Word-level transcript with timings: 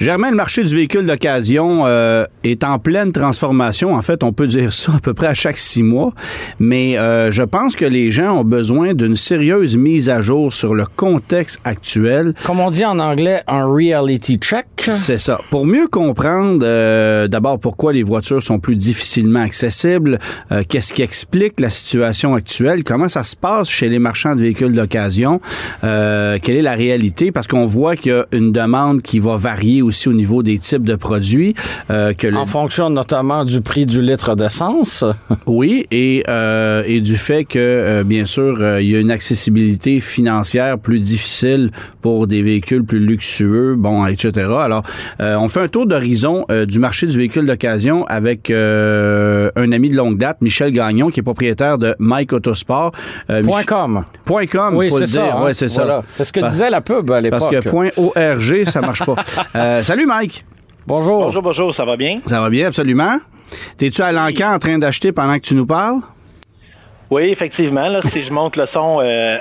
Germain, 0.00 0.30
le 0.30 0.36
marché 0.36 0.64
du 0.64 0.74
véhicule 0.74 1.06
d'occasion 1.06 1.82
euh, 1.86 2.26
est 2.42 2.64
en 2.64 2.80
pleine 2.80 3.12
transformation. 3.12 3.94
En 3.94 4.02
fait, 4.02 4.24
on 4.24 4.32
peut 4.32 4.48
dire 4.48 4.72
ça 4.72 4.92
à 4.96 4.98
peu 4.98 5.14
près 5.14 5.28
à 5.28 5.34
chaque 5.34 5.56
six 5.56 5.84
mois. 5.84 6.12
Mais 6.58 6.98
euh, 6.98 7.30
je 7.30 7.42
pense 7.42 7.76
que 7.76 7.84
les 7.84 8.10
gens 8.10 8.38
ont 8.38 8.44
besoin 8.44 8.94
d'une 8.94 9.14
sérieuse 9.14 9.76
mise 9.76 10.10
à 10.10 10.20
jour 10.20 10.52
sur 10.52 10.74
le 10.74 10.84
contexte 10.96 11.60
actuel. 11.64 12.34
Comme 12.44 12.58
on 12.58 12.70
dit 12.70 12.84
en 12.84 12.98
anglais, 12.98 13.42
un 13.46 13.66
reality 13.66 14.36
check. 14.38 14.66
C'est 14.76 15.18
ça. 15.18 15.38
Pour 15.50 15.64
mieux 15.64 15.86
comprendre, 15.86 16.64
euh, 16.64 17.28
d'abord, 17.28 17.60
pourquoi 17.60 17.92
les 17.92 18.02
voitures 18.02 18.42
sont 18.42 18.58
plus 18.58 18.76
difficilement 18.76 19.40
accessibles, 19.40 20.18
qu'est-ce 20.68 20.92
qui 20.92 21.02
explique 21.02 21.60
la 21.60 21.70
situation 21.70 22.34
actuelle, 22.34 22.84
comment 22.84 23.08
ça 23.08 23.22
se 23.22 23.36
passe 23.36 23.68
chez 23.68 23.88
les 23.88 23.98
marchands 23.98 24.34
de 24.34 24.40
véhicules 24.40 24.72
d'occasion, 24.72 25.40
quelle 25.80 26.56
est 26.56 26.62
la 26.62 26.74
réalité, 26.74 27.30
parce 27.32 27.46
qu'on 27.46 27.66
voit 27.66 27.96
qu'il 27.96 28.12
y 28.12 28.14
a 28.14 28.26
une 28.32 28.52
demande 28.52 29.02
qui 29.02 29.18
va 29.18 29.36
varier 29.36 29.82
aussi 29.84 30.08
au 30.08 30.12
niveau 30.12 30.42
des 30.42 30.58
types 30.58 30.84
de 30.84 30.96
produits. 30.96 31.54
Euh, 31.90 32.12
que 32.12 32.26
le... 32.26 32.36
En 32.36 32.46
fonction 32.46 32.90
notamment 32.90 33.44
du 33.44 33.60
prix 33.60 33.86
du 33.86 34.02
litre 34.02 34.34
d'essence. 34.34 35.04
oui, 35.46 35.86
et, 35.90 36.24
euh, 36.28 36.82
et 36.86 37.00
du 37.00 37.16
fait 37.16 37.44
que, 37.44 37.58
euh, 37.58 38.04
bien 38.04 38.26
sûr, 38.26 38.78
il 38.80 38.88
y 38.88 38.96
a 38.96 39.00
une 39.00 39.10
accessibilité 39.10 40.00
financière 40.00 40.78
plus 40.78 41.00
difficile 41.00 41.70
pour 42.00 42.26
des 42.26 42.42
véhicules 42.42 42.84
plus 42.84 43.00
luxueux, 43.00 43.74
bon, 43.76 44.06
etc. 44.06 44.50
Alors, 44.60 44.82
on 45.20 45.48
fait 45.48 45.60
un 45.60 45.68
tour 45.68 45.86
d'horizon 45.86 46.46
du 46.66 46.78
marché 46.78 47.06
du 47.06 47.16
véhicule 47.16 47.46
d'occasion 47.46 48.04
avec 48.06 48.50
un 48.50 49.72
ami 49.72 49.90
de 49.90 49.96
longue 49.96 50.18
date, 50.18 50.40
Michel 50.40 50.72
Gagnon, 50.72 51.10
qui 51.10 51.20
est 51.20 51.22
propriétaire 51.22 51.78
de 51.78 51.94
Mike 51.98 52.32
Autosport. 52.32 52.92
Point 53.42 53.64
.com. 53.64 54.04
Point 54.24 54.46
.com, 54.46 54.76
oui, 54.76 54.90
c'est 54.90 55.06
ça. 55.06 55.36
Hein? 55.36 55.44
Ouais, 55.44 55.54
c'est 55.54 55.72
voilà. 55.72 56.00
ça. 56.00 56.06
C'est 56.10 56.24
ce 56.24 56.32
que 56.32 56.40
disait 56.46 56.70
la 56.70 56.80
pub 56.80 57.10
à 57.10 57.20
l'époque. 57.20 57.40
Parce 57.40 57.64
que 57.64 57.68
point 57.68 57.88
.org, 57.96 58.64
ça 58.64 58.80
marche 58.80 59.04
pas. 59.04 59.16
Euh, 59.74 59.82
salut 59.82 60.06
Mike. 60.06 60.44
Bonjour. 60.86 61.24
Bonjour, 61.24 61.42
bonjour, 61.42 61.74
ça 61.74 61.84
va 61.84 61.96
bien? 61.96 62.20
Ça 62.26 62.40
va 62.40 62.48
bien, 62.48 62.68
absolument. 62.68 63.18
T'es-tu 63.76 64.02
à 64.02 64.12
l'encan 64.12 64.54
en 64.54 64.58
train 64.60 64.78
d'acheter 64.78 65.10
pendant 65.10 65.34
que 65.34 65.40
tu 65.42 65.56
nous 65.56 65.66
parles? 65.66 65.98
Oui, 67.10 67.24
effectivement. 67.24 67.88
Là, 67.88 68.00
si 68.12 68.22
je 68.22 68.32
monte 68.32 68.54
le 68.56 68.66
son, 68.72 69.00
euh, 69.00 69.38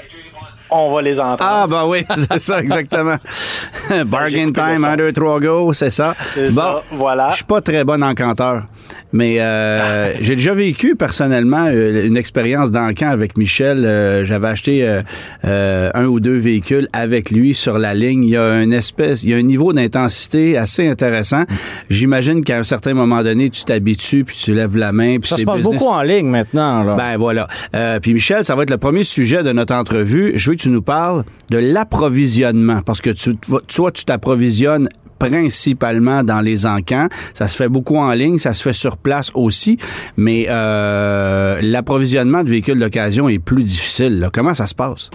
on 0.73 0.93
va 0.93 1.01
les 1.01 1.17
entendre. 1.19 1.37
Ah, 1.41 1.65
ben 1.69 1.85
oui, 1.87 2.05
c'est 2.31 2.39
ça, 2.39 2.59
exactement. 2.59 3.15
Bargain 4.05 4.51
time, 4.51 4.83
1, 4.83 4.97
2, 4.97 5.11
3, 5.13 5.39
go, 5.39 5.73
c'est 5.73 5.89
ça. 5.89 6.15
Bon, 6.51 6.61
ça, 6.61 6.83
voilà. 6.91 7.29
Je 7.31 7.35
suis 7.37 7.45
pas 7.45 7.61
très 7.61 7.83
bon 7.83 8.01
encanteur, 8.03 8.63
mais 9.11 9.39
euh, 9.39 10.13
j'ai 10.21 10.35
déjà 10.35 10.53
vécu 10.53 10.95
personnellement 10.95 11.65
euh, 11.67 12.05
une 12.05 12.17
expérience 12.17 12.71
d'encan 12.71 13.09
avec 13.09 13.37
Michel. 13.37 13.83
Euh, 13.85 14.25
J'avais 14.25 14.47
acheté 14.47 14.87
euh, 14.87 15.01
euh, 15.45 15.91
un 15.93 16.05
ou 16.05 16.19
deux 16.19 16.37
véhicules 16.37 16.87
avec 16.93 17.29
lui 17.31 17.53
sur 17.53 17.77
la 17.77 17.93
ligne. 17.93 18.23
Il 18.23 18.31
y 18.31 18.37
a 18.37 18.61
une 18.61 18.73
espèce, 18.73 19.23
il 19.23 19.29
y 19.29 19.33
a 19.33 19.37
un 19.37 19.41
niveau 19.43 19.73
d'intensité 19.73 20.57
assez 20.57 20.87
intéressant. 20.87 21.43
J'imagine 21.89 22.43
qu'à 22.43 22.57
un 22.57 22.63
certain 22.63 22.93
moment 22.93 23.21
donné, 23.23 23.49
tu 23.49 23.63
t'habitues, 23.63 24.23
puis 24.23 24.35
tu 24.37 24.53
lèves 24.53 24.75
la 24.77 24.91
main. 24.91 25.17
Puis 25.19 25.29
ça 25.29 25.37
se 25.37 25.43
passe 25.43 25.57
business. 25.57 25.79
beaucoup 25.79 25.91
en 25.91 26.01
ligne 26.01 26.27
maintenant. 26.27 26.83
Là. 26.83 26.95
Ben 26.95 27.17
voilà. 27.17 27.47
Euh, 27.75 27.99
puis 27.99 28.13
Michel, 28.13 28.43
ça 28.43 28.55
va 28.55 28.63
être 28.63 28.69
le 28.69 28.77
premier 28.77 29.03
sujet 29.03 29.43
de 29.43 29.51
notre 29.51 29.73
entrevue. 29.75 30.33
Je 30.35 30.49
veux 30.49 30.55
que 30.55 30.62
tu 30.63 30.69
nous 30.69 30.81
parles 30.81 31.25
de 31.49 31.57
l'approvisionnement, 31.57 32.81
parce 32.83 33.01
que 33.01 33.09
tu, 33.09 33.35
toi, 33.67 33.91
tu 33.91 34.05
t'approvisionnes 34.05 34.87
principalement 35.19 36.23
dans 36.23 36.39
les 36.39 36.65
encans. 36.65 37.07
Ça 37.33 37.47
se 37.47 37.57
fait 37.57 37.67
beaucoup 37.67 37.97
en 37.97 38.11
ligne, 38.11 38.39
ça 38.39 38.53
se 38.53 38.63
fait 38.63 38.73
sur 38.73 38.95
place 38.95 39.29
aussi, 39.33 39.77
mais 40.15 40.47
euh, 40.49 41.59
l'approvisionnement 41.61 42.45
de 42.45 42.49
véhicules 42.49 42.79
d'occasion 42.79 43.27
est 43.27 43.39
plus 43.39 43.63
difficile. 43.63 44.29
Comment 44.31 44.53
ça 44.53 44.67
se 44.67 44.75
passe? 44.75 45.09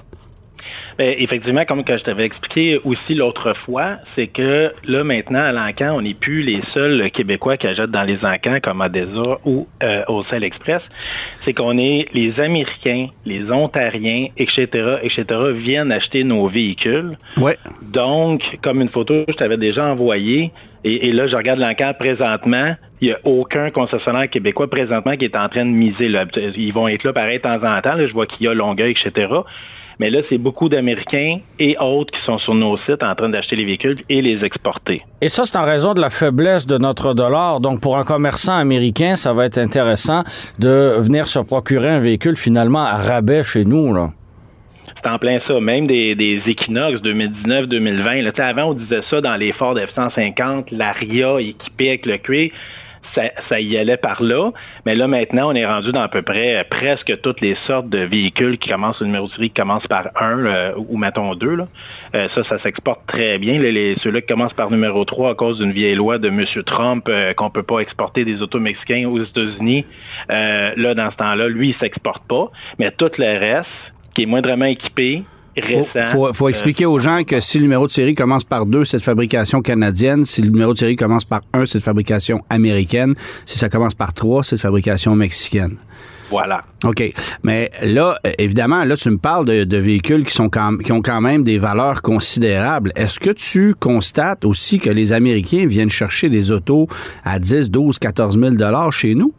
Bien, 0.98 1.14
effectivement, 1.18 1.64
comme 1.64 1.84
que 1.84 1.96
je 1.96 2.04
t'avais 2.04 2.24
expliqué 2.24 2.80
aussi 2.84 3.14
l'autre 3.14 3.54
fois, 3.64 3.96
c'est 4.14 4.26
que 4.26 4.72
là, 4.84 5.04
maintenant, 5.04 5.42
à 5.42 5.52
l'encan, 5.52 5.96
on 5.96 6.02
n'est 6.02 6.14
plus 6.14 6.42
les 6.42 6.60
seuls 6.74 7.10
Québécois 7.10 7.56
qui 7.56 7.66
achètent 7.66 7.90
dans 7.90 8.02
les 8.02 8.24
encans 8.24 8.58
comme 8.62 8.80
Adesa 8.80 9.38
ou 9.44 9.66
euh, 9.82 10.02
au 10.08 10.24
Cell 10.24 10.44
Express. 10.44 10.82
C'est 11.44 11.52
qu'on 11.52 11.78
est 11.78 12.06
les 12.12 12.38
Américains, 12.40 13.08
les 13.24 13.50
Ontariens, 13.50 14.28
etc., 14.36 14.98
etc., 15.02 15.24
viennent 15.54 15.92
acheter 15.92 16.24
nos 16.24 16.48
véhicules. 16.48 17.16
Ouais. 17.36 17.56
Donc, 17.92 18.58
comme 18.62 18.80
une 18.80 18.88
photo, 18.88 19.24
je 19.28 19.34
t'avais 19.34 19.56
déjà 19.56 19.86
envoyé, 19.86 20.52
et, 20.84 21.08
et 21.08 21.12
là, 21.12 21.26
je 21.26 21.36
regarde 21.36 21.58
l'encan 21.58 21.92
présentement, 21.98 22.74
il 23.00 23.08
n'y 23.08 23.14
a 23.14 23.18
aucun 23.24 23.70
concessionnaire 23.70 24.28
québécois 24.28 24.68
présentement 24.68 25.16
qui 25.16 25.24
est 25.24 25.36
en 25.36 25.48
train 25.48 25.64
de 25.64 25.70
miser. 25.70 26.08
Là. 26.08 26.24
Ils 26.56 26.72
vont 26.72 26.88
être 26.88 27.04
là 27.04 27.12
pareil 27.12 27.38
de 27.38 27.42
temps 27.42 27.56
en 27.56 27.80
temps. 27.80 27.94
Là. 27.94 28.06
Je 28.06 28.12
vois 28.12 28.26
qu'il 28.26 28.46
y 28.46 28.48
a 28.48 28.54
Longueuil, 28.54 28.92
etc. 28.92 29.28
Mais 29.98 30.10
là, 30.10 30.20
c'est 30.28 30.38
beaucoup 30.38 30.68
d'Américains 30.68 31.40
et 31.58 31.76
autres 31.78 32.12
qui 32.12 32.24
sont 32.24 32.38
sur 32.38 32.54
nos 32.54 32.76
sites 32.78 33.02
en 33.02 33.14
train 33.16 33.28
d'acheter 33.28 33.56
les 33.56 33.64
véhicules 33.64 33.96
et 34.08 34.22
les 34.22 34.44
exporter. 34.44 35.02
Et 35.20 35.28
ça, 35.28 35.44
c'est 35.44 35.56
en 35.58 35.64
raison 35.64 35.92
de 35.94 36.00
la 36.00 36.10
faiblesse 36.10 36.66
de 36.66 36.78
notre 36.78 37.14
dollar. 37.14 37.58
Donc, 37.58 37.80
pour 37.80 37.98
un 37.98 38.04
commerçant 38.04 38.56
américain, 38.56 39.16
ça 39.16 39.32
va 39.32 39.46
être 39.46 39.58
intéressant 39.58 40.22
de 40.60 40.94
venir 40.98 41.26
se 41.26 41.40
procurer 41.40 41.88
un 41.88 41.98
véhicule 41.98 42.36
finalement 42.36 42.84
à 42.84 42.96
rabais 42.96 43.42
chez 43.42 43.64
nous. 43.64 43.92
Là. 43.92 44.10
C'est 45.02 45.08
en 45.10 45.18
plein 45.18 45.40
ça. 45.46 45.60
Même 45.60 45.86
des, 45.88 46.14
des 46.14 46.42
Equinox 46.46 47.00
2019-2020. 47.02 48.22
Là, 48.22 48.32
avant, 48.38 48.70
on 48.70 48.74
disait 48.74 49.02
ça 49.10 49.20
dans 49.20 49.36
les 49.36 49.52
Ford 49.52 49.76
F-150, 49.76 50.66
l'Aria 50.70 51.40
équipée 51.40 51.88
avec 51.88 52.06
le 52.06 52.18
cuir 52.18 52.50
ça, 53.14 53.60
y 53.60 53.76
allait 53.76 53.96
par 53.96 54.22
là. 54.22 54.50
Mais 54.86 54.94
là, 54.94 55.08
maintenant, 55.08 55.50
on 55.50 55.54
est 55.54 55.66
rendu 55.66 55.92
dans 55.92 56.02
à 56.02 56.08
peu 56.08 56.22
près 56.22 56.64
presque 56.68 57.20
toutes 57.22 57.40
les 57.40 57.56
sortes 57.66 57.88
de 57.88 57.98
véhicules 57.98 58.58
qui 58.58 58.70
commencent, 58.70 59.00
le 59.00 59.06
numéro 59.06 59.26
de 59.26 59.32
série 59.32 59.50
qui 59.50 59.60
commence 59.60 59.86
par 59.86 60.08
1 60.16 60.46
euh, 60.46 60.72
ou 60.76 60.96
mettons 60.96 61.34
2. 61.34 61.56
Là. 61.56 61.68
Euh, 62.14 62.28
ça, 62.34 62.44
ça 62.44 62.58
s'exporte 62.60 63.06
très 63.06 63.38
bien. 63.38 63.58
Les, 63.58 63.96
ceux-là 64.02 64.20
qui 64.20 64.28
commencent 64.28 64.54
par 64.54 64.70
numéro 64.70 65.04
3 65.04 65.30
à 65.30 65.34
cause 65.34 65.58
d'une 65.58 65.72
vieille 65.72 65.94
loi 65.94 66.18
de 66.18 66.28
M. 66.28 66.44
Trump 66.66 67.06
euh, 67.08 67.34
qu'on 67.34 67.50
peut 67.50 67.62
pas 67.62 67.80
exporter 67.80 68.24
des 68.24 68.42
autos 68.42 68.60
mexicains 68.60 69.08
aux 69.08 69.22
États-Unis. 69.22 69.84
là, 70.28 70.94
dans 70.94 71.10
ce 71.10 71.16
temps-là, 71.16 71.48
lui, 71.48 71.70
il 71.70 71.74
s'exporte 71.76 72.26
pas. 72.28 72.50
Mais 72.78 72.90
tout 72.90 73.10
le 73.18 73.38
reste, 73.38 73.68
qui 74.14 74.22
est 74.22 74.26
moindrement 74.26 74.64
équipé, 74.64 75.24
il 75.68 75.86
faut, 76.06 76.32
faut, 76.32 76.48
expliquer 76.48 76.86
aux 76.86 76.98
gens 76.98 77.24
que 77.24 77.40
si 77.40 77.58
le 77.58 77.62
numéro 77.64 77.86
de 77.86 77.92
série 77.92 78.14
commence 78.14 78.44
par 78.44 78.66
2, 78.66 78.84
c'est 78.84 78.98
de 78.98 79.02
fabrication 79.02 79.62
canadienne. 79.62 80.24
Si 80.24 80.42
le 80.42 80.50
numéro 80.50 80.72
de 80.72 80.78
série 80.78 80.96
commence 80.96 81.24
par 81.24 81.42
1, 81.52 81.66
c'est 81.66 81.78
de 81.78 81.82
fabrication 81.82 82.42
américaine. 82.50 83.14
Si 83.46 83.58
ça 83.58 83.68
commence 83.68 83.94
par 83.94 84.12
3, 84.12 84.44
c'est 84.44 84.56
de 84.56 84.60
fabrication 84.60 85.14
mexicaine. 85.16 85.76
Voilà. 86.30 86.62
OK. 86.84 87.02
Mais 87.42 87.70
là, 87.82 88.18
évidemment, 88.38 88.84
là, 88.84 88.96
tu 88.96 89.10
me 89.10 89.18
parles 89.18 89.46
de, 89.46 89.64
de 89.64 89.76
véhicules 89.78 90.24
qui, 90.24 90.34
sont 90.34 90.48
quand, 90.48 90.76
qui 90.78 90.92
ont 90.92 91.00
quand 91.00 91.20
même 91.20 91.42
des 91.42 91.58
valeurs 91.58 92.02
considérables. 92.02 92.92
Est-ce 92.96 93.18
que 93.18 93.30
tu 93.30 93.74
constates 93.74 94.44
aussi 94.44 94.78
que 94.78 94.90
les 94.90 95.12
Américains 95.12 95.66
viennent 95.66 95.90
chercher 95.90 96.28
des 96.28 96.50
autos 96.50 96.86
à 97.24 97.38
10, 97.38 97.70
12, 97.70 97.98
14 97.98 98.38
000 98.38 98.90
chez 98.90 99.14
nous? 99.14 99.32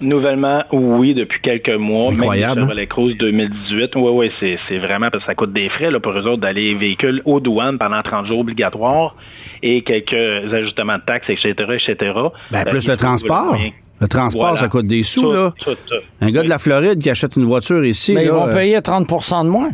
Nouvellement, 0.00 0.62
oui, 0.72 1.12
depuis 1.14 1.40
quelques 1.40 1.74
mois. 1.76 2.12
Incroyable. 2.12 2.66
Même 2.66 2.76
les 2.76 2.86
Cruz 2.86 3.14
2018. 3.18 3.96
Oui, 3.96 4.10
oui, 4.12 4.30
c'est, 4.38 4.56
c'est 4.68 4.78
vraiment 4.78 5.10
parce 5.10 5.24
que 5.24 5.26
ça 5.30 5.34
coûte 5.34 5.52
des 5.52 5.68
frais 5.68 5.90
là, 5.90 5.98
pour 5.98 6.12
eux 6.12 6.26
autres 6.26 6.40
d'aller 6.42 6.74
véhicules 6.74 7.20
aux 7.24 7.40
douanes 7.40 7.78
pendant 7.78 8.00
30 8.02 8.26
jours 8.26 8.38
obligatoires 8.40 9.16
et 9.62 9.82
quelques 9.82 10.52
ajustements 10.54 10.98
de 10.98 11.02
taxes, 11.04 11.28
etc., 11.30 11.52
etc. 11.74 12.12
Ben, 12.52 12.64
plus 12.64 12.86
le 12.86 12.96
transport. 12.96 13.56
Le 14.00 14.06
transport, 14.06 14.42
Voilà. 14.42 14.56
ça 14.58 14.68
coûte 14.68 14.86
des 14.86 15.02
sous, 15.02 15.22
Tout, 15.22 15.32
là. 15.32 15.52
tout, 15.60 15.74
tout. 15.74 15.94
Un 16.20 16.30
gars 16.30 16.44
de 16.44 16.48
la 16.48 16.60
Floride 16.60 17.02
qui 17.02 17.10
achète 17.10 17.34
une 17.34 17.46
voiture 17.46 17.84
ici, 17.84 18.12
Mais 18.12 18.20
là, 18.20 18.26
ils 18.26 18.30
vont 18.32 18.46
euh, 18.46 18.52
payer 18.54 18.78
30% 18.78 19.42
de 19.44 19.48
moins. 19.48 19.70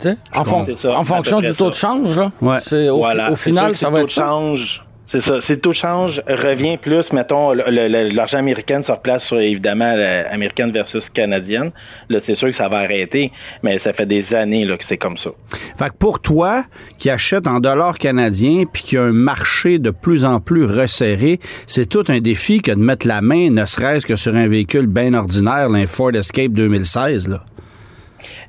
Tu 0.00 0.08
sais, 0.10 0.16
En, 0.36 0.44
fon- 0.44 0.66
ça, 0.80 0.96
en 0.96 1.02
fonction 1.02 1.40
du 1.40 1.52
taux 1.54 1.64
ça. 1.64 1.70
de 1.70 1.74
change, 2.04 2.16
là. 2.16 2.30
Ouais. 2.40 2.58
C'est, 2.60 2.88
au, 2.88 2.98
Voilà. 2.98 3.32
au 3.32 3.34
C'est 3.34 3.48
final, 3.50 3.76
ça 3.76 3.90
va 3.90 3.98
le 3.98 4.04
être 4.04 4.14
taux 4.14 4.20
de 4.20 4.24
ça. 4.24 4.28
change. 4.28 4.83
C'est 5.14 5.22
ça. 5.22 5.40
Si 5.46 5.52
le 5.52 5.60
taux 5.60 5.70
de 5.70 5.76
change 5.76 6.20
revient 6.26 6.76
plus, 6.76 7.04
mettons, 7.12 7.52
l'argent 7.52 8.38
américain 8.38 8.82
se 8.84 8.90
replace 8.90 9.22
sur, 9.28 9.38
évidemment, 9.38 9.94
l'américaine 9.94 10.72
versus 10.72 11.04
canadienne, 11.14 11.70
là, 12.08 12.18
c'est 12.26 12.34
sûr 12.34 12.50
que 12.50 12.56
ça 12.56 12.68
va 12.68 12.78
arrêter, 12.78 13.30
mais 13.62 13.78
ça 13.84 13.92
fait 13.92 14.06
des 14.06 14.24
années 14.34 14.64
là, 14.64 14.76
que 14.76 14.82
c'est 14.88 14.96
comme 14.96 15.16
ça. 15.18 15.30
Fait 15.78 15.90
que 15.90 15.96
pour 16.00 16.20
toi, 16.20 16.64
qui 16.98 17.10
achète 17.10 17.46
en 17.46 17.60
dollars 17.60 17.98
canadiens 17.98 18.64
puis 18.64 18.82
qui 18.82 18.96
a 18.96 19.02
un 19.02 19.12
marché 19.12 19.78
de 19.78 19.90
plus 19.90 20.24
en 20.24 20.40
plus 20.40 20.64
resserré, 20.64 21.38
c'est 21.68 21.88
tout 21.88 22.04
un 22.08 22.18
défi 22.18 22.60
que 22.60 22.72
de 22.72 22.80
mettre 22.80 23.06
la 23.06 23.20
main, 23.20 23.50
ne 23.50 23.64
serait-ce 23.66 24.06
que 24.06 24.16
sur 24.16 24.34
un 24.34 24.48
véhicule 24.48 24.88
bien 24.88 25.14
ordinaire, 25.14 25.70
un 25.70 25.86
Ford 25.86 26.12
Escape 26.12 26.50
2016, 26.50 27.28
là. 27.28 27.44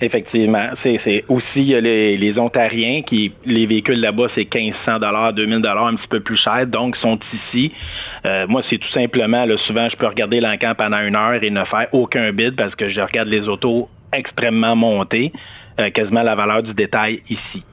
Effectivement. 0.01 0.69
C'est 0.83 1.23
aussi 1.29 1.63
les, 1.63 2.17
les, 2.17 2.39
Ontariens 2.39 3.01
qui, 3.01 3.31
les 3.45 3.65
véhicules 3.65 3.99
là-bas, 3.99 4.27
c'est 4.35 4.53
1500 4.53 4.99
dollars, 4.99 5.33
2000 5.33 5.61
dollars, 5.61 5.87
un 5.87 5.95
petit 5.95 6.07
peu 6.07 6.19
plus 6.19 6.37
cher, 6.37 6.67
donc 6.67 6.95
sont 6.97 7.19
ici. 7.33 7.71
Euh, 8.25 8.45
moi, 8.47 8.61
c'est 8.69 8.77
tout 8.77 8.91
simplement, 8.91 9.45
là, 9.45 9.55
souvent, 9.65 9.87
je 9.89 9.95
peux 9.95 10.07
regarder 10.07 10.41
l'encan 10.41 10.73
pendant 10.77 10.99
une 10.99 11.15
heure 11.15 11.41
et 11.41 11.49
ne 11.49 11.63
faire 11.65 11.87
aucun 11.93 12.31
bid 12.31 12.55
parce 12.55 12.75
que 12.75 12.89
je 12.89 12.99
regarde 12.99 13.29
les 13.29 13.47
autos 13.47 13.89
extrêmement 14.13 14.75
montées, 14.75 15.31
euh, 15.79 15.89
quasiment 15.89 16.23
la 16.23 16.35
valeur 16.35 16.63
du 16.63 16.73
détail 16.73 17.21
ici. 17.29 17.63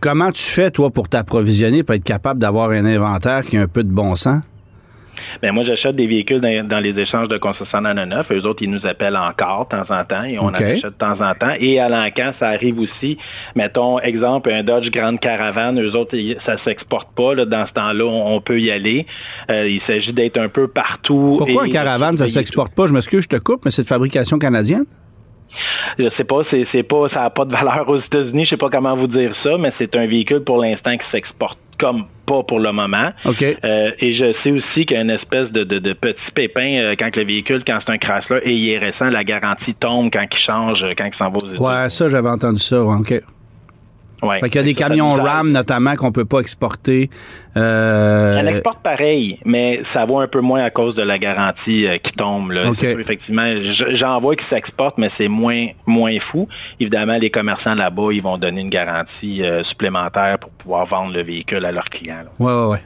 comment 0.00 0.30
tu 0.32 0.42
fais, 0.42 0.70
toi, 0.70 0.90
pour 0.90 1.08
t'approvisionner, 1.08 1.82
pour 1.82 1.94
être 1.94 2.04
capable 2.04 2.40
d'avoir 2.40 2.70
un 2.70 2.84
inventaire 2.84 3.42
qui 3.42 3.56
a 3.56 3.62
un 3.62 3.68
peu 3.68 3.82
de 3.82 3.90
bon 3.92 4.14
sens? 4.14 4.42
Ben 5.42 5.52
moi, 5.52 5.64
j'achète 5.64 5.96
des 5.96 6.06
véhicules 6.06 6.40
dans, 6.40 6.82
les 6.82 6.98
échanges 6.98 7.28
de 7.28 7.38
concessionnaires 7.38 7.94
neuf. 8.06 8.26
Eux 8.30 8.46
autres, 8.46 8.62
ils 8.62 8.70
nous 8.70 8.84
appellent 8.86 9.16
encore 9.16 9.68
de 9.70 9.76
temps 9.76 9.94
en 9.94 10.04
temps 10.04 10.24
et 10.24 10.38
on 10.38 10.46
en 10.46 10.54
achète 10.54 10.84
de 10.84 10.90
temps 10.90 11.20
en 11.20 11.34
temps. 11.34 11.54
Et 11.58 11.80
à 11.80 11.88
l'encan, 11.88 12.32
ça 12.38 12.48
arrive 12.48 12.78
aussi. 12.78 13.18
Mettons, 13.54 13.98
exemple, 13.98 14.50
un 14.50 14.62
Dodge 14.62 14.90
Grande 14.90 15.20
Caravane. 15.20 15.80
Eux 15.80 15.94
autres, 15.96 16.16
ça 16.44 16.56
s'exporte 16.64 17.08
pas. 17.14 17.34
Là, 17.34 17.44
dans 17.44 17.66
ce 17.66 17.72
temps-là, 17.72 18.04
on, 18.04 18.40
peut 18.40 18.60
y 18.60 18.70
aller. 18.70 19.06
Euh, 19.50 19.68
il 19.68 19.80
s'agit 19.82 20.12
d'être 20.12 20.38
un 20.38 20.48
peu 20.48 20.68
partout. 20.68 21.36
Pourquoi 21.38 21.64
un 21.64 21.68
caravane, 21.68 22.16
ça 22.16 22.28
s'exporte 22.28 22.74
pas? 22.74 22.86
Je 22.86 22.92
m'excuse, 22.92 23.24
je 23.24 23.28
te 23.28 23.42
coupe, 23.42 23.64
mais 23.64 23.70
c'est 23.70 23.82
de 23.82 23.88
fabrication 23.88 24.38
canadienne? 24.38 24.84
Je 25.98 26.08
sais 26.16 26.24
pas, 26.24 26.42
c'est 26.50 26.82
pas, 26.82 27.08
ça 27.08 27.20
n'a 27.22 27.30
pas 27.30 27.44
de 27.44 27.52
valeur 27.52 27.88
aux 27.88 27.98
États-Unis. 27.98 28.44
Je 28.44 28.50
sais 28.50 28.56
pas 28.56 28.70
comment 28.70 28.96
vous 28.96 29.06
dire 29.06 29.34
ça, 29.42 29.58
mais 29.58 29.72
c'est 29.78 29.96
un 29.96 30.06
véhicule 30.06 30.44
pour 30.44 30.58
l'instant 30.58 30.96
qui 30.96 31.10
s'exporte 31.10 31.58
comme 31.78 32.04
pas 32.26 32.42
pour 32.42 32.60
le 32.60 32.72
moment. 32.72 33.10
Euh, 33.26 33.90
et 33.98 34.14
je 34.14 34.34
sais 34.42 34.50
aussi 34.50 34.86
qu'il 34.86 34.92
y 34.92 34.96
a 34.96 35.02
une 35.02 35.10
espèce 35.10 35.50
de, 35.50 35.64
de, 35.64 35.92
petit 35.94 36.30
pépin 36.34 36.78
euh, 36.78 36.94
quand 36.98 37.14
le 37.16 37.24
véhicule, 37.24 37.62
quand 37.66 37.78
c'est 37.84 37.92
un 37.92 37.98
Chrysler 37.98 38.40
et 38.44 38.52
il 38.52 38.68
est 38.68 38.78
récent, 38.78 39.06
la 39.06 39.24
garantie 39.24 39.74
tombe 39.74 40.10
quand 40.12 40.26
il 40.30 40.38
change, 40.38 40.84
quand 40.96 41.06
il 41.06 41.16
s'en 41.16 41.30
va 41.30 41.38
aux 41.38 41.62
Ouais, 41.62 41.88
ça, 41.88 42.08
j'avais 42.08 42.28
entendu 42.28 42.60
ça. 42.60 42.82
OK. 42.82 43.14
Ouais, 44.22 44.40
fait 44.40 44.50
qu'il 44.50 44.60
y 44.60 44.64
a 44.64 44.66
des 44.66 44.74
camions 44.74 45.14
RAM 45.14 45.52
notamment 45.52 45.94
qu'on 45.94 46.12
peut 46.12 46.24
pas 46.24 46.40
exporter. 46.40 47.08
Euh... 47.56 48.38
Elle 48.38 48.48
exporte 48.48 48.82
pareil, 48.82 49.38
mais 49.44 49.82
ça 49.92 50.04
vaut 50.06 50.18
un 50.18 50.26
peu 50.26 50.40
moins 50.40 50.62
à 50.62 50.70
cause 50.70 50.94
de 50.94 51.02
la 51.02 51.18
garantie 51.18 51.86
euh, 51.86 51.98
qui 51.98 52.12
tombe. 52.12 52.50
Là. 52.50 52.72
effectivement, 52.82 53.46
j'en 53.94 54.20
vois 54.20 54.36
qui 54.36 54.44
s'exportent, 54.50 54.98
mais 54.98 55.10
c'est 55.16 55.28
moins 55.28 55.68
moins 55.86 56.18
fou. 56.30 56.48
Évidemment, 56.80 57.16
les 57.18 57.30
commerçants 57.30 57.74
là-bas, 57.74 58.08
ils 58.12 58.22
vont 58.22 58.38
donner 58.38 58.60
une 58.60 58.70
garantie 58.70 59.42
euh, 59.42 59.62
supplémentaire 59.64 60.38
pour 60.38 60.50
pouvoir 60.50 60.86
vendre 60.86 61.12
le 61.12 61.22
véhicule 61.22 61.64
à 61.64 61.72
leurs 61.72 61.88
clients. 61.88 62.24
Oui, 62.38 62.52
oui, 62.52 62.64
oui. 62.72 62.78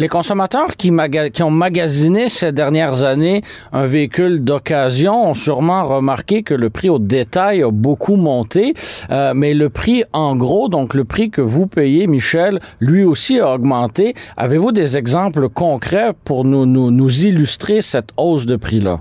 Les 0.00 0.06
consommateurs 0.06 0.76
qui, 0.76 0.92
qui, 1.32 1.42
ont 1.42 1.50
magasiné 1.50 2.28
ces 2.28 2.52
dernières 2.52 3.02
années 3.02 3.42
un 3.72 3.84
véhicule 3.86 4.44
d'occasion 4.44 5.30
ont 5.30 5.34
sûrement 5.34 5.82
remarqué 5.82 6.44
que 6.44 6.54
le 6.54 6.70
prix 6.70 6.88
au 6.88 7.00
détail 7.00 7.64
a 7.64 7.72
beaucoup 7.72 8.14
monté, 8.14 8.74
euh, 9.10 9.32
mais 9.34 9.54
le 9.54 9.70
prix 9.70 10.04
en 10.12 10.36
gros, 10.36 10.68
donc 10.68 10.94
le 10.94 11.04
prix 11.04 11.30
que 11.30 11.40
vous 11.40 11.66
payez, 11.66 12.06
Michel, 12.06 12.60
lui 12.78 13.02
aussi 13.02 13.40
a 13.40 13.52
augmenté. 13.52 14.14
Avez-vous 14.36 14.70
des 14.70 14.96
exemples 14.96 15.48
concrets 15.48 16.12
pour 16.24 16.44
nous, 16.44 16.64
nous, 16.64 16.92
nous 16.92 17.26
illustrer 17.26 17.82
cette 17.82 18.10
hausse 18.16 18.46
de 18.46 18.54
prix-là? 18.54 18.98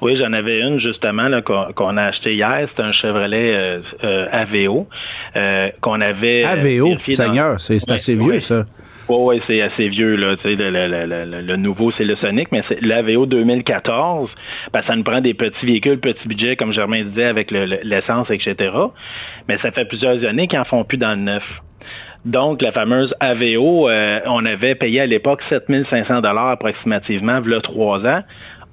Oui, 0.00 0.16
j'en 0.16 0.32
avais 0.32 0.60
une 0.60 0.78
justement 0.78 1.28
qu'on 1.42 1.96
a 1.96 2.02
acheté 2.04 2.36
hier. 2.36 2.68
C'est 2.76 2.82
un 2.84 2.92
Chevrolet 2.92 3.52
euh, 3.52 3.80
euh, 4.04 4.26
Aveo 4.30 4.86
qu'on 5.80 6.00
avait. 6.00 6.44
Aveo, 6.44 6.96
Seigneur, 7.08 7.60
c'est 7.60 7.90
assez 7.90 8.14
vieux 8.14 8.38
ça. 8.38 8.64
Oui, 9.08 9.40
c'est 9.46 9.62
assez 9.62 9.88
vieux. 9.88 10.16
Là, 10.16 10.36
le, 10.44 11.06
le, 11.06 11.40
le, 11.40 11.56
nouveau, 11.56 11.90
c'est 11.92 12.04
le 12.04 12.16
Sonic, 12.16 12.52
mais 12.52 12.62
c'est 12.68 12.80
l'AVO 12.82 13.24
2014. 13.24 14.30
Ben, 14.72 14.82
ça 14.86 14.96
nous 14.96 15.02
prend 15.02 15.20
des 15.22 15.32
petits 15.32 15.64
véhicules, 15.64 15.98
petits 15.98 16.28
budgets, 16.28 16.56
comme 16.56 16.72
Germain 16.72 17.04
disait, 17.04 17.24
avec 17.24 17.50
l'essence, 17.50 18.28
etc. 18.30 18.70
Mais 19.48 19.56
ça 19.58 19.70
fait 19.70 19.86
plusieurs 19.86 20.22
années 20.24 20.46
qu'ils 20.46 20.58
en 20.58 20.64
font 20.64 20.84
plus 20.84 20.98
dans 20.98 21.10
le 21.10 21.22
neuf. 21.22 21.44
Donc, 22.26 22.60
la 22.60 22.72
fameuse 22.72 23.14
AVO, 23.20 23.88
euh, 23.88 24.20
on 24.26 24.44
avait 24.44 24.74
payé 24.74 25.00
à 25.00 25.06
l'époque 25.06 25.40
7500 25.48 26.20
dollars 26.20 26.48
approximativement, 26.48 27.36
a 27.36 27.60
trois 27.62 28.04
ans. 28.04 28.22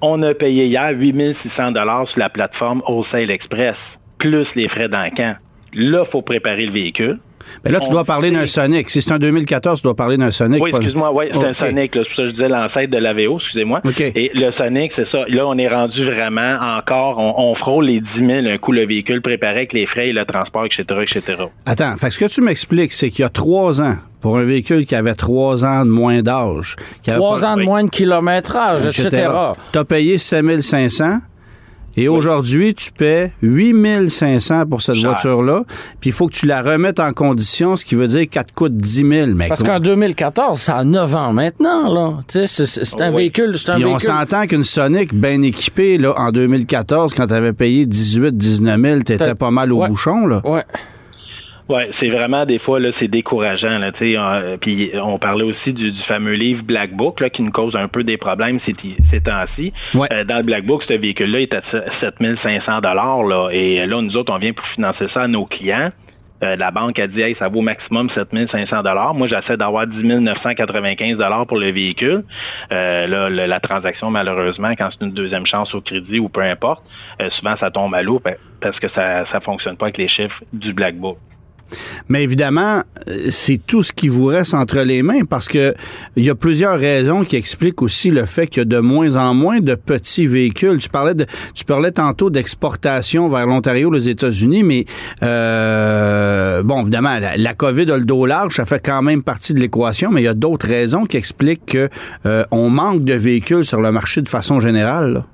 On 0.02 0.22
a 0.22 0.34
payé 0.34 0.66
hier 0.66 0.90
8600 0.90 1.72
dollars 1.72 2.06
sur 2.08 2.18
la 2.18 2.28
plateforme 2.28 2.82
Wholesale 2.86 3.30
Express, 3.30 3.76
plus 4.18 4.46
les 4.54 4.68
frais 4.68 4.88
d'encan. 4.88 5.36
Là, 5.72 6.04
il 6.06 6.10
faut 6.10 6.22
préparer 6.22 6.66
le 6.66 6.72
véhicule. 6.72 7.18
Mais 7.64 7.70
là, 7.70 7.80
tu 7.80 7.90
dois 7.90 8.04
parler 8.04 8.30
d'un 8.30 8.46
Sonic. 8.46 8.90
Si 8.90 9.02
c'est 9.02 9.12
un 9.12 9.18
2014, 9.18 9.80
tu 9.80 9.84
dois 9.84 9.94
parler 9.94 10.16
d'un 10.16 10.30
Sonic. 10.30 10.62
Oui, 10.62 10.70
excuse-moi, 10.70 11.12
oui, 11.12 11.26
c'est 11.32 11.38
un 11.38 11.54
Sonic. 11.54 11.92
C'est 11.94 12.00
pour 12.00 12.16
ça 12.16 12.22
que 12.22 12.28
je 12.28 12.32
disais 12.32 12.48
l'ancêtre 12.48 12.90
de 12.90 12.98
l'AVO, 12.98 13.38
excusez-moi. 13.38 13.82
Et 13.98 14.30
le 14.34 14.52
Sonic, 14.52 14.92
c'est 14.96 15.08
ça. 15.08 15.24
Là, 15.28 15.46
on 15.46 15.56
est 15.58 15.68
rendu 15.68 16.04
vraiment 16.04 16.58
encore, 16.78 17.18
on, 17.18 17.54
frôle 17.54 17.86
les 17.86 18.00
10 18.00 18.06
000 18.18 18.46
un 18.46 18.58
coup 18.58 18.72
le 18.72 18.86
véhicule 18.86 19.22
préparé 19.22 19.56
avec 19.56 19.72
les 19.72 19.86
frais 19.86 20.08
et 20.08 20.12
le 20.12 20.24
transport, 20.24 20.66
etc., 20.66 20.84
etc. 21.02 21.44
Attends, 21.64 21.96
fait 21.96 22.10
ce 22.10 22.18
que 22.18 22.26
tu 22.26 22.42
m'expliques, 22.42 22.92
c'est 22.92 23.10
qu'il 23.10 23.22
y 23.22 23.24
a 23.24 23.28
trois 23.28 23.80
ans, 23.80 23.96
pour 24.20 24.38
un 24.38 24.44
véhicule 24.44 24.84
qui 24.86 24.94
avait 24.94 25.14
trois 25.14 25.64
ans 25.64 25.84
de 25.84 25.90
moins 25.90 26.22
d'âge. 26.22 26.76
Trois 27.06 27.44
ans 27.44 27.56
de 27.56 27.62
moins 27.62 27.84
de 27.84 27.90
kilométrage, 27.90 28.86
etc. 28.86 29.28
Tu 29.72 29.78
as 29.78 29.84
payé 29.84 30.18
7500 30.18 31.20
et 31.96 32.08
aujourd'hui, 32.08 32.74
tu 32.74 32.92
paies 32.92 33.32
8500 33.42 34.66
pour 34.66 34.82
cette 34.82 34.98
voiture-là. 34.98 35.62
Puis 36.00 36.10
il 36.10 36.12
faut 36.12 36.26
que 36.28 36.34
tu 36.34 36.46
la 36.46 36.62
remettes 36.62 37.00
en 37.00 37.12
condition, 37.12 37.76
ce 37.76 37.84
qui 37.84 37.94
veut 37.94 38.06
dire 38.08 38.28
qu'elle 38.28 38.44
te 38.44 38.52
coûte 38.52 38.76
10 38.76 39.08
000. 39.08 39.30
Parce 39.48 39.62
qu'en 39.62 39.80
2014, 39.80 40.60
ça 40.60 40.78
a 40.78 40.84
9 40.84 41.14
ans 41.14 41.32
maintenant. 41.32 41.92
là. 41.92 42.18
C'est 42.28 43.00
un 43.00 43.10
véhicule. 43.10 43.56
Un 43.68 43.72
véhicule. 43.78 43.86
on 43.94 43.98
s'entend 43.98 44.46
qu'une 44.46 44.64
Sonic 44.64 45.14
bien 45.14 45.40
équipée, 45.42 45.98
là, 45.98 46.14
en 46.16 46.30
2014, 46.32 47.14
quand 47.14 47.26
tu 47.26 47.34
avais 47.34 47.52
payé 47.52 47.86
18 47.86 48.36
19 48.36 48.80
000, 48.80 49.00
tu 49.02 49.12
étais 49.12 49.34
pas 49.34 49.50
mal 49.50 49.72
au 49.72 49.86
bouchon. 49.86 50.26
Là. 50.26 50.42
Ouais. 50.44 50.64
Oui, 51.68 51.82
c'est 51.98 52.10
vraiment 52.10 52.46
des 52.46 52.60
fois 52.60 52.78
là, 52.78 52.90
c'est 53.00 53.08
décourageant. 53.08 53.78
Là, 53.78 53.90
euh, 54.00 54.56
puis 54.56 54.92
on 54.94 55.18
parlait 55.18 55.42
aussi 55.42 55.72
du, 55.72 55.92
fameux 56.06 56.34
livre 56.34 56.62
Black 56.62 56.92
Book 56.92 57.18
là, 57.20 57.28
qui 57.28 57.42
nous 57.42 57.50
cause 57.50 57.74
un 57.74 57.88
peu 57.88 58.04
des 58.04 58.16
problèmes 58.16 58.60
ces, 58.60 58.72
ces 59.10 59.20
temps-ci. 59.20 59.72
Euh, 59.96 60.24
dans 60.24 60.36
le 60.36 60.44
Black 60.44 60.64
Book, 60.64 60.84
ce 60.84 60.92
véhicule-là 60.92 61.40
est 61.40 61.54
à 61.54 61.62
7500 62.00 62.80
dollars 62.82 63.24
là, 63.24 63.48
et 63.50 63.84
là 63.84 64.00
nous 64.00 64.16
autres 64.16 64.32
on 64.32 64.38
vient 64.38 64.52
pour 64.52 64.66
financer 64.66 65.08
ça 65.12 65.22
à 65.22 65.28
nos 65.28 65.44
clients. 65.44 65.90
Euh, 66.44 66.54
la 66.54 66.70
banque 66.70 66.98
a 67.00 67.08
dit 67.08 67.20
hey, 67.20 67.34
ça 67.36 67.48
vaut 67.48 67.62
maximum 67.62 68.10
7500 68.10 68.82
dollars. 68.82 69.14
Moi, 69.14 69.26
j'essaie 69.26 69.56
d'avoir 69.56 69.86
10 69.86 70.04
995 70.04 71.16
dollars 71.16 71.46
pour 71.46 71.56
le 71.56 71.72
véhicule. 71.72 72.24
là, 72.70 73.30
la 73.30 73.60
transaction, 73.60 74.10
malheureusement, 74.10 74.72
quand 74.76 74.90
c'est 74.92 75.04
une 75.04 75.14
deuxième 75.14 75.46
chance 75.46 75.74
au 75.74 75.80
crédit 75.80 76.20
ou 76.20 76.28
peu 76.28 76.42
importe, 76.42 76.84
souvent 77.30 77.56
ça 77.56 77.70
tombe 77.70 77.94
à 77.94 78.02
l'eau 78.02 78.20
parce 78.60 78.78
que 78.78 78.88
ça 78.90 79.24
ne 79.32 79.40
fonctionne 79.40 79.78
pas 79.78 79.86
avec 79.86 79.96
les 79.96 80.08
chiffres 80.08 80.44
du 80.52 80.74
Black 80.74 80.96
Book. 80.96 81.16
Mais 82.08 82.22
évidemment, 82.22 82.82
c'est 83.30 83.60
tout 83.66 83.82
ce 83.82 83.92
qui 83.92 84.08
vous 84.08 84.26
reste 84.26 84.54
entre 84.54 84.80
les 84.80 85.02
mains 85.02 85.24
parce 85.24 85.48
que 85.48 85.74
il 86.16 86.24
y 86.24 86.30
a 86.30 86.34
plusieurs 86.34 86.78
raisons 86.78 87.24
qui 87.24 87.36
expliquent 87.36 87.82
aussi 87.82 88.10
le 88.10 88.24
fait 88.26 88.46
qu'il 88.46 88.60
y 88.60 88.62
a 88.62 88.64
de 88.64 88.78
moins 88.78 89.16
en 89.16 89.34
moins 89.34 89.60
de 89.60 89.74
petits 89.74 90.26
véhicules. 90.26 90.78
Tu 90.78 90.88
parlais 90.88 91.14
de, 91.14 91.26
tu 91.54 91.64
parlais 91.64 91.92
tantôt 91.92 92.30
d'exportation 92.30 93.28
vers 93.28 93.46
l'Ontario, 93.46 93.90
les 93.90 94.08
États-Unis, 94.08 94.62
mais 94.62 94.84
euh, 95.22 96.62
bon, 96.62 96.82
évidemment, 96.82 97.18
la, 97.36 97.54
COVID 97.54 97.90
a 97.90 97.96
le 97.96 98.04
dos 98.04 98.26
large, 98.26 98.56
ça 98.56 98.64
fait 98.64 98.84
quand 98.84 99.02
même 99.02 99.22
partie 99.22 99.54
de 99.54 99.60
l'équation, 99.60 100.10
mais 100.10 100.22
il 100.22 100.24
y 100.24 100.28
a 100.28 100.34
d'autres 100.34 100.68
raisons 100.68 101.06
qui 101.06 101.16
expliquent 101.16 101.72
qu'on 101.72 101.88
euh, 102.26 102.44
manque 102.50 103.04
de 103.04 103.14
véhicules 103.14 103.64
sur 103.64 103.80
le 103.80 103.92
marché 103.92 104.22
de 104.22 104.28
façon 104.28 104.60
générale. 104.60 105.24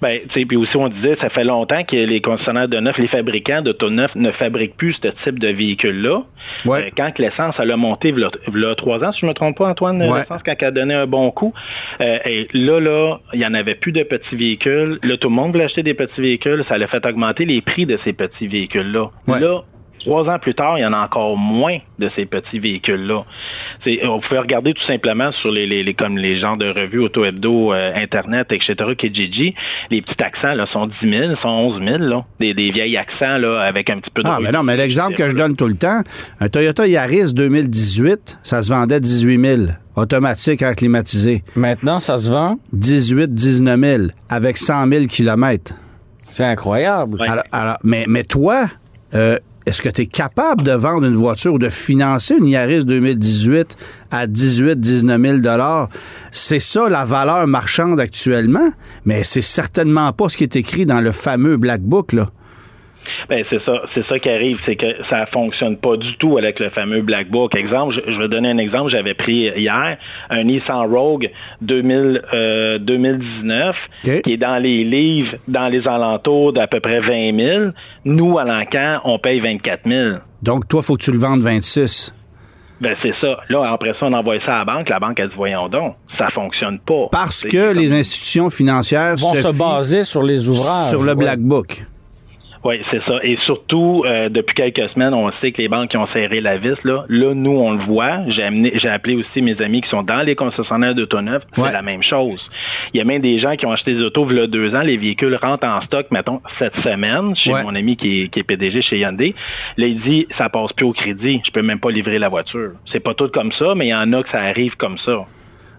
Ben, 0.00 0.20
tu 0.28 0.40
sais, 0.40 0.46
puis 0.46 0.56
aussi 0.56 0.76
on 0.76 0.88
disait, 0.88 1.16
ça 1.20 1.28
fait 1.28 1.44
longtemps 1.44 1.82
que 1.84 1.96
les 1.96 2.20
concessionnaires 2.20 2.68
de 2.68 2.78
neuf, 2.78 2.98
les 2.98 3.08
fabricants 3.08 3.62
d'auto 3.62 3.90
neuf 3.90 4.14
ne 4.14 4.30
fabriquent 4.32 4.76
plus 4.76 4.94
ce 5.02 5.08
type 5.24 5.38
de 5.38 5.48
véhicule-là. 5.48 6.22
Ouais. 6.64 6.84
Euh, 6.84 6.90
quand 6.96 7.18
l'essence 7.18 7.54
elle 7.58 7.70
a 7.70 7.76
monté, 7.76 8.14
il 8.16 8.18
y 8.18 8.64
a 8.64 8.74
trois 8.74 9.02
ans, 9.04 9.12
si 9.12 9.20
je 9.20 9.26
me 9.26 9.32
trompe 9.32 9.58
pas, 9.58 9.68
Antoine, 9.68 9.98
l'essence 10.00 10.42
quand 10.44 10.54
elle 10.58 10.68
a 10.68 10.70
donné 10.70 10.94
un 10.94 11.06
bon 11.06 11.30
coup. 11.30 11.52
Euh, 12.00 12.18
et 12.24 12.48
là, 12.52 12.80
là, 12.80 13.18
il 13.32 13.40
y 13.40 13.46
en 13.46 13.54
avait 13.54 13.74
plus 13.74 13.92
de 13.92 14.02
petits 14.02 14.36
véhicules. 14.36 14.98
Là, 15.02 15.16
tout 15.16 15.28
le 15.28 15.34
monde 15.34 15.52
voulait 15.52 15.64
acheter 15.64 15.82
des 15.82 15.94
petits 15.94 16.20
véhicules. 16.20 16.64
Ça 16.68 16.74
a 16.74 16.86
fait 16.86 17.04
augmenter 17.06 17.44
les 17.44 17.60
prix 17.60 17.86
de 17.86 17.98
ces 18.04 18.12
petits 18.12 18.48
véhicules-là. 18.48 19.10
Là, 19.26 19.62
Trois 20.04 20.28
ans 20.28 20.38
plus 20.38 20.54
tard, 20.54 20.78
il 20.78 20.82
y 20.82 20.86
en 20.86 20.92
a 20.92 20.98
encore 20.98 21.36
moins 21.36 21.78
de 21.98 22.10
ces 22.14 22.26
petits 22.26 22.58
véhicules-là. 22.58 23.24
On 24.04 24.20
pouvait 24.20 24.38
regarder 24.38 24.74
tout 24.74 24.84
simplement 24.86 25.32
sur 25.32 25.50
les, 25.50 25.66
les, 25.66 25.94
comme 25.94 26.18
les 26.18 26.38
genres 26.38 26.56
de 26.56 26.66
revues 26.66 27.00
auto-hebdo, 27.00 27.72
euh, 27.72 27.92
Internet, 27.94 28.48
etc., 28.50 28.74
Kijiji, 28.98 29.54
les 29.90 30.02
petits 30.02 30.22
accents 30.22 30.52
là, 30.52 30.66
sont 30.66 30.86
10 30.86 31.10
000, 31.10 31.36
sont 31.36 31.48
11 31.48 31.82
000, 31.82 31.98
là, 31.98 32.24
des, 32.38 32.52
des 32.52 32.70
vieilles 32.70 32.96
accents 32.96 33.38
là, 33.38 33.60
avec 33.60 33.88
un 33.88 33.98
petit 33.98 34.10
peu 34.10 34.22
de... 34.22 34.28
Ah, 34.28 34.38
mais 34.42 34.52
non, 34.52 34.62
mais 34.62 34.76
l'exemple 34.76 35.14
que 35.14 35.30
je 35.30 35.34
donne 35.36 35.56
tout 35.56 35.68
le 35.68 35.76
temps, 35.76 36.02
un 36.40 36.48
Toyota 36.48 36.86
Yaris 36.86 37.32
2018, 37.32 38.38
ça 38.42 38.62
se 38.62 38.70
vendait 38.70 39.00
18 39.00 39.40
000 39.40 39.62
automatique 39.96 40.62
à 40.62 40.74
climatisé. 40.74 41.42
Maintenant, 41.54 42.00
ça 42.00 42.18
se 42.18 42.30
vend? 42.30 42.56
18 42.72 43.32
19 43.32 43.80
000 43.80 44.02
avec 44.28 44.58
100 44.58 44.88
000 44.88 45.06
kilomètres. 45.06 45.72
C'est 46.28 46.44
incroyable. 46.44 47.18
Alors, 47.52 47.78
mais, 47.84 48.04
mais 48.08 48.24
toi, 48.24 48.68
euh, 49.14 49.38
est-ce 49.66 49.80
que 49.80 49.88
tu 49.88 50.02
es 50.02 50.06
capable 50.06 50.62
de 50.62 50.72
vendre 50.72 51.04
une 51.06 51.16
voiture 51.16 51.54
ou 51.54 51.58
de 51.58 51.70
financer 51.70 52.36
une 52.36 52.48
Yaris 52.48 52.84
2018 52.84 53.76
à 54.10 54.26
18 54.26 54.78
19 54.78 55.42
000 55.42 55.56
C'est 56.32 56.60
ça 56.60 56.88
la 56.88 57.04
valeur 57.04 57.46
marchande 57.46 57.98
actuellement, 57.98 58.70
mais 59.06 59.24
c'est 59.24 59.42
certainement 59.42 60.12
pas 60.12 60.28
ce 60.28 60.36
qui 60.36 60.44
est 60.44 60.56
écrit 60.56 60.84
dans 60.84 61.00
le 61.00 61.12
fameux 61.12 61.56
Black 61.56 61.80
Book. 61.80 62.12
Là. 62.12 62.30
Ben, 63.28 63.44
c'est 63.50 63.62
ça, 63.62 63.82
c'est 63.94 64.06
ça 64.06 64.18
qui 64.18 64.28
arrive, 64.28 64.58
c'est 64.64 64.76
que 64.76 65.04
ça 65.08 65.26
fonctionne 65.26 65.76
pas 65.76 65.96
du 65.96 66.16
tout 66.16 66.38
avec 66.38 66.60
le 66.60 66.70
fameux 66.70 67.02
Black 67.02 67.28
Book. 67.30 67.54
Exemple, 67.54 67.94
je, 68.06 68.18
vais 68.18 68.28
donner 68.28 68.50
un 68.50 68.58
exemple, 68.58 68.90
j'avais 68.90 69.14
pris 69.14 69.50
hier 69.56 69.96
un 70.30 70.44
Nissan 70.44 70.86
Rogue 70.92 71.30
2000, 71.62 72.80
2019 72.80 73.76
euh, 74.06 74.20
qui 74.20 74.32
est 74.32 74.36
dans 74.36 74.62
les 74.62 74.84
livres, 74.84 75.36
dans 75.48 75.68
les 75.68 75.86
alentours 75.86 76.52
d'à 76.52 76.66
peu 76.66 76.80
près 76.80 77.00
20 77.00 77.36
000. 77.38 77.64
Nous, 78.04 78.38
à 78.38 78.44
l'encan, 78.44 79.00
on 79.04 79.18
paye 79.18 79.40
24 79.40 79.80
000. 79.86 80.16
Donc, 80.42 80.68
toi, 80.68 80.82
faut 80.82 80.96
que 80.96 81.02
tu 81.02 81.12
le 81.12 81.18
vendes 81.18 81.40
26. 81.40 82.12
Ben, 82.80 82.96
c'est 83.00 83.14
ça. 83.20 83.38
Là, 83.48 83.72
après 83.72 83.94
ça, 83.98 84.06
on 84.06 84.12
envoie 84.12 84.38
ça 84.40 84.56
à 84.56 84.58
la 84.58 84.64
banque. 84.64 84.88
La 84.88 85.00
banque, 85.00 85.18
elle 85.18 85.28
dit, 85.28 85.36
voyons 85.36 85.68
donc, 85.68 85.96
ça 86.18 86.28
fonctionne 86.28 86.78
pas. 86.80 87.08
Parce 87.10 87.44
que 87.44 87.72
les 87.72 87.92
institutions 87.92 88.50
financières 88.50 89.16
vont 89.16 89.34
se, 89.34 89.56
baser 89.56 90.04
sur 90.04 90.22
les 90.22 90.48
ouvrages. 90.48 90.90
Sur 90.90 91.02
le 91.02 91.14
Black 91.14 91.38
Book. 91.40 91.84
Oui, 92.64 92.80
c'est 92.90 93.02
ça. 93.02 93.20
Et 93.22 93.36
surtout, 93.44 94.04
euh, 94.06 94.30
depuis 94.30 94.54
quelques 94.54 94.88
semaines, 94.90 95.12
on 95.12 95.30
sait 95.32 95.52
que 95.52 95.60
les 95.60 95.68
banques 95.68 95.94
ont 95.94 96.06
serré 96.06 96.40
la 96.40 96.56
vis. 96.56 96.82
Là, 96.82 97.04
là 97.10 97.34
nous, 97.34 97.56
on 97.56 97.72
le 97.72 97.84
voit. 97.84 98.20
J'ai 98.28 98.48
j'ai 98.74 98.88
appelé 98.88 99.16
aussi 99.16 99.42
mes 99.42 99.60
amis 99.60 99.82
qui 99.82 99.88
sont 99.90 100.02
dans 100.02 100.22
les 100.22 100.34
concessionnaires 100.34 100.94
d'auto 100.94 101.20
neuf. 101.20 101.42
C'est 101.54 101.72
la 101.72 101.82
même 101.82 102.02
chose. 102.02 102.40
Il 102.94 102.98
y 102.98 103.00
a 103.02 103.04
même 103.04 103.20
des 103.20 103.38
gens 103.38 103.54
qui 103.56 103.66
ont 103.66 103.72
acheté 103.72 103.94
des 103.94 104.02
autos 104.02 104.26
il 104.30 104.36
y 104.36 104.40
a 104.40 104.46
deux 104.46 104.74
ans. 104.74 104.80
Les 104.80 104.96
véhicules 104.96 105.38
rentrent 105.40 105.66
en 105.66 105.82
stock, 105.82 106.06
mettons, 106.10 106.40
cette 106.58 106.76
semaine, 106.76 107.36
chez 107.36 107.52
mon 107.52 107.74
ami 107.74 107.96
qui 107.96 108.22
est, 108.22 108.28
qui 108.28 108.40
est, 108.40 108.44
PDG 108.44 108.80
chez 108.80 108.98
Hyundai. 108.98 109.34
Là, 109.76 109.86
il 109.86 110.00
dit, 110.00 110.26
ça 110.38 110.48
passe 110.48 110.72
plus 110.72 110.86
au 110.86 110.92
crédit. 110.92 111.42
Je 111.44 111.50
peux 111.50 111.62
même 111.62 111.80
pas 111.80 111.90
livrer 111.90 112.18
la 112.18 112.30
voiture. 112.30 112.72
C'est 112.90 113.00
pas 113.00 113.12
tout 113.12 113.28
comme 113.28 113.52
ça, 113.52 113.74
mais 113.74 113.86
il 113.86 113.90
y 113.90 113.94
en 113.94 114.10
a 114.14 114.22
que 114.22 114.30
ça 114.30 114.40
arrive 114.40 114.76
comme 114.76 114.96
ça. 114.98 115.24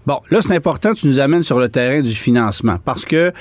Bon, 0.06 0.20
là, 0.30 0.40
c'est 0.40 0.54
important 0.54 0.94
tu 0.94 1.08
nous 1.08 1.18
amènes 1.18 1.42
sur 1.42 1.58
le 1.58 1.68
terrain 1.68 2.00
du 2.00 2.14
financement 2.14 2.76
parce 2.84 3.04
que 3.04 3.32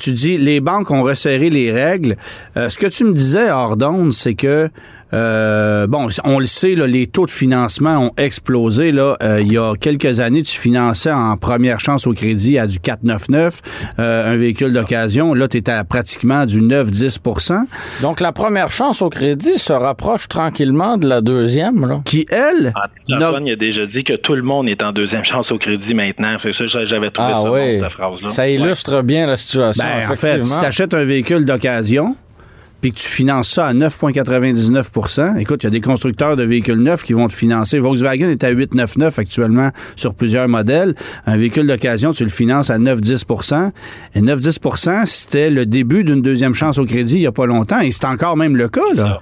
tu 0.00 0.10
dis 0.10 0.36
les 0.36 0.58
banques 0.60 0.90
ont 0.90 1.04
resserré 1.04 1.48
les 1.48 1.70
règles. 1.70 2.16
Euh, 2.56 2.68
ce 2.68 2.78
que 2.78 2.88
tu 2.88 3.04
me 3.04 3.12
disais, 3.12 3.50
Ordonne, 3.52 4.10
c'est 4.10 4.34
que 4.34 4.68
euh, 5.14 5.86
bon, 5.86 6.08
on 6.24 6.38
le 6.38 6.46
sait, 6.46 6.74
là, 6.74 6.86
les 6.86 7.06
taux 7.06 7.26
de 7.26 7.30
financement 7.30 7.98
ont 7.98 8.12
explosé. 8.16 8.92
Là, 8.92 9.16
euh, 9.22 9.40
il 9.40 9.52
y 9.52 9.58
a 9.58 9.74
quelques 9.74 10.20
années, 10.20 10.42
tu 10.42 10.58
finançais 10.58 11.12
en 11.12 11.36
première 11.36 11.80
chance 11.80 12.06
au 12.06 12.12
crédit 12.12 12.58
à 12.58 12.66
du 12.66 12.78
4,99 12.78 13.60
euh, 13.98 14.32
un 14.32 14.36
véhicule 14.36 14.72
d'occasion. 14.72 15.34
Là, 15.34 15.48
tu 15.48 15.58
es 15.58 15.70
à 15.70 15.84
pratiquement 15.84 16.46
du 16.46 16.60
9-10% 16.60 17.60
Donc, 18.02 18.20
la 18.20 18.32
première 18.32 18.70
chance 18.70 19.02
au 19.02 19.08
crédit 19.08 19.58
se 19.58 19.72
rapproche 19.72 20.28
tranquillement 20.28 20.96
de 20.96 21.08
la 21.08 21.20
deuxième. 21.20 21.86
Là. 21.86 22.00
Qui, 22.04 22.26
elle... 22.30 22.72
Ah, 22.74 22.88
il 23.08 23.14
a 23.14 23.56
déjà 23.56 23.86
dit 23.86 24.04
que 24.04 24.16
tout 24.16 24.34
le 24.34 24.42
monde 24.42 24.68
est 24.68 24.82
en 24.82 24.92
deuxième 24.92 25.24
chance 25.24 25.50
au 25.50 25.58
crédit 25.58 25.94
maintenant. 25.94 26.36
C'est 26.42 26.52
ça, 26.52 26.86
j'avais 26.86 27.10
trouvé 27.10 27.32
ah, 27.32 27.42
ça 27.42 27.50
oui. 27.50 27.80
cette 27.80 27.92
phrase-là. 27.92 28.28
Ça 28.28 28.48
illustre 28.48 29.02
bien 29.02 29.26
la 29.26 29.36
situation, 29.36 29.84
ben, 29.84 30.10
En 30.10 30.16
fait, 30.16 30.44
si 30.44 30.58
tu 30.58 30.64
achètes 30.64 30.94
un 30.94 31.04
véhicule 31.04 31.44
d'occasion, 31.44 32.16
puis 32.80 32.92
que 32.92 32.98
tu 32.98 33.08
finances 33.08 33.50
ça 33.50 33.66
à 33.66 33.74
9,99% 33.74 35.38
écoute, 35.38 35.62
il 35.62 35.66
y 35.66 35.68
a 35.68 35.70
des 35.70 35.80
constructeurs 35.80 36.36
de 36.36 36.44
véhicules 36.44 36.78
neufs 36.78 37.02
qui 37.02 37.12
vont 37.12 37.28
te 37.28 37.32
financer. 37.32 37.78
Volkswagen 37.78 38.30
est 38.30 38.44
à 38.44 38.52
8,99 38.52 39.18
actuellement 39.18 39.70
sur 39.96 40.14
plusieurs 40.14 40.48
modèles. 40.48 40.94
Un 41.26 41.36
véhicule 41.36 41.66
d'occasion, 41.66 42.12
tu 42.12 42.24
le 42.24 42.30
finances 42.30 42.70
à 42.70 42.78
9,10% 42.78 43.70
Et 44.14 44.20
9,10% 44.20 45.06
c'était 45.06 45.50
le 45.50 45.66
début 45.66 46.04
d'une 46.04 46.22
deuxième 46.22 46.54
chance 46.54 46.78
au 46.78 46.84
crédit 46.84 47.16
il 47.16 47.20
n'y 47.20 47.26
a 47.26 47.32
pas 47.32 47.46
longtemps. 47.46 47.80
Et 47.80 47.92
c'est 47.92 48.06
encore 48.06 48.36
même 48.36 48.56
le 48.56 48.68
cas, 48.68 48.80
là. 48.94 49.20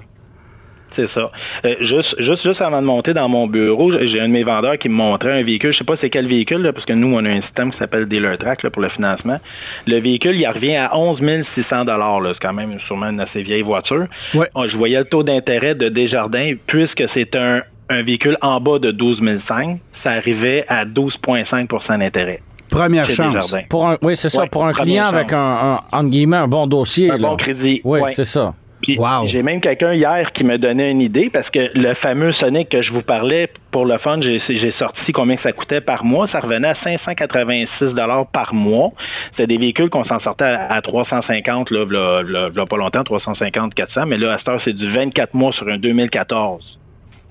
C'est 0.97 1.11
ça. 1.11 1.31
Euh, 1.65 1.75
juste, 1.81 2.15
juste, 2.19 2.43
juste 2.43 2.61
avant 2.61 2.81
de 2.81 2.87
monter 2.87 3.13
dans 3.13 3.29
mon 3.29 3.47
bureau, 3.47 3.93
j'ai 3.93 4.21
un 4.21 4.29
de 4.29 4.33
mes 4.33 4.45
vendeurs 4.45 4.79
qui 4.79 4.89
me 4.89 4.95
montrait 4.95 5.41
un 5.41 5.43
véhicule. 5.43 5.73
Je 5.73 5.79
sais 5.79 5.85
pas 5.85 5.97
c'est 6.01 6.11
quel 6.11 6.27
véhicule, 6.27 6.63
là, 6.63 6.73
parce 6.73 6.87
que 6.87 6.95
nous, 6.95 7.15
on 7.15 7.25
a 7.25 7.29
un 7.29 7.43
système 7.43 7.71
qui 7.71 7.79
s'appelle 7.79 8.07
Dealer 8.07 8.39
Track 8.39 8.67
pour 8.71 8.83
le 8.83 8.89
financement. 8.89 9.39
Le 9.87 10.01
véhicule, 10.01 10.37
il 10.37 10.47
revient 10.47 10.77
à 10.77 10.97
11 10.97 11.19
600 11.55 11.85
C'est 11.87 12.39
quand 12.41 12.53
même 12.55 12.79
sûrement 12.87 13.11
une 13.11 13.21
assez 13.21 13.43
vieille 13.43 13.63
voiture. 13.63 14.07
Ouais. 14.35 14.49
Je 14.69 14.77
voyais 14.77 14.99
le 14.99 15.05
taux 15.05 15.23
d'intérêt 15.23 15.75
de 15.75 15.89
Desjardins, 15.89 16.55
puisque 16.67 17.05
c'est 17.13 17.37
un, 17.37 17.63
un 17.91 18.03
véhicule 18.03 18.37
en 18.41 18.61
bas 18.61 18.79
de 18.79 18.91
12 18.91 19.21
500, 19.47 19.79
ça 20.03 20.11
arrivait 20.11 20.65
à 20.69 20.85
12,5% 20.85 21.99
d'intérêt. 21.99 22.41
Première 22.71 23.09
chance. 23.09 23.55
Pour 23.69 23.89
un, 23.89 23.97
oui, 24.03 24.17
c'est 24.17 24.29
ça. 24.29 24.47
pour 24.47 24.67
un 24.67 24.73
client 24.73 25.07
avec 25.07 25.33
un, 25.33 25.81
un, 25.93 26.09
guillemets, 26.09 26.37
un 26.37 26.49
bon 26.49 26.67
dossier. 26.67 27.11
Un 27.11 27.19
bon 27.19 27.37
crédit. 27.37 27.81
Oui, 27.85 28.01
c'est 28.09 28.25
ça. 28.25 28.55
J'ai 28.83 29.43
même 29.43 29.61
quelqu'un 29.61 29.95
hier 29.95 30.33
qui 30.33 30.45
me 30.45 30.59
donnait 30.59 30.91
une 30.91 31.01
idée 31.01 31.31
parce 31.33 31.49
que 31.51 31.71
le 31.75 31.95
fameux 31.95 32.33
Sonic 32.33 32.69
que 32.69 32.83
je 32.83 32.93
vous 32.93 33.03
parlais 33.03 33.51
pour 33.71 33.87
le 33.87 33.99
fun, 33.99 34.21
j'ai 34.21 34.73
sorti 34.79 35.13
combien 35.13 35.37
ça 35.39 35.53
coûtait 35.53 35.81
par 35.81 36.05
mois. 36.05 36.29
Ça 36.29 36.41
revenait 36.41 36.69
à 36.69 36.75
586 36.75 37.95
dollars 37.95 38.27
par 38.29 38.55
mois. 38.55 38.93
C'est 39.37 39.47
des 39.47 39.59
véhicules 39.59 39.91
qu'on 39.91 40.05
s'en 40.05 40.21
sortait 40.21 40.45
à, 40.45 40.81
350 40.83 41.71
là, 41.71 42.23
là, 42.23 42.67
pas 42.67 42.77
longtemps, 42.77 43.05
350, 43.05 43.75
400, 43.75 44.07
mais 44.07 44.19
là 44.19 44.35
à 44.35 44.39
cette 44.39 44.49
heure 44.49 44.61
c'est 44.65 44.75
du 44.75 44.91
24 44.91 45.35
mois 45.35 45.53
sur 45.53 45.69
un 45.69 45.79
2014. 45.79 46.79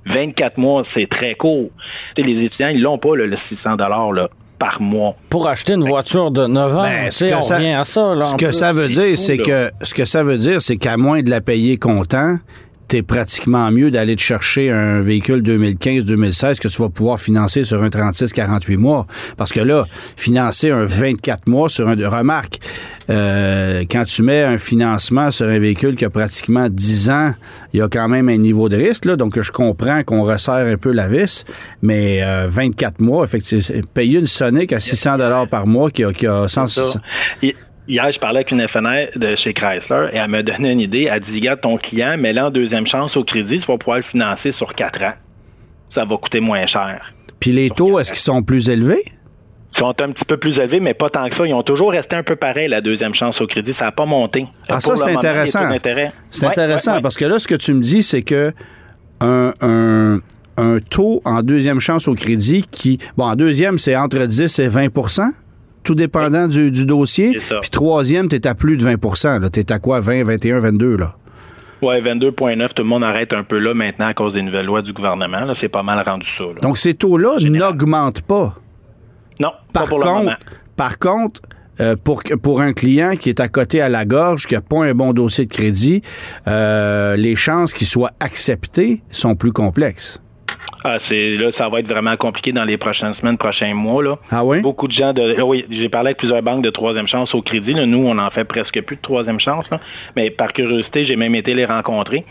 24 0.08 0.58
mois, 0.58 0.84
c'est 0.94 1.10
très 1.10 1.34
court. 1.34 1.70
les 2.18 2.44
étudiants, 2.44 2.68
ils 2.68 2.82
l'ont 2.82 3.00
pas, 3.00 3.16
le 3.16 3.36
600 3.50 3.76
dollars 3.76 4.12
là 4.12 4.30
par 4.58 4.82
mois. 4.82 5.16
Pour 5.30 5.48
acheter 5.48 5.74
une 5.74 5.84
voiture 5.84 6.32
de 6.32 6.48
9 6.48 6.78
ans, 6.78 6.84
ben, 6.84 7.08
on 7.08 7.12
ça, 7.12 7.56
revient 7.56 7.74
à 7.74 7.84
ça. 7.84 8.16
ce 8.26 8.36
que 8.36 8.52
ça 8.52 8.74
veut 8.74 8.90
dire, 8.90 9.18
c'est 9.18 9.38
que 9.38 9.72
ce 9.82 9.94
que 9.94 10.06
ça 10.06 10.24
veut 10.24 10.38
dire, 10.38 10.62
c'est 10.62 10.78
qu'à 10.78 10.98
moins 10.98 11.22
de 11.22 11.30
la 11.30 11.42
payer 11.42 11.78
comptant, 11.78 12.38
t'es 12.88 13.02
pratiquement 13.02 13.72
mieux 13.72 13.92
d'aller 13.92 14.16
te 14.16 14.22
chercher 14.22 14.72
un 14.72 15.02
véhicule 15.02 15.42
2015-2016 15.42 16.60
que 16.60 16.68
tu 16.68 16.82
vas 16.82 16.90
pouvoir 16.90 17.20
financer 17.20 17.64
sur 17.64 17.82
un 17.82 17.90
36-48 17.90 18.78
mois. 18.78 19.08
Parce 19.38 19.52
que 19.52 19.60
là, 19.60 19.86
financer 20.16 20.72
un 20.72 20.86
24 20.86 21.48
mois 21.48 21.70
sur 21.70 21.88
un... 21.88 21.96
Remarque, 21.96 22.60
euh, 23.10 23.84
quand 23.90 24.06
tu 24.06 24.22
mets 24.22 24.44
un 24.44 24.58
financement 24.58 25.32
sur 25.32 25.48
un 25.48 25.60
véhicule 25.60 25.96
qui 25.96 26.06
a 26.06 26.10
pratiquement 26.10 26.70
10 26.70 27.10
ans, 27.10 27.34
il 27.74 27.80
y 27.80 27.82
a 27.82 27.88
quand 27.88 28.08
même 28.08 28.30
un 28.30 28.38
niveau 28.38 28.70
de 28.70 28.76
risque. 28.76 29.06
Là, 29.06 29.16
donc, 29.16 29.40
je 29.40 29.52
comprends 29.52 30.04
qu'on 30.04 30.24
resserre 30.24 30.68
un 30.68 30.78
peu 30.78 30.92
la 30.92 31.08
vis, 31.08 31.46
mais 31.82 32.22
24 32.48 33.02
euh, 33.02 33.04
mois, 33.04 33.24
effectivement, 33.24 33.82
payer 33.94 34.20
une 34.20 34.28
Sonic 34.28 34.74
à 34.74 34.80
600 34.80 35.18
dollars 35.18 35.48
par 35.48 35.66
mois 35.66 35.90
qui 35.90 36.04
a, 36.04 36.14
qui 36.14 36.28
a 36.28 36.48
100... 36.48 36.66
Hier, 37.88 38.12
je 38.12 38.20
parlais 38.20 38.40
avec 38.40 38.52
une 38.52 38.68
FNR 38.68 39.10
de 39.16 39.36
chez 39.36 39.54
Chrysler 39.54 40.10
et 40.12 40.18
elle 40.18 40.30
m'a 40.30 40.42
donné 40.42 40.72
une 40.72 40.80
idée. 40.80 41.08
Elle 41.12 41.22
dit, 41.22 41.36
regarde, 41.36 41.62
ton 41.62 41.78
client, 41.78 42.18
mets-le 42.18 42.42
en 42.42 42.50
deuxième 42.50 42.88
chance 42.88 43.16
au 43.16 43.24
crédit, 43.24 43.60
tu 43.60 43.68
vas 43.68 43.78
pouvoir 43.78 43.98
le 43.98 44.04
financer 44.04 44.54
sur 44.54 44.74
quatre 44.74 45.02
ans. 45.04 45.14
Ça 45.94 46.04
va 46.04 46.18
coûter 46.18 46.40
moins 46.40 46.66
cher. 46.66 47.14
Puis 47.40 47.52
les 47.52 47.70
taux, 47.70 48.00
est-ce 48.00 48.12
qu'ils 48.12 48.22
sont 48.22 48.42
plus 48.42 48.70
élevés? 48.70 49.04
Ils 49.76 49.80
sont 49.80 50.02
un 50.02 50.12
petit 50.12 50.26
peu 50.26 50.38
plus 50.38 50.58
élevés, 50.58 50.80
mais 50.80 50.94
pas 50.94 51.10
tant 51.10 51.30
que 51.30 51.36
ça. 51.36 51.46
Ils 51.46 51.54
ont 51.54 51.62
toujours 51.62 51.92
resté 51.92 52.16
un 52.16 52.24
peu 52.24 52.36
pareil, 52.36 52.68
la 52.70 52.82
deuxième 52.82 53.14
chance 53.14 53.40
au 53.40 53.46
crédit. 53.46 53.76
Ça 53.78 53.86
n'a 53.86 53.92
pas 53.92 54.06
monté. 54.06 54.48
Ah, 54.68 54.80
ça, 54.80 54.96
c'est 54.96 55.16
intéressant. 55.16 55.70
C'est 56.32 56.46
intéressant 56.46 57.02
parce 57.02 57.18
que 57.18 57.26
là, 57.26 57.38
ce 57.40 57.48
que 57.48 57.56
tu 57.56 57.74
me 57.74 57.82
dis, 57.82 58.02
c'est 58.02 58.24
que 58.24 58.52
un, 59.22 59.54
un 60.58 60.80
taux 60.90 61.22
en 61.26 61.44
deuxième 61.44 61.80
chance 61.80 62.08
au 62.08 62.16
crédit 62.16 62.66
qui, 62.72 63.00
bon, 63.18 63.26
en 63.26 63.36
deuxième, 63.36 63.78
c'est 63.78 63.96
entre 63.96 64.26
10 64.26 64.60
et 64.60 64.68
20 64.68 64.90
tout 65.86 65.96
dépendant 65.96 66.48
du, 66.48 66.86
dossier. 66.86 67.38
Puis 67.62 67.70
troisième, 67.70 68.28
tu 68.28 68.36
es 68.36 68.48
à 68.48 68.56
plus 68.56 68.76
de 68.76 68.84
20 68.84 69.50
Tu 69.52 69.60
es 69.62 69.72
à 69.72 69.80
quoi, 69.80 70.02
20, 70.02 70.24
21, 70.24 70.60
22 70.60 70.98
là? 70.98 71.16
Oui, 71.82 72.02
22,9. 72.02 72.70
Tout 72.70 72.84
le 72.84 72.84
monde 72.84 73.04
arrête 73.04 73.32
un 73.34 73.44
peu 73.44 73.60
là 73.60 73.74
maintenant 73.74 74.08
à 74.08 74.14
cause 74.14 74.34
des 74.34 74.42
nouvelles 74.42 74.66
lois 74.66 74.82
du 74.82 74.92
gouvernement. 74.92 75.54
C'est 75.62 75.70
pas 75.70 75.84
mal 75.84 76.04
rendu 76.06 76.26
ça. 76.38 76.46
Donc, 76.62 76.78
ces 76.78 76.94
taux-là 76.94 77.38
n'augmentent 77.40 78.22
pas. 78.22 78.56
Non, 79.40 79.52
par 79.72 79.84
pas 79.84 79.90
pour 79.90 80.00
contre, 80.00 80.12
le 80.12 80.24
moment. 80.26 80.38
Par 80.76 81.00
contre, 81.00 81.42
euh, 81.82 81.96
pour, 82.02 82.24
pour 82.42 82.62
un 82.62 82.74
client 82.74 83.16
qui 83.18 83.30
est 83.30 83.40
à 83.40 83.50
côté 83.50 83.82
à 83.82 83.90
la 83.90 84.06
gorge, 84.06 84.48
qui 84.48 84.54
n'a 84.54 84.62
pas 84.62 84.86
un 84.86 84.94
bon 84.94 85.14
dossier 85.14 85.46
de 85.46 85.52
crédit, 85.52 86.02
euh, 86.48 87.16
les 87.18 87.36
chances 87.36 87.74
qu'il 87.74 87.88
soit 87.88 88.12
accepté 88.20 89.04
sont 89.12 89.36
plus 89.36 89.52
complexes. 89.52 90.22
Ah, 90.84 91.00
c'est 91.08 91.36
là, 91.38 91.52
ça 91.58 91.68
va 91.70 91.80
être 91.80 91.88
vraiment 91.88 92.16
compliqué 92.16 92.52
dans 92.52 92.64
les 92.64 92.78
prochaines 92.78 93.16
semaines, 93.16 93.38
prochains 93.38 93.74
mois. 93.74 94.04
Là. 94.04 94.18
Ah 94.30 94.46
oui? 94.46 94.62
Beaucoup 94.62 94.88
de 94.88 94.94
gens 94.94 95.14
de. 95.14 95.42
Oui, 95.42 95.66
j'ai 95.70 95.90
parlé 95.90 96.10
avec 96.10 96.18
plusieurs 96.18 96.42
banques 96.44 96.64
de 96.64 96.70
troisième 96.70 97.08
chance 97.08 97.34
au 97.34 97.42
crédit. 97.42 97.74
Nous, 97.74 98.06
on 98.06 98.18
en 98.18 98.30
fait 98.30 98.46
presque 98.46 98.82
plus 98.82 98.96
de 98.96 99.02
troisième 99.02 99.40
chance. 99.40 99.66
Mais 100.16 100.30
par 100.30 100.54
curiosité, 100.54 101.06
j'ai 101.06 101.16
même 101.16 101.36
été 101.36 101.54
les 101.54 101.66
rencontrer. 101.66 102.24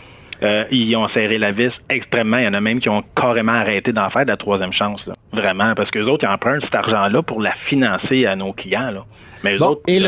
Euh, 0.43 0.65
ils 0.71 0.95
ont 0.95 1.07
serré 1.09 1.37
la 1.37 1.51
vis 1.51 1.71
extrêmement. 1.89 2.37
Il 2.37 2.45
y 2.45 2.47
en 2.47 2.53
a 2.53 2.61
même 2.61 2.79
qui 2.79 2.89
ont 2.89 3.03
carrément 3.15 3.53
arrêté 3.53 3.93
d'en 3.93 4.09
faire 4.09 4.25
de 4.25 4.31
la 4.31 4.37
troisième 4.37 4.73
chance. 4.73 5.01
Vraiment. 5.31 5.73
Parce 5.75 5.91
que 5.91 5.99
les 5.99 6.05
autres, 6.05 6.25
ils 6.25 6.33
empruntent 6.33 6.63
cet 6.63 6.75
argent-là 6.75 7.21
pour 7.23 7.41
la 7.41 7.53
financer 7.67 8.25
à 8.25 8.35
nos 8.35 8.53
clients. 8.53 8.91
Là. 8.91 9.05
Mais 9.43 9.61
autres, 9.61 9.81
et, 9.87 9.99
le, 9.99 10.07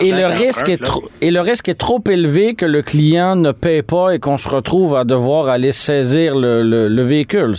et, 0.00 0.12
le, 0.12 0.26
risque 0.26 0.68
est 0.68 0.82
trop, 0.82 1.02
et 1.20 1.32
le 1.32 1.40
risque 1.40 1.68
est 1.68 1.78
trop 1.78 2.00
élevé 2.08 2.54
que 2.54 2.64
le 2.64 2.82
client 2.82 3.34
ne 3.34 3.50
paie 3.50 3.82
pas 3.82 4.12
et 4.14 4.20
qu'on 4.20 4.36
se 4.38 4.48
retrouve 4.48 4.94
à 4.94 5.04
devoir 5.04 5.48
aller 5.48 5.72
saisir 5.72 6.36
le, 6.36 6.62
le 6.62 7.02
véhicule. 7.02 7.54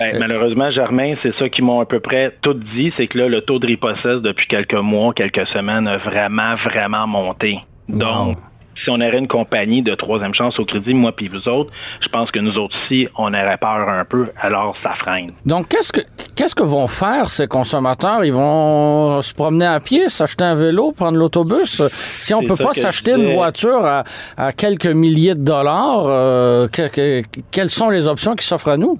Ben, 0.00 0.18
malheureusement, 0.18 0.70
Germain, 0.70 1.14
c'est 1.22 1.34
ça 1.36 1.48
qu'ils 1.48 1.64
m'ont 1.64 1.80
à 1.80 1.86
peu 1.86 2.00
près 2.00 2.34
tout 2.42 2.54
dit, 2.74 2.92
c'est 2.96 3.06
que 3.06 3.16
là, 3.16 3.28
le 3.28 3.40
taux 3.40 3.58
de 3.58 3.66
ripossesse 3.66 4.20
depuis 4.20 4.46
quelques 4.48 4.74
mois, 4.74 5.14
quelques 5.14 5.46
semaines 5.46 5.88
a 5.88 5.96
vraiment, 5.96 6.56
vraiment 6.56 7.06
monté. 7.06 7.60
Donc, 7.88 8.36
si 8.82 8.90
on 8.90 8.94
aurait 8.94 9.18
une 9.18 9.28
compagnie 9.28 9.82
de 9.82 9.94
troisième 9.94 10.34
chance 10.34 10.58
au 10.58 10.64
crédit, 10.64 10.94
moi 10.94 11.12
puis 11.14 11.28
vous 11.28 11.48
autres, 11.48 11.72
je 12.00 12.08
pense 12.08 12.30
que 12.30 12.38
nous 12.38 12.56
autres 12.58 12.76
aussi, 12.84 13.08
on 13.16 13.28
aurait 13.28 13.56
peur 13.58 13.88
un 13.88 14.04
peu, 14.04 14.28
alors 14.40 14.76
ça 14.82 14.94
freine. 14.98 15.32
Donc, 15.44 15.68
qu'est-ce 15.68 15.92
que 15.92 16.00
qu'est-ce 16.34 16.54
que 16.54 16.62
vont 16.62 16.86
faire 16.86 17.30
ces 17.30 17.46
consommateurs? 17.46 18.24
Ils 18.24 18.32
vont 18.32 19.22
se 19.22 19.34
promener 19.34 19.66
à 19.66 19.80
pied, 19.80 20.08
s'acheter 20.08 20.44
un 20.44 20.54
vélo, 20.54 20.92
prendre 20.92 21.18
l'autobus? 21.18 21.82
Si 22.18 22.34
on 22.34 22.42
peut 22.42 22.56
pas 22.56 22.72
s'acheter 22.72 23.12
une 23.12 23.34
voiture 23.34 23.84
à, 23.84 24.52
quelques 24.52 24.86
milliers 24.86 25.34
de 25.34 25.44
dollars, 25.44 26.04
euh, 26.06 26.68
quelles 27.50 27.70
sont 27.70 27.90
les 27.90 28.06
options 28.06 28.34
qui 28.34 28.46
s'offrent 28.46 28.68
à 28.68 28.76
nous? 28.76 28.98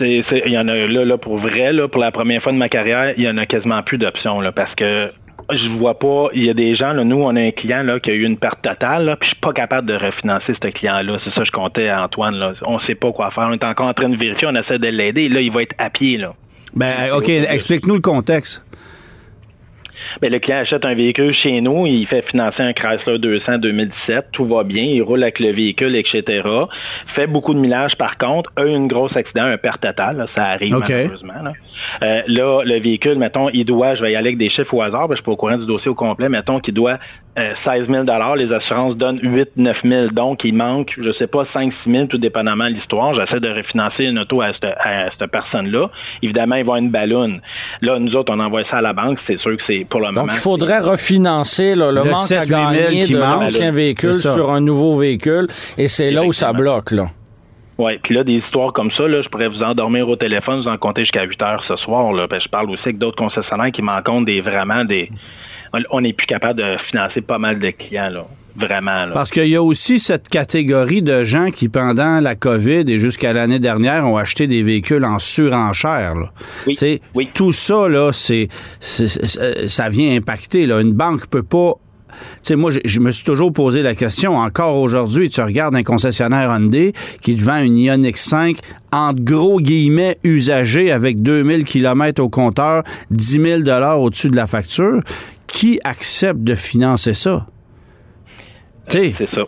il 0.00 0.52
y 0.52 0.58
en 0.58 0.68
a 0.68 0.74
là, 0.74 1.04
là 1.04 1.18
pour 1.18 1.38
vrai, 1.38 1.72
là, 1.72 1.88
pour 1.88 2.00
la 2.00 2.12
première 2.12 2.42
fois 2.42 2.52
de 2.52 2.58
ma 2.58 2.68
carrière, 2.68 3.14
il 3.16 3.24
y 3.24 3.28
en 3.28 3.36
a 3.38 3.46
quasiment 3.46 3.82
plus 3.82 3.98
d'options 3.98 4.40
là, 4.40 4.52
parce 4.52 4.74
que 4.74 5.10
je 5.52 5.68
vois 5.78 5.98
pas. 5.98 6.28
Il 6.34 6.44
y 6.44 6.50
a 6.50 6.54
des 6.54 6.74
gens, 6.74 6.92
là, 6.92 7.04
nous, 7.04 7.16
on 7.16 7.34
a 7.36 7.40
un 7.40 7.50
client 7.50 7.82
là, 7.82 8.00
qui 8.00 8.10
a 8.10 8.14
eu 8.14 8.24
une 8.24 8.38
perte 8.38 8.62
totale, 8.62 9.04
là, 9.04 9.16
puis 9.16 9.28
je 9.28 9.34
suis 9.34 9.40
pas 9.40 9.52
capable 9.52 9.88
de 9.88 9.94
refinancer 9.94 10.52
ce 10.54 10.68
client-là. 10.68 11.18
C'est 11.24 11.30
ça 11.30 11.40
que 11.40 11.46
je 11.46 11.52
comptais 11.52 11.88
à 11.88 12.04
Antoine. 12.04 12.34
Là. 12.34 12.52
On 12.62 12.78
sait 12.80 12.94
pas 12.94 13.12
quoi 13.12 13.30
faire. 13.30 13.48
On 13.50 13.52
est 13.52 13.64
encore 13.64 13.86
en 13.86 13.94
train 13.94 14.08
de 14.08 14.16
vérifier, 14.16 14.48
on 14.48 14.54
essaie 14.54 14.78
de 14.78 14.88
l'aider. 14.88 15.28
Là, 15.28 15.40
il 15.40 15.52
va 15.52 15.62
être 15.62 15.74
à 15.78 15.90
pied. 15.90 16.16
Là. 16.16 16.34
Ben, 16.74 17.12
OK, 17.12 17.28
explique-nous 17.28 17.94
le 17.94 18.00
contexte. 18.00 18.62
Bien, 20.20 20.30
le 20.30 20.38
client 20.38 20.58
achète 20.58 20.84
un 20.84 20.94
véhicule 20.94 21.32
chez 21.32 21.60
nous, 21.60 21.86
il 21.86 22.06
fait 22.06 22.22
financer 22.22 22.62
un 22.62 22.72
Chrysler 22.72 23.18
200 23.18 23.58
2017, 23.58 24.26
tout 24.32 24.46
va 24.46 24.64
bien, 24.64 24.82
il 24.82 25.02
roule 25.02 25.22
avec 25.22 25.40
le 25.40 25.52
véhicule, 25.52 25.96
etc. 25.96 26.42
Fait 27.14 27.26
beaucoup 27.26 27.54
de 27.54 27.58
millage 27.58 27.96
par 27.96 28.18
contre, 28.18 28.50
a 28.56 28.64
eu 28.64 28.74
un 28.74 28.86
gros 28.86 29.08
accident, 29.16 29.44
un 29.44 29.58
perte 29.58 29.80
totale, 29.82 30.26
ça 30.34 30.44
arrive 30.44 30.76
malheureusement. 30.76 31.32
Euh, 32.02 32.22
là. 32.26 32.62
le 32.64 32.80
véhicule, 32.80 33.18
mettons, 33.18 33.48
il 33.50 33.64
doit, 33.64 33.94
je 33.94 34.02
vais 34.02 34.12
y 34.12 34.16
aller 34.16 34.28
avec 34.28 34.38
des 34.38 34.50
chiffres 34.50 34.74
au 34.74 34.82
hasard, 34.82 35.06
je 35.10 35.16
suis 35.16 35.24
pas 35.24 35.32
au 35.32 35.36
courant 35.36 35.58
du 35.58 35.66
dossier 35.66 35.90
au 35.90 35.94
complet, 35.94 36.28
mettons 36.28 36.60
qu'il 36.60 36.74
doit 36.74 36.98
16 37.36 37.86
euh, 37.88 38.04
000 38.04 38.34
les 38.34 38.52
assurances 38.52 38.96
donnent 38.96 39.20
8 39.22 39.50
9 39.56 39.76
000 39.84 40.08
donc 40.08 40.42
il 40.42 40.54
manque, 40.54 40.94
je 41.00 41.12
sais 41.12 41.28
pas, 41.28 41.46
5 41.52 41.72
6 41.84 41.90
000 41.90 42.06
tout 42.06 42.18
dépendamment 42.18 42.68
de 42.68 42.74
l'histoire. 42.74 43.14
J'essaie 43.14 43.38
de 43.38 43.48
refinancer 43.48 44.04
une 44.04 44.18
auto 44.18 44.42
à 44.42 44.52
cette, 44.52 45.30
personne-là. 45.30 45.90
Évidemment, 46.22 46.56
il 46.56 46.64
va 46.64 46.78
une 46.78 46.90
ballonne. 46.90 47.40
Là, 47.82 47.98
nous 48.00 48.16
autres, 48.16 48.32
on 48.34 48.40
envoie 48.40 48.64
ça 48.64 48.78
à 48.78 48.82
la 48.82 48.92
banque, 48.92 49.18
c'est 49.26 49.38
sûr 49.38 49.56
que 49.56 49.62
c'est 49.66 49.86
pour 49.88 50.00
le 50.00 50.06
moment. 50.06 50.22
Donc, 50.22 50.30
il 50.34 50.40
faudrait 50.40 50.80
refinancer 50.80 51.76
le, 51.76 51.92
manque 51.92 52.32
à 52.32 52.44
gagner 52.44 53.06
de 53.06 53.16
l'ancien 53.16 53.70
véhicule 53.70 54.14
sur 54.14 54.50
un 54.50 54.60
nouveau 54.60 54.96
véhicule, 54.96 55.46
et 55.78 55.86
c'est 55.86 56.10
là 56.10 56.24
où 56.24 56.32
ça 56.32 56.52
bloque, 56.52 56.90
là. 56.90 57.06
Oui, 57.78 57.98
puis 58.02 58.14
là, 58.14 58.24
des 58.24 58.34
histoires 58.34 58.74
comme 58.74 58.90
ça, 58.90 59.08
là, 59.08 59.22
je 59.22 59.28
pourrais 59.30 59.48
vous 59.48 59.62
endormir 59.62 60.06
au 60.06 60.14
téléphone, 60.14 60.60
vous 60.60 60.68
en 60.68 60.76
compter 60.76 61.00
jusqu'à 61.02 61.22
8 61.24 61.40
heures 61.40 61.64
ce 61.66 61.76
soir. 61.76 62.12
Là. 62.12 62.26
Ben, 62.26 62.38
je 62.38 62.48
parle 62.48 62.68
aussi 62.68 62.82
avec 62.84 62.98
d'autres 62.98 63.16
concessionnaires 63.16 63.72
qui 63.72 63.80
m'en 63.80 64.02
comptent 64.02 64.26
des 64.26 64.42
vraiment 64.42 64.84
des 64.84 65.08
on 65.90 66.00
n'est 66.00 66.12
plus 66.12 66.26
capable 66.26 66.60
de 66.60 66.76
financer 66.88 67.20
pas 67.20 67.38
mal 67.38 67.58
de 67.58 67.70
clients, 67.70 68.10
là. 68.10 68.26
Vraiment. 68.56 69.06
Là. 69.06 69.10
Parce 69.12 69.30
qu'il 69.30 69.46
y 69.46 69.54
a 69.54 69.62
aussi 69.62 70.00
cette 70.00 70.28
catégorie 70.28 71.02
de 71.02 71.24
gens 71.24 71.50
qui, 71.50 71.68
pendant 71.68 72.20
la 72.20 72.34
COVID 72.34 72.84
et 72.88 72.98
jusqu'à 72.98 73.32
l'année 73.32 73.60
dernière, 73.60 74.06
ont 74.06 74.16
acheté 74.16 74.48
des 74.48 74.62
véhicules 74.62 75.04
en 75.04 75.18
surenchère. 75.18 76.14
Là. 76.16 76.32
Oui, 77.14 77.28
Tout 77.32 77.52
ça, 77.52 77.88
là, 77.88 78.10
c'est, 78.12 78.48
ça 78.80 79.88
vient 79.88 80.16
impacter. 80.16 80.66
Là. 80.66 80.80
Une 80.80 80.92
banque 80.92 81.28
peut 81.28 81.44
pas 81.44 81.74
sais, 82.42 82.56
moi, 82.56 82.70
je, 82.84 83.00
me 83.00 83.10
suis 83.10 83.24
toujours 83.24 83.52
posé 83.52 83.82
la 83.82 83.94
question, 83.94 84.36
encore 84.36 84.76
aujourd'hui, 84.76 85.30
tu 85.30 85.40
regardes 85.40 85.76
un 85.76 85.82
concessionnaire 85.82 86.50
Hyundai 86.50 86.92
qui 87.22 87.36
te 87.36 87.42
vend 87.42 87.58
une 87.58 87.78
Ioniq 87.78 88.16
5 88.16 88.58
en 88.92 89.12
gros 89.12 89.60
guillemets 89.60 90.18
usagée 90.24 90.90
avec 90.90 91.22
2000 91.22 91.64
km 91.64 92.22
au 92.22 92.28
compteur, 92.28 92.82
10 93.10 93.62
000 93.64 93.82
au-dessus 94.00 94.30
de 94.30 94.36
la 94.36 94.46
facture 94.46 95.00
qui 95.52 95.80
accepte 95.84 96.40
de 96.40 96.54
financer 96.54 97.14
ça? 97.14 97.46
C'est 98.90 99.14
ça. 99.34 99.42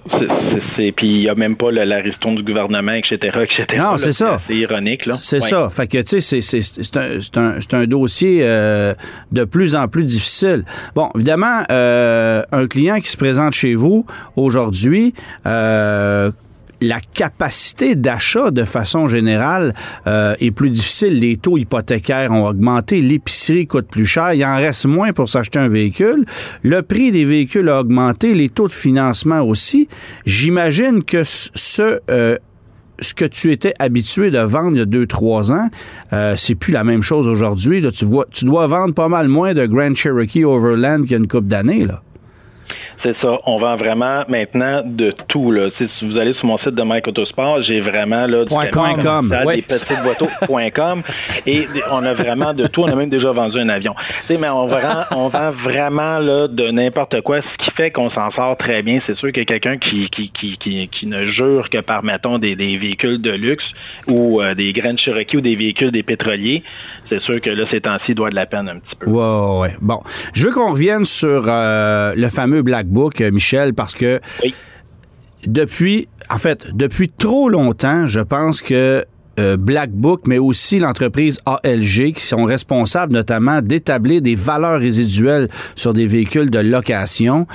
Puis 0.76 1.09
il 1.09 1.18
n'y 1.21 1.28
a 1.28 1.35
même 1.35 1.56
pas 1.56 1.71
la 1.71 1.97
ristourne 1.97 2.37
du 2.37 2.42
gouvernement, 2.42 2.92
etc., 2.92 3.16
etc. 3.42 3.66
Non, 3.76 3.97
c'est 3.97 4.12
ça. 4.12 4.40
C'est 4.47 4.56
ironique, 4.56 5.06
là. 5.06 5.14
C'est 5.16 5.40
ça. 5.40 5.68
Fait 5.68 5.87
que, 5.87 5.99
tu 6.02 6.21
sais, 6.21 6.40
c'est 6.40 7.37
un, 7.37 7.59
un, 7.73 7.87
dossier 7.87 8.40
euh, 8.42 8.94
de 9.32 9.44
plus 9.44 9.75
en 9.75 9.88
plus 9.88 10.04
difficile. 10.04 10.64
Bon, 10.94 11.11
évidemment, 11.14 11.62
euh, 11.71 12.42
un 12.52 12.66
client 12.66 13.00
qui 13.00 13.09
se 13.09 13.16
présente 13.16 13.52
chez 13.52 13.75
vous 13.75 14.06
aujourd'hui, 14.37 15.12
euh, 15.47 16.30
la 16.83 17.01
capacité 17.01 17.95
d'achat 17.95 18.51
de 18.51 18.65
façon 18.65 19.09
générale 19.09 19.75
euh, 20.07 20.35
est 20.41 20.51
plus 20.51 20.71
difficile. 20.71 21.19
Les 21.19 21.37
taux 21.37 21.59
hypothécaires 21.59 22.31
ont 22.31 22.47
augmenté, 22.47 23.01
l'épicerie 23.01 23.67
coûte 23.67 23.89
plus 23.89 24.07
cher, 24.07 24.35
il 24.35 24.45
en 24.45 24.57
reste 24.57 24.87
moins 24.87 25.12
pour 25.12 25.29
s'acheter 25.29 25.59
un 25.59 25.69
véhicule. 25.69 26.25
Le 26.62 26.83
prix 26.83 27.12
des 27.12 27.25
véhicules 27.25 27.69
a 27.69 27.81
augmenté, 27.81 28.35
les 28.35 28.49
taux 28.49 28.69
de 28.69 28.73
financement 28.73 29.41
aussi. 29.41 29.89
J'imagine 30.27 31.05
que 31.05 31.23
ce 31.25 32.01
euh, 32.11 32.37
ce 33.01 33.14
que 33.14 33.25
tu 33.25 33.53
étais 33.53 33.75
habitué 33.79 34.31
de 34.31 34.38
vendre 34.38 34.73
il 34.73 34.79
y 34.79 34.83
a 34.83 34.87
deux, 34.87 35.07
trois 35.07 35.51
ans, 35.51 35.68
euh, 36.12 36.35
c'est 36.37 36.55
plus 36.55 36.73
la 36.73 36.85
même 36.85 37.03
chose 37.03 37.27
aujourd'hui. 37.27 37.85
Tu, 37.92 38.05
vois, 38.05 38.27
tu 38.31 38.45
dois 38.45 38.66
vendre 38.66 38.95
pas 38.95 39.09
mal 39.09 39.29
moins 39.29 39.55
de 39.55 39.66
Grand 39.66 39.95
Cherokee 39.95 40.45
Overland 40.45 41.03
qu'il 41.03 41.12
y 41.12 41.14
a 41.14 41.18
une 41.18 41.27
couple 41.27 41.49
d'années. 41.49 41.85
Là. 41.85 42.03
C'est 43.03 43.17
ça. 43.21 43.38
On 43.47 43.59
vend 43.59 43.77
vraiment 43.77 44.23
maintenant 44.29 44.83
de 44.85 45.12
tout. 45.29 45.51
Là. 45.51 45.71
si 45.77 46.07
vous 46.07 46.17
allez 46.17 46.35
sur 46.35 46.47
mon 46.47 46.59
site 46.59 46.75
de 46.75 46.83
Mike 46.83 47.09
Autosport, 47.09 47.62
j'ai 47.62 47.81
vraiment 47.81 48.27
là, 48.27 48.45
du 48.45 48.71
.com, 49.03 49.29
des 49.29 49.62
petites 49.62 50.73
.com 50.75 51.03
et 51.47 51.67
on 51.91 52.05
a 52.05 52.15
vraiment 52.15 52.53
de 52.55 52.67
tout. 52.69 52.83
On 52.83 52.88
a 52.88 52.95
même 52.95 53.11
déjà 53.11 53.33
vendu 53.33 53.59
un 53.59 53.69
avion. 53.69 53.95
mais 54.31 54.49
on 54.49 54.67
vend, 54.67 54.79
on 55.11 55.29
vend 55.29 55.51
vraiment 55.51 56.19
là, 56.19 56.47
de 56.49 56.71
n'importe 56.71 57.21
quoi, 57.23 57.41
ce 57.41 57.65
qui 57.65 57.71
fait 57.73 57.91
qu'on 57.91 58.11
s'en 58.11 58.31
sort 58.31 58.57
très 58.57 58.83
bien. 58.83 59.01
C'est 59.07 59.17
sûr 59.17 59.33
que 59.33 59.43
quelqu'un 59.43 59.79
qui, 59.79 60.09
qui, 60.11 60.31
qui, 60.31 60.57
qui, 60.59 60.88
qui 60.88 61.07
ne 61.07 61.27
jure 61.27 61.71
que 61.71 61.79
par, 61.79 62.05
mettons, 62.05 62.38
des, 62.38 62.55
des 62.55 62.77
véhicules 62.77 63.21
de 63.21 63.33
luxe 63.33 63.65
ou 64.09 64.41
euh, 64.41 64.55
des 64.55 64.73
graines 64.73 64.99
Cherokee 64.99 65.38
ou 65.38 65.41
des 65.41 65.57
véhicules 65.57 65.91
des 65.91 66.03
pétroliers, 66.03 66.62
c'est 67.09 67.21
sûr 67.23 67.41
que 67.41 67.51
là, 67.51 67.65
ces 67.71 67.81
temps-ci, 67.81 68.15
doit 68.15 68.31
de 68.31 68.35
la 68.35 68.47
peine 68.47 68.69
un 68.69 68.79
petit 68.79 68.97
peu. 68.99 69.11
Ouais, 69.11 69.61
ouais. 69.61 69.77
Bon. 69.81 70.01
Je 70.35 70.47
veux 70.47 70.53
qu'on 70.53 70.71
revienne 70.73 71.05
sur 71.05 71.45
euh, 71.49 72.15
le 72.17 72.29
fameux 72.29 72.62
Black 72.62 72.87
Euh, 73.20 73.31
Michel, 73.31 73.74
parce 73.74 73.94
que 73.94 74.20
depuis, 75.46 76.09
en 76.31 76.38
fait, 76.38 76.68
depuis 76.74 77.09
trop 77.11 77.48
longtemps, 77.48 78.07
je 78.07 78.20
pense 78.20 78.62
que 78.62 79.05
euh, 79.38 79.57
Black 79.57 79.90
Book, 79.90 80.23
mais 80.27 80.38
aussi 80.38 80.79
l'entreprise 80.79 81.40
ALG, 81.47 82.12
qui 82.14 82.25
sont 82.25 82.45
responsables 82.45 83.12
notamment 83.12 83.62
d'établir 83.62 84.21
des 84.21 84.35
valeurs 84.35 84.79
résiduelles 84.79 85.49
sur 85.75 85.92
des 85.92 86.07
véhicules 86.07 86.51
de 86.51 86.59
location, 86.59 87.47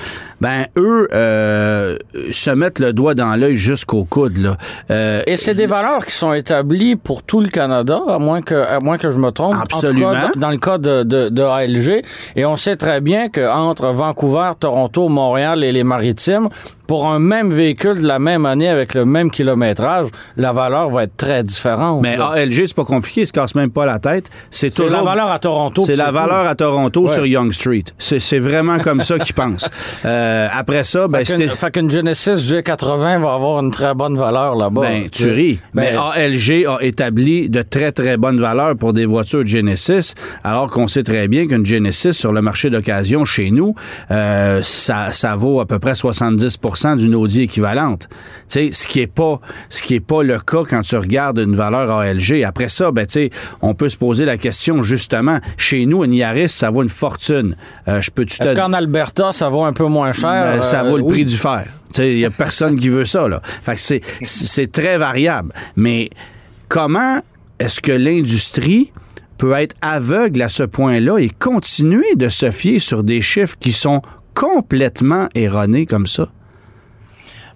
ben 0.42 0.66
eux 0.76 1.08
euh, 1.14 1.98
se 2.32 2.50
mettent 2.50 2.80
le 2.80 2.94
doigt 2.94 3.16
dans 3.16 3.36
l'œil 3.36 3.56
jusqu'au 3.56 4.04
coude. 4.06 4.38
Là. 4.38 4.58
Euh, 4.92 5.22
Et 5.28 5.38
c'est 5.38 5.54
des 5.54 5.68
valeurs 5.68 6.06
qui 6.06 6.14
sont 6.14 6.34
établies 6.34 6.96
pour 6.96 7.24
tout 7.24 7.42
le 7.42 7.50
Canada, 7.50 8.00
à 8.08 8.20
moins 8.20 8.42
que, 8.42 8.56
à 8.56 8.80
moins 8.80 8.98
que 8.98 9.10
je 9.10 9.18
me 9.18 9.32
trompe. 9.32 9.56
Absolument. 9.62 10.14
dans 10.36 10.52
le 10.52 10.58
cas 10.58 10.78
de, 10.78 11.04
de, 11.04 11.30
de, 11.30 11.42
ALG. 11.42 12.04
Et 12.36 12.46
on 12.46 12.56
sait 12.56 12.76
très 12.76 13.02
bien 13.02 13.30
qu'entre 13.30 13.88
Vancouver, 13.88 14.52
Toronto, 14.60 15.10
Montréal 15.10 15.64
et 15.64 15.72
les 15.72 15.84
Maritimes, 15.84 16.50
pour 16.88 17.08
un 17.08 17.20
même 17.20 17.52
véhicule 17.52 18.02
de 18.02 18.08
la 18.08 18.18
même 18.18 18.46
année 18.46 18.70
avec 18.70 18.94
le 18.94 19.06
même 19.06 19.30
kilométrage, 19.30 20.08
la 20.38 20.54
valeur 20.54 20.90
va 20.90 21.04
être 21.04 21.18
très 21.18 21.44
différente. 21.44 21.67
Mais 22.02 22.18
ALG, 22.18 22.68
c'est 22.68 22.76
pas 22.76 22.86
compliqué, 22.86 23.22
ils 23.22 23.28
se 23.28 23.34
casse 23.34 23.56
même 23.56 23.72
pas 23.72 23.86
la 23.86 24.00
tête. 24.00 24.30
C'est 24.52 24.74
toujours 24.74 24.92
la 24.92 25.04
valeur 25.04 25.32
à 25.32 25.40
Toronto. 25.40 25.84
C'est 25.86 25.96
la 25.96 26.12
valeur 26.12 26.48
à 26.48 26.56
Toronto 26.56 27.08
sur 27.08 27.26
Young 27.26 27.52
Street. 27.52 27.86
C'est 27.98 28.40
vraiment 28.40 28.80
comme 28.80 29.02
ça 29.04 29.20
qu'ils 29.20 29.36
pensent. 29.36 29.70
Euh, 30.06 30.48
après 30.54 30.84
ça, 30.84 31.08
ben 31.08 31.26
c'était. 31.26 31.48
Fait 31.48 31.72
qu'une 31.72 31.90
Genesis 31.90 32.36
G80 32.36 33.20
va 33.20 33.34
avoir 33.34 33.60
une 33.60 33.72
très 33.72 33.94
bonne 33.94 34.16
valeur 34.16 34.56
là-bas. 34.56 34.82
Ben, 34.82 35.10
tu 35.10 35.30
ris. 35.30 35.60
Ben, 35.74 35.84
mais 35.84 35.96
ALG 35.96 36.66
a 36.68 36.78
établi 36.82 37.50
de 37.50 37.62
très, 37.62 37.92
très 37.92 38.18
bonnes 38.18 38.40
valeurs 38.40 38.76
pour 38.76 38.94
des 38.94 39.06
voitures 39.06 39.46
Genesis, 39.46 40.14
alors 40.44 40.70
qu'on 40.70 40.88
sait 40.88 41.04
très 41.04 41.28
bien 41.28 41.48
qu'une 41.48 41.66
Genesis 41.66 42.14
sur 42.14 42.32
le 42.32 42.42
marché 42.42 42.70
d'occasion 42.70 43.26
chez 43.26 43.52
nous, 43.52 43.76
euh, 44.12 44.62
ça, 44.62 45.12
ça 45.14 45.36
vaut 45.36 45.60
à 45.60 45.66
peu 45.66 45.80
près 45.80 45.94
70% 45.94 46.98
d'une 46.98 47.16
Audi 47.16 47.44
équivalente. 47.44 48.08
sais, 48.48 48.70
ce 48.72 48.88
qui 48.88 49.02
est 49.02 49.08
pas 49.08 49.40
ce 49.70 49.84
qui 49.84 49.96
est 49.96 50.00
pas 50.00 50.24
le 50.24 50.40
cas 50.40 50.64
quand 50.70 50.82
tu 50.82 50.96
regardes 50.96 51.40
une 51.40 51.56
valeur 51.58 51.90
ALG. 51.92 52.44
Après 52.44 52.70
ça, 52.70 52.92
ben 52.92 53.06
on 53.62 53.74
peut 53.74 53.90
se 53.90 53.98
poser 53.98 54.26
la 54.26 54.38
question 54.38 54.82
justement. 54.82 55.40
Chez 55.58 55.86
nous, 55.86 56.04
une 56.04 56.14
Yaris, 56.14 56.50
ça 56.50 56.70
vaut 56.70 56.84
une 56.84 56.90
fortune. 56.90 57.56
Euh, 57.88 58.02
je 58.02 58.12
peux 58.12 58.24
Est-ce 58.24 58.54
qu'en 58.54 58.74
Alberta, 58.74 59.34
ça 59.34 59.50
vaut 59.50 59.64
un 59.64 59.74
peu 59.74 59.86
moins 59.86 60.14
cher? 60.14 60.58
Ben, 60.58 60.62
Ça 60.62 60.84
vaut 60.84 60.98
le 60.98 61.04
euh, 61.04 61.10
prix 61.10 61.26
du 61.26 61.38
fer. 61.38 61.66
Il 61.98 62.20
y 62.20 62.26
a 62.26 62.30
personne 62.30 62.80
qui 62.80 62.90
veut 62.90 63.06
ça 63.06 63.28
là. 63.28 63.42
Fait 63.64 63.76
que 63.76 63.82
c'est 63.82 64.02
c'est 64.22 64.72
très 64.72 64.98
variable. 64.98 65.54
Mais 65.76 66.10
comment 66.70 67.22
est-ce 67.60 67.82
que 67.82 67.92
l'industrie 67.92 68.92
peut 69.38 69.54
être 69.54 69.76
aveugle 69.82 70.42
à 70.42 70.50
ce 70.50 70.64
point-là 70.64 71.18
et 71.20 71.30
continuer 71.30 72.16
de 72.16 72.30
se 72.30 72.52
fier 72.52 72.80
sur 72.80 73.04
des 73.04 73.22
chiffres 73.22 73.56
qui 73.60 73.72
sont 73.72 74.02
complètement 74.34 75.28
erronés 75.34 75.86
comme 75.86 76.08
ça? 76.08 76.30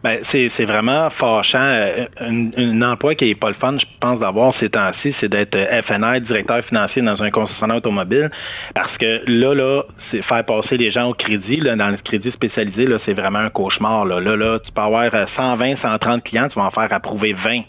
Ben, 0.03 0.19
c'est 0.31 0.65
vraiment 0.65 1.09
fâchant. 1.11 1.59
Euh, 1.59 2.05
un, 2.19 2.81
emploi 2.81 3.13
qui 3.13 3.25
n'est 3.25 3.35
pas 3.35 3.49
le 3.49 3.55
fun, 3.55 3.77
je 3.77 3.85
pense, 3.99 4.19
d'avoir 4.19 4.55
ces 4.59 4.69
temps-ci, 4.69 5.13
c'est 5.19 5.29
d'être 5.29 5.55
euh, 5.55 5.81
FNR, 5.83 6.21
directeur 6.21 6.63
financier 6.65 7.01
dans 7.03 7.21
un 7.21 7.29
concessionnaire 7.29 7.77
automobile. 7.77 8.31
Parce 8.73 8.97
que 8.97 9.21
là, 9.27 9.53
là, 9.53 9.83
c'est 10.09 10.23
faire 10.23 10.43
passer 10.43 10.77
les 10.77 10.91
gens 10.91 11.09
au 11.09 11.13
crédit. 11.13 11.59
Dans 11.59 11.89
le 11.89 11.97
crédit 11.97 12.31
spécialisé, 12.31 12.87
là, 12.87 12.97
c'est 13.05 13.13
vraiment 13.13 13.39
un 13.39 13.49
cauchemar. 13.49 14.05
Là. 14.05 14.19
là, 14.19 14.35
là, 14.35 14.59
tu 14.59 14.71
peux 14.71 14.81
avoir 14.81 15.11
120, 15.11 15.77
130 15.77 16.23
clients, 16.23 16.49
tu 16.49 16.57
vas 16.57 16.65
en 16.65 16.71
faire 16.71 16.91
approuver 16.91 17.33
20 17.33 17.61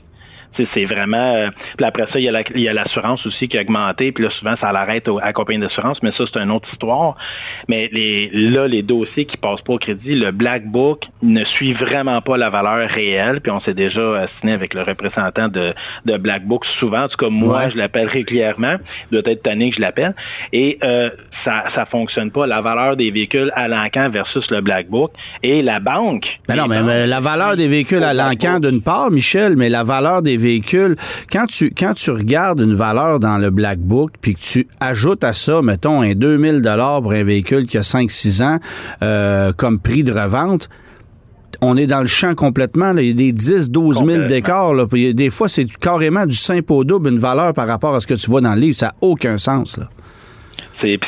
c'est 0.74 0.84
vraiment. 0.84 1.34
Euh, 1.34 1.50
puis 1.76 1.86
après 1.86 2.06
ça, 2.12 2.18
il 2.18 2.24
y 2.24 2.68
a 2.68 2.72
l'assurance 2.72 3.24
aussi 3.26 3.48
qui 3.48 3.58
a 3.58 3.62
augmenté. 3.62 4.12
Puis 4.12 4.24
là, 4.24 4.30
souvent, 4.30 4.56
ça 4.60 4.72
l'arrête 4.72 5.08
à 5.22 5.32
compagnie 5.32 5.60
d'assurance, 5.60 6.02
mais 6.02 6.12
ça, 6.12 6.24
c'est 6.32 6.40
une 6.40 6.50
autre 6.50 6.68
histoire. 6.72 7.16
Mais 7.68 7.88
les, 7.92 8.30
là, 8.32 8.66
les 8.68 8.82
dossiers 8.82 9.24
qui 9.24 9.36
passent 9.36 9.62
pas 9.62 9.74
au 9.74 9.78
crédit, 9.78 10.14
le 10.14 10.30
Black 10.30 10.66
Book 10.66 11.04
ne 11.22 11.44
suit 11.44 11.72
vraiment 11.72 12.20
pas 12.20 12.36
la 12.36 12.50
valeur 12.50 12.88
réelle. 12.88 13.40
Puis 13.40 13.50
on 13.50 13.60
s'est 13.60 13.74
déjà 13.74 14.22
assigné 14.22 14.52
avec 14.52 14.74
le 14.74 14.82
représentant 14.82 15.48
de, 15.48 15.74
de 16.06 16.16
Black 16.16 16.44
Book 16.44 16.64
souvent. 16.78 17.04
En 17.04 17.08
tout 17.08 17.16
cas, 17.16 17.30
moi, 17.30 17.68
je 17.70 17.76
l'appelle 17.76 18.08
régulièrement. 18.08 18.76
Il 19.10 19.20
doit 19.20 19.32
être 19.32 19.42
tanné 19.42 19.70
que 19.70 19.76
je 19.76 19.80
l'appelle. 19.80 20.14
Et 20.52 20.78
euh, 20.82 21.10
ça 21.44 21.64
ça 21.74 21.86
fonctionne 21.86 22.30
pas. 22.30 22.46
La 22.46 22.60
valeur 22.60 22.96
des 22.96 23.10
véhicules 23.10 23.52
à 23.54 23.68
l'encan 23.68 24.10
versus 24.10 24.50
le 24.50 24.60
Black 24.60 24.88
Book. 24.88 25.12
Et 25.42 25.62
la 25.62 25.80
banque. 25.80 26.26
Mais 26.48 26.56
non, 26.56 26.66
mais, 26.66 27.06
la 27.06 27.20
valeur 27.20 27.56
des 27.56 27.68
véhicules 27.68 28.02
à 28.02 28.14
l'encan 28.14 28.60
d'une 28.60 28.82
part, 28.82 29.10
Michel, 29.10 29.56
mais 29.56 29.68
la 29.68 29.82
valeur 29.82 30.22
des 30.22 30.36
véhicule, 30.42 30.96
quand 31.32 31.46
tu, 31.46 31.70
quand 31.70 31.94
tu 31.94 32.10
regardes 32.10 32.60
une 32.60 32.74
valeur 32.74 33.20
dans 33.20 33.38
le 33.38 33.50
Black 33.50 33.78
Book, 33.78 34.12
puis 34.20 34.34
que 34.34 34.40
tu 34.40 34.68
ajoutes 34.80 35.24
à 35.24 35.32
ça, 35.32 35.62
mettons, 35.62 36.02
un 36.02 36.14
2000 36.14 36.62
pour 37.02 37.12
un 37.12 37.24
véhicule 37.24 37.66
qui 37.66 37.78
a 37.78 37.82
5-6 37.82 38.42
ans 38.42 38.58
euh, 39.02 39.52
comme 39.52 39.78
prix 39.78 40.04
de 40.04 40.12
revente, 40.12 40.68
on 41.60 41.76
est 41.76 41.86
dans 41.86 42.00
le 42.00 42.06
champ 42.06 42.34
complètement. 42.34 42.96
Il 42.96 43.06
y 43.06 43.10
a 43.10 43.14
des 43.14 43.32
10, 43.32 43.70
12 43.70 44.04
000 44.04 44.24
d'écart. 44.26 44.72
Des 44.90 45.30
fois, 45.30 45.48
c'est 45.48 45.66
carrément 45.78 46.26
du 46.26 46.34
simple 46.34 46.72
au 46.72 46.84
double, 46.84 47.10
une 47.10 47.18
valeur 47.18 47.54
par 47.54 47.68
rapport 47.68 47.94
à 47.94 48.00
ce 48.00 48.06
que 48.06 48.14
tu 48.14 48.28
vois 48.28 48.40
dans 48.40 48.54
le 48.54 48.60
livre. 48.60 48.76
Ça 48.76 48.86
n'a 48.86 48.94
aucun 49.00 49.38
sens. 49.38 49.78
C'est 50.80 50.98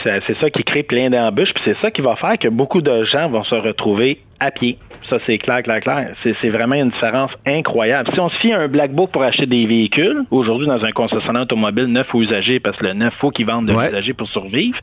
ça 0.40 0.50
qui 0.50 0.62
crée 0.62 0.84
plein 0.84 1.10
d'embûches, 1.10 1.52
puis 1.52 1.62
c'est 1.64 1.76
ça 1.82 1.90
qui 1.90 2.00
va 2.00 2.14
faire 2.14 2.38
que 2.38 2.46
beaucoup 2.46 2.80
de 2.80 3.04
gens 3.04 3.28
vont 3.28 3.42
se 3.42 3.56
retrouver 3.56 4.20
à 4.40 4.50
pied. 4.50 4.78
Ça, 5.10 5.18
c'est 5.26 5.36
clair, 5.36 5.62
clair, 5.62 5.80
clair. 5.80 6.14
C'est 6.22 6.48
vraiment 6.48 6.76
une 6.76 6.90
différence 6.90 7.30
incroyable. 7.46 8.10
Si 8.14 8.20
on 8.20 8.30
se 8.30 8.38
fie 8.38 8.52
à 8.52 8.60
un 8.60 8.68
Black 8.68 8.92
Book 8.92 9.10
pour 9.10 9.22
acheter 9.22 9.46
des 9.46 9.66
véhicules, 9.66 10.22
aujourd'hui, 10.30 10.66
dans 10.66 10.82
un 10.82 10.92
concessionnaire 10.92 11.42
automobile 11.42 11.86
neuf 11.86 12.12
ou 12.14 12.22
usagé, 12.22 12.58
parce 12.58 12.78
que 12.78 12.84
le 12.86 12.94
neuf, 12.94 13.12
faut 13.20 13.30
qu'ils 13.30 13.46
vendent 13.46 13.66
de 13.66 13.72
l'usagé 13.72 14.14
pour 14.14 14.28
survivre, 14.28 14.78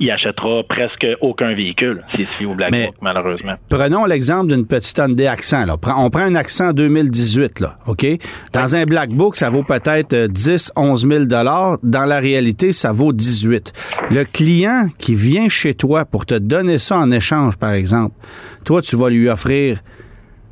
il 0.00 0.10
achètera 0.10 0.64
presque 0.64 1.06
aucun 1.20 1.54
véhicule 1.54 2.02
s'il 2.14 2.26
se 2.26 2.32
fie 2.32 2.46
au 2.46 2.54
Black 2.54 2.72
Book, 2.72 2.96
malheureusement. 3.00 3.54
Prenons 3.68 4.06
l'exemple 4.06 4.48
d'une 4.48 4.66
petite 4.66 4.98
Hyundai 4.98 5.28
Accent. 5.28 5.66
Là. 5.66 5.76
On 5.96 6.10
prend 6.10 6.22
un 6.22 6.34
Accent 6.34 6.72
2018, 6.72 7.60
là, 7.60 7.76
OK? 7.86 8.04
Dans 8.52 8.74
un 8.74 8.84
Black 8.86 9.10
Book, 9.10 9.36
ça 9.36 9.50
vaut 9.50 9.62
peut-être 9.62 10.26
10, 10.26 10.72
11 10.74 11.08
000 11.08 11.24
Dans 11.26 12.04
la 12.06 12.18
réalité, 12.18 12.72
ça 12.72 12.90
vaut 12.90 13.12
18. 13.12 13.72
Le 14.10 14.24
client 14.24 14.88
qui 14.98 15.14
vient 15.14 15.48
chez 15.48 15.74
toi 15.74 16.04
pour 16.04 16.26
te 16.26 16.34
donner 16.34 16.78
ça 16.78 16.98
en 16.98 17.12
échange, 17.12 17.56
par 17.56 17.72
exemple, 17.72 18.16
toi, 18.64 18.73
tu 18.80 18.96
vas 18.96 19.10
lui 19.10 19.28
offrir 19.28 19.82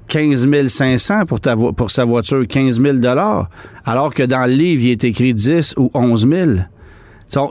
15 0.08 0.66
500 0.68 1.26
pour, 1.26 1.40
ta 1.40 1.56
pour 1.56 1.90
sa 1.90 2.04
voiture, 2.04 2.46
15 2.46 2.80
000 2.80 2.98
alors 3.84 4.14
que 4.14 4.22
dans 4.22 4.46
le 4.46 4.52
livre, 4.52 4.82
il 4.84 4.90
est 4.90 5.04
écrit 5.04 5.32
10 5.32 5.74
ou 5.78 5.90
11 5.94 6.28
000. 6.28 6.50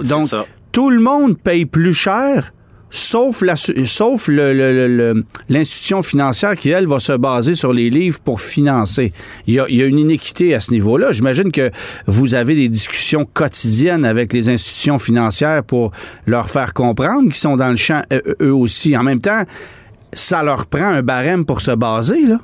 Donc, 0.04 0.30
tout 0.72 0.90
le 0.90 1.02
monde 1.02 1.38
paye 1.40 1.66
plus 1.66 1.94
cher, 1.94 2.54
sauf 2.92 3.42
la, 3.42 3.56
sauf 3.56 4.30
l'institution 5.50 6.04
financière 6.04 6.56
qui, 6.56 6.70
elle, 6.70 6.88
va 6.88 7.00
se 7.00 7.14
baser 7.14 7.56
sur 7.56 7.74
les 7.74 7.90
livres 7.90 8.20
pour 8.20 8.40
financer. 8.40 9.12
Il 9.48 9.56
y 9.56 9.60
a, 9.60 9.68
une 9.68 9.98
inéquité 9.98 10.54
à 10.54 10.60
ce 10.60 10.72
niveau-là. 10.72 11.12
J'imagine 11.14 11.52
que 11.52 11.72
vous 12.06 12.36
avez 12.36 12.56
des 12.56 12.70
discussions 12.70 13.26
quotidiennes 13.26 14.06
avec 14.06 14.34
les 14.34 14.50
institutions 14.50 15.00
financières 15.00 15.64
pour 15.64 15.92
leur 16.28 16.50
faire 16.50 16.74
comprendre 16.74 17.24
qu'ils 17.24 17.36
sont 17.36 17.58
dans 17.58 17.70
le 17.70 17.76
champ 17.76 18.02
eux 18.42 18.54
aussi. 18.54 18.96
En 18.96 19.04
même 19.04 19.22
temps, 19.22 19.46
ça 20.14 20.44
leur 20.44 20.68
prend 20.68 20.86
un 20.86 21.02
barème 21.02 21.46
pour 21.46 21.62
se 21.62 21.72
baser, 21.72 22.26
là? 22.26 22.38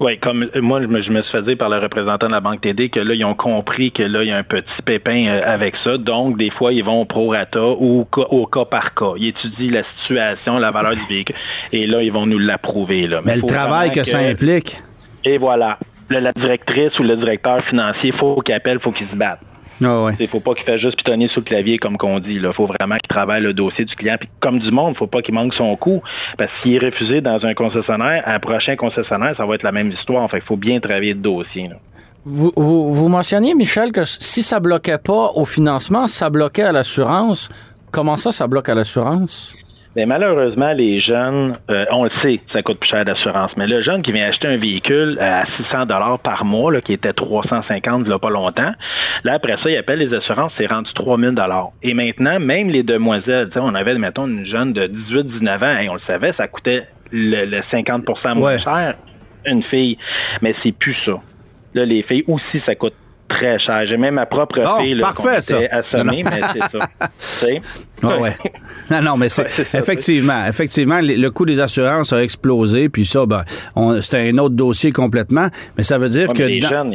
Oui, 0.00 0.18
comme 0.18 0.48
euh, 0.54 0.60
moi, 0.60 0.80
je 0.82 0.86
me, 0.86 1.02
suis 1.02 1.30
fait 1.30 1.42
dire 1.42 1.56
par 1.56 1.68
le 1.68 1.78
représentant 1.78 2.26
de 2.26 2.32
la 2.32 2.40
Banque 2.40 2.60
TD 2.62 2.88
que 2.88 3.00
là, 3.00 3.14
ils 3.14 3.24
ont 3.24 3.34
compris 3.34 3.92
que 3.92 4.02
là, 4.02 4.22
il 4.22 4.28
y 4.28 4.32
a 4.32 4.36
un 4.36 4.42
petit 4.42 4.82
pépin 4.84 5.26
euh, 5.26 5.40
avec 5.44 5.76
ça. 5.84 5.98
Donc, 5.98 6.36
des 6.36 6.50
fois, 6.50 6.72
ils 6.72 6.82
vont 6.82 7.02
au 7.02 7.04
prorata 7.04 7.60
ou 7.62 8.06
au 8.16 8.46
cas 8.46 8.64
par 8.64 8.94
cas. 8.94 9.12
Ils 9.16 9.28
étudient 9.28 9.72
la 9.72 9.82
situation, 10.00 10.58
la 10.58 10.70
valeur 10.70 10.94
du 10.94 11.06
véhicule. 11.08 11.36
Et 11.72 11.86
là, 11.86 12.02
ils 12.02 12.12
vont 12.12 12.26
nous 12.26 12.38
l'approuver. 12.38 13.06
Là. 13.06 13.20
Mais, 13.24 13.36
le 13.36 13.42
travail 13.42 13.90
que, 13.90 14.04
ça 14.04 14.18
implique. 14.18 14.80
Et 15.24 15.38
voilà. 15.38 15.78
la 16.10 16.32
directrice 16.32 16.98
ou 16.98 17.02
le 17.02 17.16
directeur 17.16 17.62
financier, 17.64 18.12
faut 18.12 18.40
qu'il 18.40 18.54
appelle, 18.54 18.80
faut 18.80 18.92
qu'il 18.92 19.08
se 19.08 19.16
batte. 19.16 19.40
Ah 19.84 20.10
Il 20.18 20.22
ne 20.22 20.28
faut 20.28 20.40
pas 20.40 20.54
qu'il 20.54 20.64
fasse 20.64 20.80
juste 20.80 20.96
pitonner 20.96 21.28
sur 21.28 21.40
le 21.40 21.44
clavier 21.44 21.78
comme 21.78 21.96
qu'on 21.96 22.18
dit. 22.18 22.34
Il 22.34 22.52
faut 22.52 22.66
vraiment 22.66 22.96
qu'il 22.96 23.08
travaille 23.08 23.42
le 23.42 23.52
dossier 23.52 23.84
du 23.84 23.94
client. 23.94 24.16
Puis 24.18 24.28
comme 24.40 24.58
du 24.58 24.70
monde, 24.70 24.90
il 24.90 24.92
ne 24.92 24.98
faut 24.98 25.06
pas 25.06 25.22
qu'il 25.22 25.34
manque 25.34 25.54
son 25.54 25.74
coup. 25.76 26.02
Parce 26.38 26.50
que 26.52 26.56
s'il 26.62 26.74
est 26.74 26.86
refusé 26.86 27.20
dans 27.20 27.44
un 27.44 27.54
concessionnaire, 27.54 28.22
un 28.26 28.38
prochain 28.40 28.76
concessionnaire, 28.76 29.36
ça 29.36 29.46
va 29.46 29.54
être 29.54 29.62
la 29.62 29.72
même 29.72 29.90
histoire. 29.90 30.30
Fait 30.30 30.38
il 30.38 30.44
faut 30.44 30.56
bien 30.56 30.80
travailler 30.80 31.14
le 31.14 31.20
dossier. 31.20 31.70
Vous, 32.24 32.52
vous, 32.56 32.90
vous 32.90 33.08
mentionniez, 33.08 33.54
Michel, 33.54 33.92
que 33.92 34.04
si 34.04 34.42
ça 34.42 34.58
bloquait 34.58 34.98
pas 34.98 35.30
au 35.34 35.44
financement, 35.44 36.06
ça 36.06 36.30
bloquait 36.30 36.62
à 36.62 36.72
l'assurance. 36.72 37.50
Comment 37.90 38.16
ça, 38.16 38.32
ça 38.32 38.46
bloque 38.46 38.68
à 38.68 38.74
l'assurance? 38.74 39.54
Mais 39.96 40.06
malheureusement, 40.06 40.72
les 40.72 40.98
jeunes, 40.98 41.52
euh, 41.70 41.84
on 41.92 42.04
le 42.04 42.10
sait, 42.20 42.40
ça 42.52 42.62
coûte 42.62 42.80
plus 42.80 42.90
cher 42.90 43.04
d'assurance, 43.04 43.52
mais 43.56 43.68
le 43.68 43.80
jeune 43.80 44.02
qui 44.02 44.10
vient 44.10 44.26
acheter 44.26 44.48
un 44.48 44.56
véhicule 44.56 45.16
à 45.20 45.46
600 45.56 45.86
dollars 45.86 46.18
par 46.18 46.44
mois, 46.44 46.72
là, 46.72 46.80
qui 46.80 46.92
était 46.92 47.12
350 47.12 48.02
il 48.04 48.08
n'y 48.08 48.12
a 48.12 48.18
pas 48.18 48.30
longtemps, 48.30 48.72
là, 49.22 49.34
après 49.34 49.56
ça, 49.62 49.70
il 49.70 49.76
appelle 49.76 50.00
les 50.00 50.12
assurances, 50.12 50.52
c'est 50.56 50.66
rendu 50.66 50.92
3000 50.94 51.30
dollars. 51.30 51.70
Et 51.82 51.94
maintenant, 51.94 52.40
même 52.40 52.70
les 52.70 52.82
demoiselles, 52.82 53.50
on 53.54 53.74
avait, 53.74 53.96
mettons, 53.96 54.26
une 54.26 54.44
jeune 54.44 54.72
de 54.72 54.86
18-19 54.86 55.62
ans, 55.62 55.80
et 55.80 55.88
on 55.88 55.94
le 55.94 56.00
savait, 56.00 56.32
ça 56.32 56.48
coûtait 56.48 56.88
le, 57.12 57.60
50% 57.60 58.34
moins 58.34 58.58
cher, 58.58 58.94
une 59.46 59.62
fille. 59.62 59.96
Mais 60.42 60.54
c'est 60.62 60.72
plus 60.72 60.94
ça. 61.04 61.20
Là, 61.74 61.84
les 61.84 62.02
filles 62.02 62.24
aussi, 62.26 62.60
ça 62.66 62.74
coûte 62.74 62.94
très 63.28 63.58
cher. 63.58 63.86
J'ai 63.86 63.96
même 63.96 64.14
ma 64.14 64.26
propre 64.26 64.60
fille 64.80 64.94
là, 64.94 65.12
parfait, 65.12 65.40
ça. 65.40 65.58
assommée, 65.70 66.24
mais 66.24 66.40
c'est 66.52 67.58
ça. 68.02 68.18
ouais. 68.18 68.36
Non, 68.90 69.02
non, 69.02 69.16
mais 69.16 69.28
c'est 69.28 69.46
effectivement, 69.72 70.46
effectivement, 70.46 71.00
le 71.02 71.28
coût 71.30 71.46
des 71.46 71.60
assurances 71.60 72.12
a 72.12 72.22
explosé, 72.22 72.88
puis 72.88 73.04
ça, 73.06 73.26
ben, 73.26 73.44
c'est 74.00 74.30
un 74.30 74.38
autre 74.38 74.54
dossier 74.54 74.92
complètement, 74.92 75.48
mais 75.76 75.82
ça 75.82 75.98
veut 75.98 76.08
dire 76.08 76.32
que 76.32 76.42
les 76.42 76.60
jeunes, 76.60 76.92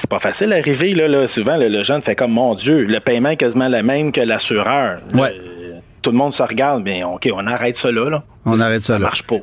c'est 0.00 0.08
pas 0.08 0.20
facile 0.20 0.50
d'arriver 0.50 0.94
là, 0.94 1.08
là. 1.08 1.28
Souvent, 1.34 1.56
le, 1.56 1.84
jeune 1.84 2.02
fait 2.02 2.16
comme 2.16 2.32
mon 2.32 2.54
Dieu, 2.54 2.84
le 2.84 3.00
paiement 3.00 3.30
est 3.30 3.36
quasiment 3.36 3.68
le 3.68 3.82
même 3.82 4.12
que 4.12 4.20
l'assureur. 4.20 5.00
Ouais 5.14 5.34
tout 6.02 6.10
le 6.10 6.16
monde 6.16 6.34
se 6.34 6.42
regarde, 6.42 6.82
mais 6.82 7.04
OK, 7.04 7.28
on 7.32 7.46
arrête 7.46 7.76
ça 7.82 7.90
là. 7.90 8.22
On 8.44 8.58
arrête 8.60 8.82
ça, 8.82 8.94
ça 8.94 8.98
marche 8.98 9.22
pas. 9.26 9.40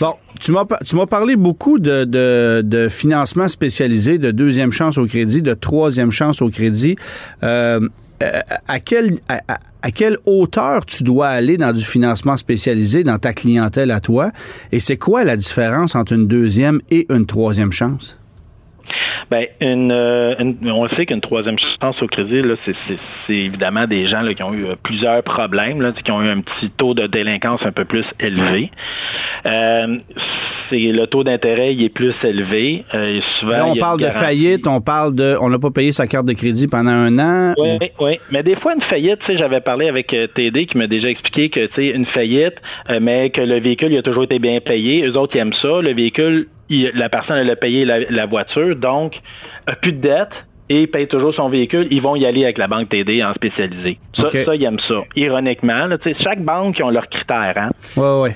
Bon, 0.00 0.14
tu 0.40 0.52
m'as 0.96 1.06
parlé 1.06 1.36
beaucoup 1.36 1.78
de, 1.78 2.04
de, 2.04 2.88
financement 2.88 3.48
spécialisé, 3.48 4.18
de 4.18 4.30
deuxième 4.30 4.72
chance 4.72 4.98
au 4.98 5.06
crédit, 5.06 5.42
de 5.42 5.54
troisième 5.54 6.10
chance 6.10 6.42
au 6.42 6.50
crédit. 6.50 6.96
Euh, 7.42 7.80
euh, 8.22 8.40
à, 8.68 8.78
quelle, 8.80 9.18
à, 9.28 9.90
quelle 9.90 10.18
hauteur 10.26 10.86
tu 10.86 11.02
dois 11.02 11.28
aller 11.28 11.56
dans 11.56 11.72
du 11.72 11.84
financement 11.84 12.36
spécialisé 12.36 13.04
dans 13.04 13.18
ta 13.18 13.32
clientèle 13.32 13.90
à 13.90 14.00
toi? 14.00 14.30
Et 14.70 14.80
c'est 14.80 14.96
quoi 14.96 15.24
la 15.24 15.36
différence 15.36 15.94
entre 15.94 16.12
une 16.12 16.26
deuxième 16.26 16.80
et 16.90 17.06
une 17.12 17.26
troisième 17.26 17.72
chance? 17.72 18.18
Ben, 19.30 19.46
euh, 19.62 20.34
une, 20.38 20.70
on 20.70 20.88
sait 20.90 21.06
qu'une 21.06 21.20
troisième 21.20 21.56
chance 21.80 22.02
au 22.02 22.06
crédit, 22.06 22.42
là, 22.42 22.54
c'est, 22.64 22.74
évidemment 23.32 23.86
des 23.86 24.06
gens 24.06 24.20
là, 24.20 24.34
qui 24.34 24.42
ont 24.42 24.52
eu 24.52 24.66
euh, 24.66 24.74
plusieurs 24.82 25.22
problèmes, 25.22 25.80
là, 25.80 25.92
qui 25.92 26.10
ont 26.10 26.22
eu 26.22 26.28
un 26.28 26.40
petit 26.40 26.70
taux 26.70 26.94
de 26.94 27.06
délinquance 27.06 27.60
un 27.64 27.72
peu 27.72 27.84
plus 27.84 28.04
élevé. 28.20 28.70
Euh, 29.46 29.98
c'est 30.70 30.92
le 30.92 31.06
taux 31.06 31.24
d'intérêt 31.24 31.74
il 31.74 31.82
est 31.84 31.88
plus 31.88 32.14
élevé. 32.22 32.84
souvent, 33.40 33.72
on 33.72 33.76
parle 33.76 34.00
de 34.00 34.10
faillite, 34.10 34.66
on 34.66 34.80
parle 34.80 35.14
de, 35.14 35.36
on 35.40 35.48
n'a 35.48 35.58
pas 35.58 35.70
payé 35.70 35.92
sa 35.92 36.06
carte 36.06 36.26
de 36.26 36.32
crédit 36.32 36.68
pendant 36.68 36.90
un 36.90 37.18
an. 37.18 37.54
Oui, 37.58 37.90
oui. 38.00 38.18
Mais 38.30 38.42
des 38.42 38.56
fois 38.56 38.74
une 38.74 38.82
faillite, 38.82 39.20
j'avais 39.28 39.60
parlé 39.60 39.88
avec 39.88 40.14
TD 40.34 40.66
qui 40.66 40.78
m'a 40.78 40.86
déjà 40.86 41.08
expliqué 41.08 41.48
que 41.48 41.66
tu 41.66 41.74
sais 41.74 41.88
une 41.88 42.06
faillite, 42.06 42.54
mais 43.00 43.30
que 43.30 43.40
le 43.40 43.60
véhicule 43.60 43.92
il 43.92 43.98
a 43.98 44.02
toujours 44.02 44.24
été 44.24 44.38
bien 44.38 44.60
payé. 44.60 45.06
Eux 45.06 45.16
autres 45.16 45.36
ils 45.36 45.40
aiment 45.40 45.52
ça. 45.54 45.80
Le 45.80 45.92
véhicule 45.94 46.48
la 46.68 47.08
personne 47.08 47.36
elle 47.36 47.50
a 47.50 47.56
payé 47.56 47.84
la, 47.84 48.26
voiture, 48.26 48.76
donc 48.76 49.20
a 49.66 49.74
plus 49.74 49.92
de 49.92 50.00
dette 50.00 50.32
et 50.68 50.86
paye 50.86 51.06
toujours 51.06 51.34
son 51.34 51.48
véhicule, 51.48 51.88
ils 51.90 52.00
vont 52.00 52.16
y 52.16 52.24
aller 52.24 52.44
avec 52.44 52.56
la 52.56 52.66
banque 52.66 52.88
TD 52.88 53.22
en 53.22 53.34
spécialisé. 53.34 53.98
Ça, 54.14 54.30
ça 54.30 54.54
ils 54.54 54.64
aiment 54.64 54.78
ça. 54.78 55.02
Ironiquement, 55.16 55.88
chaque 56.20 56.40
banque 56.40 56.76
qui 56.76 56.82
ont 56.82 56.90
leurs 56.90 57.08
critères. 57.08 57.54
Hein? 57.56 57.70
Ouais, 57.96 58.32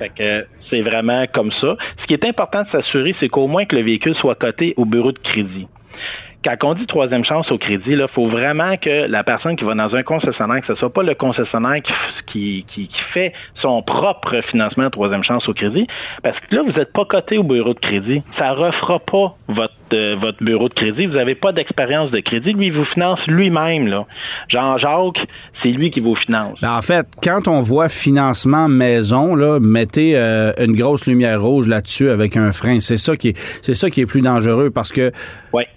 c'est 0.68 0.82
vraiment 0.82 1.24
comme 1.32 1.50
ça. 1.52 1.76
Ce 2.02 2.06
qui 2.06 2.14
est 2.14 2.24
important 2.24 2.62
de 2.62 2.68
s'assurer, 2.68 3.14
c'est 3.20 3.28
qu'au 3.28 3.46
moins 3.46 3.64
que 3.64 3.76
le 3.76 3.82
véhicule 3.82 4.14
soit 4.16 4.34
coté 4.34 4.74
au 4.76 4.84
bureau 4.84 5.12
de 5.12 5.18
crédit 5.18 5.66
quand 6.46 6.70
on 6.70 6.74
dit 6.74 6.86
troisième 6.86 7.24
chance 7.24 7.50
au 7.50 7.58
crédit, 7.58 7.92
il 7.92 8.06
faut 8.12 8.28
vraiment 8.28 8.76
que 8.76 9.06
la 9.08 9.24
personne 9.24 9.56
qui 9.56 9.64
va 9.64 9.74
dans 9.74 9.94
un 9.94 10.02
concessionnaire, 10.02 10.60
que 10.60 10.68
ce 10.68 10.74
soit 10.76 10.92
pas 10.92 11.02
le 11.02 11.14
concessionnaire 11.14 11.82
qui, 12.26 12.64
qui, 12.68 12.86
qui, 12.88 13.02
fait 13.12 13.32
son 13.56 13.82
propre 13.82 14.40
financement 14.42 14.88
troisième 14.90 15.24
chance 15.24 15.48
au 15.48 15.54
crédit, 15.54 15.86
parce 16.22 16.38
que 16.38 16.54
là, 16.54 16.62
vous 16.62 16.72
n'êtes 16.72 16.92
pas 16.92 17.04
coté 17.04 17.38
au 17.38 17.42
bureau 17.42 17.74
de 17.74 17.80
crédit. 17.80 18.22
Ça 18.38 18.54
ne 18.54 18.56
refera 18.56 19.00
pas 19.00 19.34
votre, 19.48 19.74
votre 19.92 20.42
bureau 20.42 20.68
de 20.68 20.74
crédit. 20.74 21.06
Vous 21.06 21.14
n'avez 21.14 21.34
pas 21.34 21.52
d'expérience 21.52 22.10
de 22.10 22.20
crédit. 22.20 22.52
Lui, 22.52 22.66
il 22.66 22.72
vous 22.72 22.84
finance 22.84 23.20
lui-même. 23.26 23.86
Là. 23.86 24.06
Jean-Jacques, 24.48 25.26
c'est 25.62 25.70
lui 25.70 25.90
qui 25.90 26.00
vous 26.00 26.16
finance. 26.16 26.58
Ben, 26.60 26.76
en 26.76 26.82
fait, 26.82 27.06
quand 27.22 27.48
on 27.48 27.60
voit 27.60 27.88
financement 27.88 28.68
maison, 28.68 29.34
là, 29.34 29.58
mettez 29.60 30.16
euh, 30.16 30.52
une 30.58 30.76
grosse 30.76 31.06
lumière 31.06 31.42
rouge 31.42 31.66
là-dessus 31.66 32.10
avec 32.10 32.36
un 32.36 32.52
frein. 32.52 32.80
C'est 32.80 32.96
ça 32.96 33.16
qui 33.16 33.28
est, 33.28 33.38
c'est 33.62 33.74
ça 33.74 33.90
qui 33.90 34.00
est 34.00 34.06
plus 34.06 34.22
dangereux 34.22 34.70
parce 34.70 34.92
que 34.92 35.12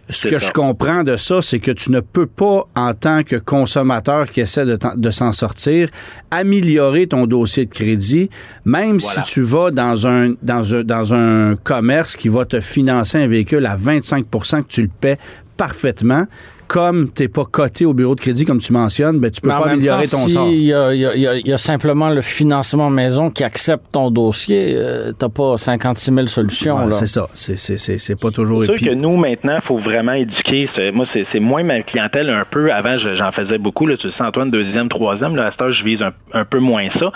ce 0.09 0.27
que 0.27 0.39
je 0.39 0.51
comprends 0.51 1.03
de 1.03 1.15
ça, 1.15 1.41
c'est 1.41 1.59
que 1.59 1.71
tu 1.71 1.91
ne 1.91 1.99
peux 1.99 2.25
pas, 2.25 2.63
en 2.75 2.93
tant 2.93 3.23
que 3.23 3.35
consommateur 3.35 4.29
qui 4.29 4.41
essaie 4.41 4.65
de, 4.65 5.11
s'en 5.11 5.31
sortir, 5.31 5.89
améliorer 6.31 7.07
ton 7.07 7.27
dossier 7.27 7.65
de 7.65 7.71
crédit, 7.71 8.29
même 8.65 8.99
si 8.99 9.21
tu 9.23 9.41
vas 9.41 9.71
dans 9.71 10.07
un, 10.07 10.33
dans, 10.41 10.75
un, 10.75 10.83
dans 10.83 11.13
un 11.13 11.55
commerce 11.55 12.15
qui 12.15 12.27
va 12.27 12.45
te 12.45 12.59
financer 12.59 13.17
un 13.17 13.27
véhicule 13.27 13.65
à 13.65 13.75
25 13.99 14.67
que 14.67 14.71
tu 14.71 14.81
le 14.81 14.87
paies 14.87 15.17
parfaitement 15.57 16.25
comme 16.69 17.11
tu 17.11 17.23
n'es 17.23 17.27
pas 17.27 17.45
coté 17.45 17.83
au 17.83 17.95
bureau 17.95 18.13
de 18.13 18.19
crédit, 18.21 18.45
comme 18.45 18.59
tu 18.59 18.71
mentionnes, 18.71 19.19
ben, 19.19 19.31
tu 19.31 19.41
peux 19.41 19.49
pas 19.49 19.71
améliorer 19.71 20.03
ton 20.03 20.27
sort. 20.27 20.47
Il 20.49 20.61
y, 20.61 20.73
a, 20.73 21.57
simplement 21.57 22.09
le 22.09 22.21
financement 22.21 22.91
maison 22.91 23.31
qui 23.31 23.43
accepte 23.43 23.91
ton 23.91 24.11
dossier. 24.11 24.75
Euh, 24.75 25.11
tu 25.17 25.25
n'as 25.25 25.29
pas 25.29 25.57
56 25.57 26.13
000 26.13 26.27
solutions. 26.27 26.89
c'est 26.91 27.07
ça. 27.07 27.27
C'est 27.33 28.19
pas 28.19 28.29
toujours 28.29 28.63
C'est 28.65 28.77
sûr 28.77 28.91
que 28.91 28.93
nous, 28.93 29.17
maintenant, 29.17 29.55
il 29.55 29.67
faut 29.67 29.79
vraiment 29.79 30.13
éduquer. 30.13 30.69
Moi, 30.93 31.07
c'est 31.11 31.39
moins 31.39 31.63
ma 31.63 31.81
clientèle 31.81 32.29
un 32.29 32.45
peu. 32.49 32.71
Avant, 32.71 32.97
j'en 32.99 33.31
faisais 33.31 33.57
beaucoup. 33.57 33.87
Là, 33.87 33.97
tu 33.97 34.07
sais, 34.07 34.23
Antoine, 34.23 34.51
deuxième, 34.51 34.89
troisième. 34.89 35.35
Là, 35.35 35.47
à 35.47 35.51
ce 35.51 35.71
je 35.71 35.83
vise 35.83 36.03
un, 36.33 36.45
peu 36.45 36.59
moins 36.59 36.87
ça. 36.99 37.11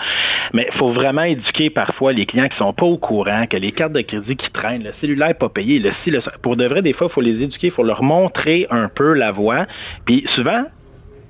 Mais 0.52 0.66
il 0.72 0.78
faut 0.78 0.92
vraiment 0.92 1.22
éduquer 1.22 1.70
parfois 1.70 2.12
les 2.12 2.26
clients 2.26 2.48
qui 2.48 2.56
sont 2.56 2.72
pas 2.72 2.86
au 2.86 2.98
courant, 2.98 3.44
que 3.48 3.56
les 3.56 3.70
cartes 3.70 3.92
de 3.92 4.00
crédit 4.00 4.34
qui 4.34 4.50
traînent, 4.50 4.82
le 4.82 4.90
cellulaire 5.00 5.28
n'est 5.28 5.34
pas 5.34 5.48
payé. 5.48 5.78
Le, 5.78 5.92
pour 6.42 6.56
de 6.56 6.66
vrai, 6.66 6.82
des 6.82 6.92
fois, 6.92 7.06
il 7.08 7.14
faut 7.14 7.20
les 7.20 7.40
éduquer, 7.40 7.68
il 7.68 7.72
faut 7.72 7.84
leur 7.84 8.02
montrer 8.02 8.66
un 8.70 8.88
peu 8.88 9.12
la 9.12 9.30
voie 9.30 9.43
puis 10.04 10.24
souvent, 10.34 10.64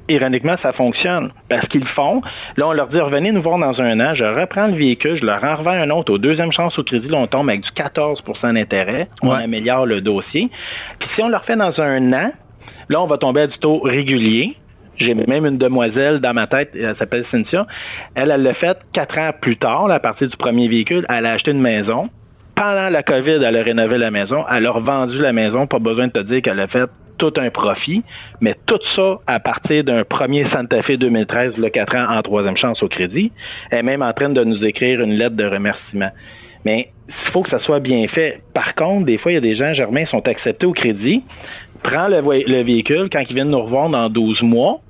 ironiquement, 0.09 0.57
ça 0.63 0.73
fonctionne. 0.73 1.31
Parce 1.49 1.67
qu'ils 1.69 1.87
font. 1.87 2.21
Là, 2.57 2.69
on 2.69 2.73
leur 2.73 2.89
dit, 2.89 3.01
revenez 3.01 3.33
nous 3.33 3.43
voir 3.43 3.59
dans 3.59 3.81
un 3.81 4.01
an, 4.01 4.15
je 4.15 4.25
reprends 4.25 4.67
le 4.67 4.75
véhicule, 4.75 5.17
je 5.17 5.25
leur 5.25 5.43
en 5.45 5.57
revends 5.57 5.71
un 5.71 5.91
autre. 5.91 6.13
Au 6.13 6.19
deuxième 6.19 6.53
chance 6.53 6.79
au 6.79 6.85
crédit, 6.85 7.09
là, 7.09 7.19
on 7.19 7.27
tombe 7.27 7.49
avec 7.49 7.63
du 7.63 7.71
14% 7.71 8.55
d'intérêt. 8.55 9.09
On 9.23 9.31
améliore 9.31 9.87
le 9.87 10.01
dossier. 10.01 10.51
Puis 10.99 11.09
si 11.15 11.23
on 11.23 11.29
le 11.29 11.37
refait 11.37 11.57
dans 11.57 11.81
un 11.81 12.13
an, 12.13 12.33
là, 12.89 13.01
on 13.01 13.07
va 13.07 13.19
tomber 13.19 13.43
à 13.43 13.47
du 13.47 13.59
taux 13.59 13.81
régulier. 13.81 14.57
J'ai 14.97 15.15
même 15.15 15.45
une 15.45 15.59
demoiselle 15.59 16.21
dans 16.21 16.35
ma 16.35 16.47
tête, 16.47 16.71
elle 16.75 16.95
s'appelle 16.97 17.25
Cynthia. 17.31 17.67
Elle, 18.15 18.31
elle 18.31 18.43
l'a 18.43 18.55
fait 18.55 18.79
quatre 18.93 19.19
ans 19.19 19.31
plus 19.41 19.57
tard, 19.57 19.91
à 19.91 19.99
partir 19.99 20.29
du 20.29 20.37
premier 20.37 20.69
véhicule. 20.69 21.05
Elle 21.09 21.27
a 21.27 21.33
acheté 21.33 21.51
une 21.51 21.61
maison. 21.61 22.11
Pendant 22.55 22.89
la 22.89 23.03
COVID, 23.03 23.43
elle 23.43 23.57
a 23.57 23.63
rénové 23.65 23.99
la 23.99 24.13
maison. 24.13 24.45
Elle 24.49 24.67
a 24.67 24.71
revendu 24.71 25.19
la 25.19 25.33
maison. 25.33 25.67
Pas 25.67 25.81
besoin 25.81 26.07
de 26.07 26.13
te 26.13 26.21
dire 26.21 26.43
qu'elle 26.43 26.61
a 26.61 26.69
fait 26.69 26.89
tout 27.19 27.33
un 27.37 27.51
profit, 27.51 28.03
mais 28.41 28.57
tout 28.67 28.79
ça 28.97 29.19
à 29.27 29.41
partir 29.41 29.85
d'un 29.85 30.05
premier 30.05 30.49
Santa 30.51 30.83
Fe 30.83 30.93
2013, 30.93 31.57
le 31.57 31.69
4 31.69 31.97
ans 31.97 32.17
en 32.17 32.23
troisième 32.23 32.57
chance 32.57 32.83
au 32.83 32.89
crédit. 32.89 33.33
Est 33.71 33.83
même 33.83 34.03
en 34.03 34.13
train 34.13 34.31
de 34.31 34.45
nous 34.45 34.65
écrire 34.65 35.01
une 35.01 35.13
lettre 35.13 35.37
de 35.37 35.45
remerciement. 35.45 36.11
Mais 36.65 36.91
il 37.09 37.33
faut 37.33 37.43
que 37.43 37.51
ça 37.51 37.61
soit 37.61 37.81
bien 37.81 38.07
fait. 38.09 38.41
Par 38.55 38.75
contre, 38.75 39.07
des 39.07 39.19
fois, 39.19 39.33
il 39.33 39.35
y 39.35 39.39
a 39.39 39.41
des 39.41 39.57
gens, 39.57 39.73
Germain, 39.75 40.07
sont 40.07 40.27
acceptés 40.27 40.67
au 40.67 40.73
crédit, 40.73 41.23
prend 41.83 42.09
le, 42.09 42.63
véhicule, 42.63 43.09
quand 43.13 43.23
ils 43.29 43.35
viennent 43.35 43.51
nous 43.51 43.63
revoir 43.63 43.91
dans 43.91 44.09
12 44.09 44.43
mois, 44.43 44.81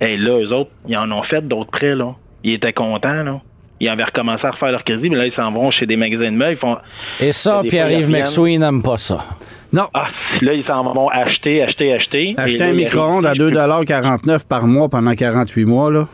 et 0.00 0.16
là, 0.16 0.38
eux 0.38 0.52
autres, 0.52 0.70
ils 0.86 0.96
en 0.96 1.10
ont 1.12 1.22
fait 1.22 1.46
d'autres 1.46 1.70
prêts, 1.70 1.94
là. 1.94 2.14
Ils 2.44 2.54
étaient 2.54 2.72
contents, 2.72 3.24
là 3.24 3.40
ils 3.80 3.88
avaient 3.88 4.04
recommencé 4.04 4.44
à 4.46 4.50
refaire 4.50 4.72
leur 4.72 4.84
crédit, 4.84 5.10
mais 5.10 5.16
là, 5.16 5.26
ils 5.26 5.32
s'en 5.32 5.52
vont 5.52 5.70
chez 5.70 5.86
des 5.86 5.96
magasins 5.96 6.32
de 6.32 6.36
meubles. 6.36 6.52
Ils 6.52 6.58
font, 6.58 6.76
Et 7.20 7.32
ça, 7.32 7.62
Pierre-Yves 7.68 8.08
McSween 8.08 8.60
n'aime 8.60 8.82
pas 8.82 8.98
ça. 8.98 9.24
Non. 9.72 9.88
Ah, 9.92 10.08
là, 10.40 10.54
ils 10.54 10.64
s'en 10.64 10.82
vont 10.82 11.08
acheter, 11.08 11.62
acheter, 11.62 11.92
acheter. 11.92 12.34
Acheter 12.36 12.64
un 12.64 12.72
micro-ondes 12.72 13.26
à 13.26 13.34
2,49 13.34 14.46
par 14.46 14.66
mois 14.66 14.88
pendant 14.88 15.14
48 15.14 15.64
mois, 15.64 15.90
là. 15.90 16.08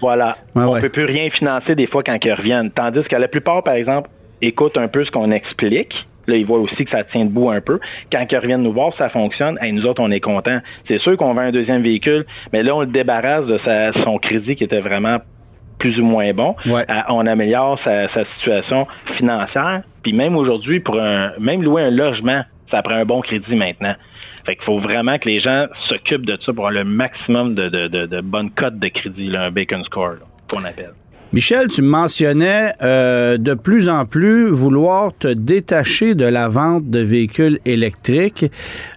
Voilà. 0.00 0.36
on 0.54 0.76
ne 0.76 0.80
peut 0.80 0.90
plus 0.90 1.04
rien 1.04 1.28
financer 1.30 1.74
des 1.74 1.86
fois 1.86 2.02
quand 2.02 2.16
ils 2.22 2.32
reviennent. 2.32 2.70
Tandis 2.70 3.02
que 3.04 3.16
la 3.16 3.28
plupart, 3.28 3.62
par 3.62 3.74
exemple, 3.74 4.10
écoutent 4.42 4.78
un 4.78 4.88
peu 4.88 5.04
ce 5.04 5.10
qu'on 5.10 5.30
explique. 5.30 6.06
Là, 6.26 6.36
ils 6.36 6.46
voient 6.46 6.58
aussi 6.58 6.84
que 6.84 6.90
ça 6.90 7.04
tient 7.04 7.24
debout 7.24 7.50
un 7.50 7.60
peu. 7.60 7.80
Quand 8.12 8.24
ils 8.30 8.36
reviennent 8.36 8.62
nous 8.62 8.72
voir, 8.72 8.92
ça 8.98 9.08
fonctionne. 9.08 9.58
Et 9.62 9.72
nous 9.72 9.86
autres, 9.86 10.02
on 10.02 10.10
est 10.10 10.20
contents. 10.20 10.60
C'est 10.86 10.98
sûr 10.98 11.16
qu'on 11.16 11.32
vend 11.32 11.40
un 11.40 11.52
deuxième 11.52 11.82
véhicule, 11.82 12.26
mais 12.52 12.62
là, 12.62 12.76
on 12.76 12.80
le 12.80 12.86
débarrasse 12.86 13.46
de 13.46 13.58
son 14.04 14.18
crédit 14.18 14.54
qui 14.54 14.64
était 14.64 14.80
vraiment 14.80 15.18
plus 15.78 15.98
ou 16.00 16.04
moins 16.04 16.32
bon. 16.32 16.54
Euh, 16.66 16.82
on 17.08 17.26
améliore 17.26 17.78
sa, 17.82 18.08
sa, 18.08 18.24
situation 18.36 18.86
financière. 19.16 19.82
Puis 20.02 20.12
même 20.12 20.36
aujourd'hui, 20.36 20.80
pour 20.80 21.00
un, 21.00 21.32
même 21.38 21.62
louer 21.62 21.82
un 21.82 21.90
logement, 21.90 22.42
ça 22.70 22.82
prend 22.82 22.94
un 22.94 23.04
bon 23.04 23.20
crédit 23.20 23.56
maintenant. 23.56 23.94
Fait 24.46 24.56
qu'il 24.56 24.64
faut 24.64 24.78
vraiment 24.78 25.18
que 25.18 25.28
les 25.28 25.40
gens 25.40 25.66
s'occupent 25.88 26.26
de 26.26 26.38
ça 26.40 26.52
pour 26.52 26.68
avoir 26.68 26.72
le 26.72 26.84
maximum 26.84 27.54
de, 27.54 27.68
de, 27.68 27.88
de, 27.88 28.06
de 28.06 28.20
bonnes 28.20 28.50
cotes 28.50 28.78
de 28.78 28.88
crédit, 28.88 29.36
un 29.36 29.50
bacon 29.50 29.84
score, 29.84 30.16
qu'on 30.50 30.64
appelle. 30.64 30.92
Michel, 31.30 31.68
tu 31.68 31.82
mentionnais 31.82 32.72
euh, 32.80 33.36
de 33.36 33.52
plus 33.52 33.90
en 33.90 34.06
plus 34.06 34.48
vouloir 34.48 35.12
te 35.14 35.28
détacher 35.28 36.14
de 36.14 36.24
la 36.24 36.48
vente 36.48 36.88
de 36.88 37.00
véhicules 37.00 37.58
électriques 37.66 38.46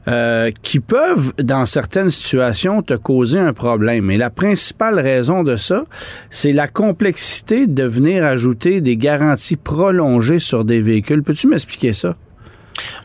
euh, 0.08 0.50
qui 0.62 0.80
peuvent, 0.80 1.34
dans 1.40 1.66
certaines 1.66 2.10
situations, 2.10 2.84
te 2.84 2.94
causer 2.94 3.38
un 3.38 3.52
problème. 3.52 4.10
Et 4.12 4.16
la 4.18 4.30
principale 4.30 4.98
raison 4.98 5.44
de 5.44 5.58
ça, 5.58 5.84
c'est 6.30 6.54
la 6.54 6.70
complexité 6.70 7.68
de 7.68 7.84
venir 7.84 8.24
ajouter 8.24 8.80
des 8.80 8.96
garanties 8.96 9.58
prolongées 9.58 10.40
sur 10.40 10.64
des 10.64 10.80
véhicules. 10.80 11.24
Peux-tu 11.24 11.48
m'expliquer 11.48 11.92
ça? 11.92 12.16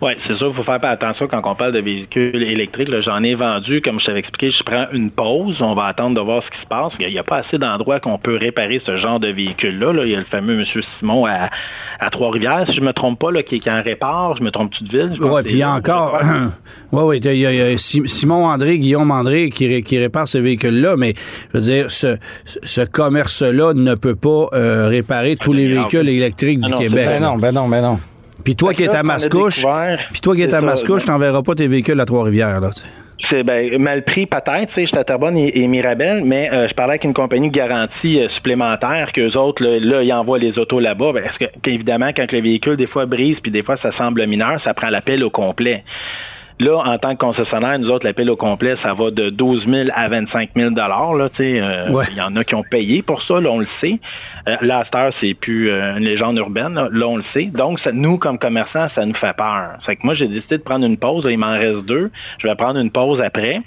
Oui, 0.02 0.12
c'est 0.26 0.37
sûr, 0.37 0.48
il 0.48 0.55
faut 0.55 0.62
faire 0.62 0.79
attention 0.83 1.26
quand 1.26 1.40
on 1.44 1.55
parle 1.55 1.72
de 1.72 1.81
véhicules 1.81 2.42
électriques. 2.42 2.88
J'en 3.00 3.22
ai 3.22 3.35
vendu, 3.35 3.81
comme 3.81 3.98
je 3.98 4.07
t'avais 4.07 4.20
expliqué, 4.20 4.50
je 4.50 4.62
prends 4.62 4.87
une 4.92 5.11
pause, 5.11 5.57
on 5.61 5.74
va 5.74 5.87
attendre 5.87 6.14
de 6.14 6.20
voir 6.20 6.42
ce 6.42 6.50
qui 6.50 6.61
se 6.61 6.66
passe. 6.66 6.92
Il 7.00 7.09
n'y 7.09 7.18
a, 7.18 7.24
pas 7.24 7.38
assez 7.38 7.59
d'endroits 7.59 8.00
qu'on 8.00 8.18
peut 8.18 8.37
réparer 8.37 8.81
ce 8.85 8.96
genre 8.96 9.20
de 9.20 9.29
véhicule-là. 9.29 10.05
Il 10.05 10.11
y 10.11 10.14
a 10.14 10.18
le 10.18 10.24
fameux 10.26 10.61
M. 10.61 10.64
Simon 10.98 11.26
à, 11.26 11.50
Trois-Rivières, 12.11 12.66
si 12.66 12.74
je 12.74 12.81
ne 12.81 12.87
me 12.87 12.92
trompe 12.92 13.18
pas, 13.18 13.31
là, 13.31 13.42
qui, 13.42 13.61
qui 13.61 13.70
en 13.70 13.83
répare. 13.83 14.37
Je 14.37 14.42
me 14.42 14.50
trompe 14.50 14.70
toute 14.72 14.90
ville. 14.90 15.12
Oui, 15.20 15.42
puis 15.42 15.55
il 15.55 15.59
y 15.59 15.62
a 15.62 15.70
encore. 15.70 16.18
Oui, 16.92 17.18
oui, 17.20 17.20
il 17.24 17.38
y, 17.38 17.46
a 17.46 17.76
Simon 17.79 18.46
André, 18.46 18.79
Guillaume 18.79 19.11
André 19.11 19.50
qui, 19.50 19.83
qui 19.83 19.98
répare 19.98 20.29
ce 20.29 20.38
véhicule-là, 20.38 20.96
mais 20.96 21.14
je 21.52 21.59
veux 21.59 21.64
dire, 21.64 21.90
ce, 21.90 22.18
ce 22.44 22.83
commerce-là 22.83 23.72
ne 23.74 23.94
peut 23.94 24.16
pas 24.16 24.48
euh, 24.52 24.88
réparer 24.88 25.37
tous 25.37 25.52
les 25.52 25.66
véhicules 25.66 26.09
électriques 26.09 26.61
du 26.61 26.70
ah 26.72 26.76
Québec. 26.76 27.07
Ben 27.07 27.22
non, 27.22 27.37
ben 27.38 27.52
non, 27.52 27.68
ben 27.68 27.83
non. 27.83 27.98
Puis 28.44 28.57
toi, 28.57 28.75
qui 28.75 28.85
es 28.85 28.94
à 28.94 29.03
Mascouche, 29.03 29.64
puis 30.12 30.20
toi 30.20 30.35
qui 30.35 30.42
es 30.42 30.55
à 30.55 30.61
Mascouche, 30.61 31.05
pas 31.05 31.55
tes 31.55 31.68
véhicules 31.68 32.01
à 32.01 32.05
Trois-Rivières, 32.05 32.61
là. 32.61 32.70
C'est 33.31 33.44
ben, 33.44 33.79
mal 33.79 34.05
pris 34.05 34.27
peut-être, 34.27 34.68
tu 34.68 34.75
sais, 34.75 34.87
j'étais 34.87 34.99
à 34.99 35.05
Terrebonne 35.05 35.38
et, 35.38 35.66
Mirabel, 35.66 36.22
mais 36.22 36.51
euh, 36.53 36.68
je 36.68 36.75
parlais 36.75 36.92
avec 36.92 37.05
une 37.05 37.14
compagnie 37.14 37.49
de 37.49 37.57
garantie 37.57 38.20
euh, 38.20 38.29
supplémentaire 38.29 39.11
qu'eux 39.12 39.33
autres, 39.37 39.64
là, 39.64 40.03
ils 40.03 40.12
envoient 40.12 40.38
les 40.38 40.59
autos 40.59 40.81
là-bas. 40.81 41.12
Ben, 41.14 41.22
parce 41.25 41.38
que, 41.38 41.46
qu'évidemment, 41.62 42.11
quand 42.14 42.31
le 42.31 42.42
véhicule, 42.42 42.77
des 42.77 42.87
fois, 42.87 43.07
brise, 43.07 43.38
puis 43.42 43.51
des 43.51 43.62
fois, 43.62 43.79
ça 43.79 43.90
semble 43.92 44.27
mineur, 44.27 44.61
ça 44.62 44.75
prend 44.75 44.90
l'appel 44.90 45.25
au 45.25 45.31
complet. 45.31 45.83
Là, 46.59 46.79
en 46.79 46.97
tant 46.97 47.14
que 47.14 47.19
concessionnaire, 47.19 47.79
nous 47.79 47.90
autres, 47.90 48.07
l'appel 48.07 48.31
au 48.31 48.37
complet, 48.37 48.77
ça 48.83 48.95
va 48.95 49.11
de 49.11 49.29
12 49.29 49.66
000 49.69 49.88
à 49.95 50.09
25 50.09 50.51
000 50.57 50.71
là, 50.75 51.29
euh, 51.38 51.85
Il 52.11 52.16
y 52.16 52.21
en 52.23 52.35
a 52.35 52.45
qui 52.45 52.55
ont 52.55 52.62
payé 52.62 53.03
pour 53.03 53.21
ça, 53.23 53.40
là, 53.40 53.51
on 53.51 53.59
le 53.59 53.69
sait. 53.81 54.01
Euh, 54.49 54.57
là, 54.62 54.85
c'est 55.21 55.35
plus 55.35 55.69
euh, 55.69 55.97
une 55.97 56.05
légende 56.05 56.38
urbaine, 56.38 56.75
là, 56.75 57.09
on 57.09 57.16
le 57.16 57.25
sait. 57.35 57.47
Donc, 57.47 57.79
ça, 57.81 57.92
nous, 57.92 58.16
comme 58.16 58.38
commerçants, 58.38 58.88
ça 58.95 59.05
nous 59.05 59.14
fait 59.14 59.37
peur. 59.37 59.73
C'est 59.85 59.97
que 59.97 60.01
moi, 60.03 60.14
j'ai 60.14 60.29
décidé 60.29 60.57
de 60.57 60.62
prendre 60.62 60.87
une 60.87 60.97
pause. 60.97 61.27
il 61.29 61.37
m'en 61.37 61.53
reste 61.53 61.85
deux. 61.85 62.11
Je 62.38 62.47
vais 62.47 62.55
prendre 62.55 62.81
une 62.81 62.90
pause 62.90 63.21
après. 63.21 63.61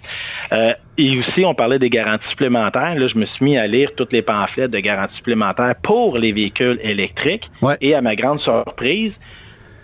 Euh, 0.52 0.74
et 0.98 1.20
aussi, 1.20 1.46
on 1.46 1.54
parlait 1.54 1.78
des 1.78 1.92
garanties 1.92 2.28
supplémentaires. 2.30 2.96
Là, 2.96 3.08
je 3.08 3.18
me 3.20 3.26
suis 3.26 3.46
mis 3.46 3.58
à 3.58 3.68
lire 3.68 3.92
toutes 3.96 4.14
les 4.14 4.24
pamphlets 4.24 4.68
de 4.68 4.80
garanties 4.80 5.16
supplémentaires 5.16 5.76
pour 5.84 6.18
les 6.18 6.34
véhicules 6.34 6.80
électriques. 6.82 7.50
Et 7.82 7.94
à 7.94 8.02
ma 8.02 8.16
grande 8.16 8.40
surprise, 8.40 9.14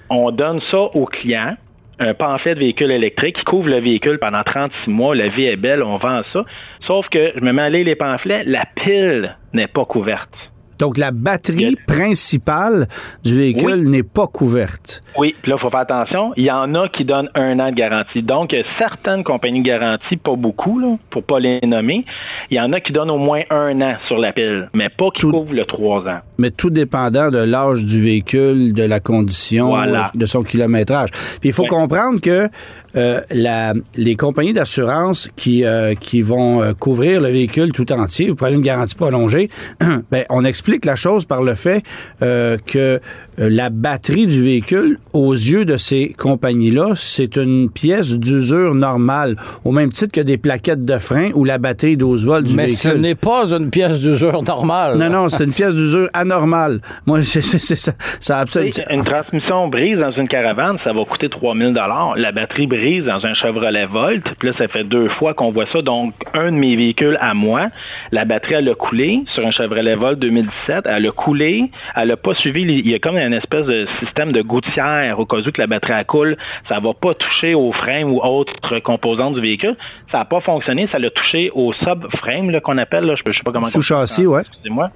on 0.10 0.32
donne 0.32 0.60
ça 0.72 0.80
aux 0.80 1.06
clients 1.06 1.56
un 2.00 2.14
pamphlet 2.14 2.56
de 2.56 2.60
véhicule 2.60 2.92
électrique 2.92 3.38
qui 3.38 3.44
couvre 3.44 3.70
le 3.70 3.80
véhicule 3.80 4.20
pendant 4.20 4.44
36 4.44 4.90
mois. 4.90 5.16
La 5.16 5.30
vie 5.30 5.46
est 5.46 5.58
belle, 5.58 5.84
on 5.84 5.98
vend 5.98 6.22
ça. 6.34 6.46
Sauf 6.82 7.10
que 7.10 7.32
je 7.36 7.42
me 7.42 7.52
mets 7.52 7.62
à 7.62 7.70
lire 7.70 7.86
les 7.86 7.96
pamphlets, 7.96 8.44
la 8.46 8.66
pile 8.76 9.38
n'est 9.54 9.68
pas 9.68 9.86
couverte. 9.86 10.34
Donc, 10.80 10.98
la 10.98 11.12
batterie 11.12 11.78
principale 11.88 12.88
du 13.24 13.36
véhicule 13.38 13.90
n'est 13.90 14.04
pas 14.04 14.28
couverte. 14.28 15.04
Oui, 15.18 15.36
puis 15.42 15.50
là, 15.50 15.58
il 15.58 15.62
faut 15.62 15.70
faire 15.70 15.80
attention. 15.80 16.34
Il 16.36 16.44
y 16.44 16.52
en 16.52 16.76
a 16.76 16.90
qui 16.90 17.06
donnent 17.06 17.30
un 17.36 17.60
an 17.60 17.70
de 17.70 17.76
garantie. 17.76 18.22
Donc, 18.22 18.56
certaines 18.78 19.24
compagnies 19.24 19.62
de 19.62 19.68
garantie, 19.68 20.18
pas 20.18 20.36
beaucoup, 20.36 20.80
là, 20.80 20.98
pour 21.10 21.24
pas 21.24 21.40
les 21.40 21.60
nommer, 21.66 22.06
il 22.52 22.58
y 22.58 22.60
en 22.60 22.74
a 22.74 22.80
qui 22.80 22.92
donnent 22.92 23.12
au 23.12 23.18
moins 23.18 23.42
un 23.50 23.82
an 23.82 23.96
sur 24.08 24.18
la 24.18 24.34
pile, 24.34 24.70
mais 24.74 24.90
pas 24.90 25.10
qui 25.14 25.22
couvrent 25.22 25.54
le 25.54 25.66
trois 25.66 26.08
ans. 26.08 26.20
Mais 26.38 26.52
tout 26.52 26.70
dépendant 26.70 27.30
de 27.30 27.38
l'âge 27.38 27.86
du 27.86 28.02
véhicule, 28.02 28.74
de 28.74 28.84
la 28.84 29.00
condition, 29.00 29.74
de 30.14 30.26
son 30.26 30.44
kilométrage. 30.44 31.10
Puis 31.40 31.50
il 31.50 31.54
faut 31.54 31.66
comprendre 31.66 32.20
que 32.20 32.50
euh, 32.98 33.22
la, 33.30 33.74
les 33.96 34.16
compagnies 34.16 34.54
d'assurance 34.54 35.30
qui, 35.36 35.66
euh, 35.66 35.96
qui 35.96 36.22
vont 36.22 36.62
euh, 36.62 36.74
couvrir 36.74 37.20
le 37.20 37.30
véhicule 37.30 37.74
tout 37.74 37.92
entier, 37.92 38.30
vous 38.30 38.36
prenez 38.36 38.56
une 38.56 38.62
garantie 38.62 38.96
prolongée, 38.96 39.50
ben, 40.12 40.24
on 40.30 40.46
explique 40.46 40.86
la 40.86 40.96
chose 40.96 41.26
par 41.26 41.44
le 41.44 41.56
fait 41.56 41.84
que 42.20 43.00
la 43.38 43.70
batterie 43.70 44.28
du 44.28 44.42
véhicule, 44.42 44.98
aux 45.14 45.34
yeux 45.34 45.66
de 45.66 45.76
ces 45.78 46.16
compagnies-là, 46.18 46.94
c'est 46.96 47.36
une 47.36 47.70
pièce 47.70 48.14
d'usure 48.18 48.74
normale, 48.76 49.36
au 49.66 49.72
même 49.72 49.92
titre 49.92 50.14
que 50.14 50.22
des 50.22 50.38
plaquettes 50.38 50.86
de 50.86 50.98
frein 50.98 51.32
ou 51.34 51.44
la 51.44 51.58
batterie 51.58 51.98
12 51.98 52.26
volts 52.26 52.46
du 52.46 52.56
véhicule. 52.56 52.92
Mais 52.92 52.96
ce 52.96 52.98
n'est 52.98 53.16
pas 53.16 53.54
une 53.54 53.70
pièce 53.70 54.02
d'usure 54.02 54.42
normale. 54.44 54.98
Non, 54.98 55.10
non, 55.10 55.30
c'est 55.30 55.44
une 55.44 55.52
pièce 55.52 55.76
d'usure 55.76 56.10
anormale. 56.14 56.80
Moi, 57.06 57.22
c'est 57.24 57.42
ça, 57.42 57.92
ça 58.20 58.40
absolument... 58.40 58.72
Une 58.90 59.04
transmission 59.04 59.68
brise 59.68 59.98
dans 60.00 60.12
une 60.12 60.28
caravane, 60.28 60.78
ça 60.84 60.94
va 60.94 61.04
coûter 61.04 61.30
3000 61.30 61.74
La 62.16 62.32
batterie 62.32 62.68
brise 62.68 62.85
dans 62.86 63.26
un 63.26 63.34
Chevrolet 63.34 63.86
Volt. 63.86 64.24
Puis 64.40 64.50
là, 64.50 64.56
ça 64.58 64.68
fait 64.68 64.84
deux 64.84 65.10
fois 65.10 65.34
qu'on 65.34 65.52
voit 65.52 65.66
ça. 65.68 65.82
Donc, 65.82 66.14
un 66.34 66.52
de 66.52 66.58
mes 66.58 66.76
véhicules 66.76 67.18
à 67.20 67.34
moi, 67.34 67.68
la 68.12 68.26
batterie, 68.26 68.56
elle 68.56 68.70
a 68.70 68.76
coulé 68.76 69.22
sur 69.34 69.46
un 69.46 69.52
Chevrolet 69.52 69.96
Volt 69.96 70.20
2017. 70.20 70.86
Elle 70.86 71.08
a 71.08 71.12
coulé. 71.12 71.72
Elle 71.96 72.10
n'a 72.10 72.18
pas 72.18 72.36
suivi. 72.36 72.62
Il 72.62 72.88
y 72.88 72.94
a 72.94 73.00
comme 73.00 73.18
une 73.18 73.34
espèce 73.34 73.66
de 73.66 73.88
système 74.00 74.32
de 74.32 74.42
gouttière 74.42 75.20
au 75.20 75.26
cas 75.26 75.38
où 75.38 75.52
que 75.52 75.62
la 75.62 75.68
batterie 75.68 76.06
coule. 76.06 76.38
Ça 76.68 76.80
va 76.80 76.94
pas 76.94 77.14
toucher 77.14 77.56
au 77.56 77.72
frein 77.72 78.04
ou 78.04 78.20
autres 78.22 78.80
composantes 78.80 79.36
du 79.36 79.42
véhicule. 79.42 79.76
Ça 80.12 80.20
n'a 80.20 80.26
pas 80.26 80.42
fonctionné. 80.42 80.88
Ça 80.92 81.00
l'a 81.00 81.10
touché 81.10 81.52
au 81.54 81.74
subframe 81.74 82.60
qu'on 82.62 82.78
appelle. 82.78 83.06
Là. 83.06 83.16
Je 83.16 83.24
ne 83.28 83.34
sais 83.34 83.44
pas 83.44 83.52
comment 83.52 83.66
Sous-châssis, 83.66 84.28
ouais. 84.28 84.42
Excusez-moi. 84.42 84.92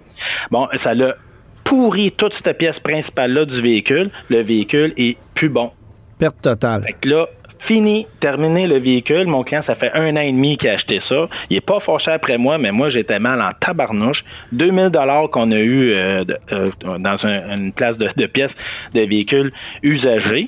Bon, 0.52 0.67
ça 0.84 0.93
l'a 0.93 1.15
pourri 1.63 2.12
toute 2.12 2.34
cette 2.43 2.58
pièce 2.58 2.80
principale-là 2.80 3.45
du 3.45 3.62
véhicule. 3.62 4.10
Le 4.30 4.41
véhicule 4.41 4.93
est 4.97 5.17
plus 5.36 5.49
bon. 5.49 5.71
Perte 6.17 6.41
totale. 6.41 6.84
Fait 6.84 6.95
que 6.99 7.10
là, 7.10 7.28
Fini, 7.67 8.08
terminé 8.22 8.67
le 8.67 8.80
véhicule. 8.80 9.28
Mon 9.28 9.43
client, 9.43 9.63
ça 9.67 9.76
fait 9.76 9.91
un 9.93 10.15
an 10.15 10.22
et 10.22 10.32
demi 10.32 10.58
qu'il 10.58 10.69
a 10.69 10.74
acheté 10.74 11.02
ça. 11.08 11.28
Il 11.50 11.58
est 11.58 11.62
pas 11.62 11.80
fâché 11.82 12.12
après 12.12 12.38
moi, 12.38 12.58
mais 12.58 12.72
moi, 12.72 12.89
j'étais 12.89 13.19
mal 13.19 13.41
en 13.41 13.52
tabarnouche. 13.60 14.24
2000 14.54 14.89
dollars 14.89 15.30
qu'on 15.30 15.52
a 15.52 15.60
eu 15.60 15.91
euh, 15.91 16.24
euh, 16.52 16.69
dans 17.00 17.17
une 17.58 17.74
place 17.74 17.98
de, 17.98 18.10
de, 18.15 18.26
pièces 18.28 18.56
de 18.93 19.02
véhicules 19.02 19.52
usagés. 19.84 20.48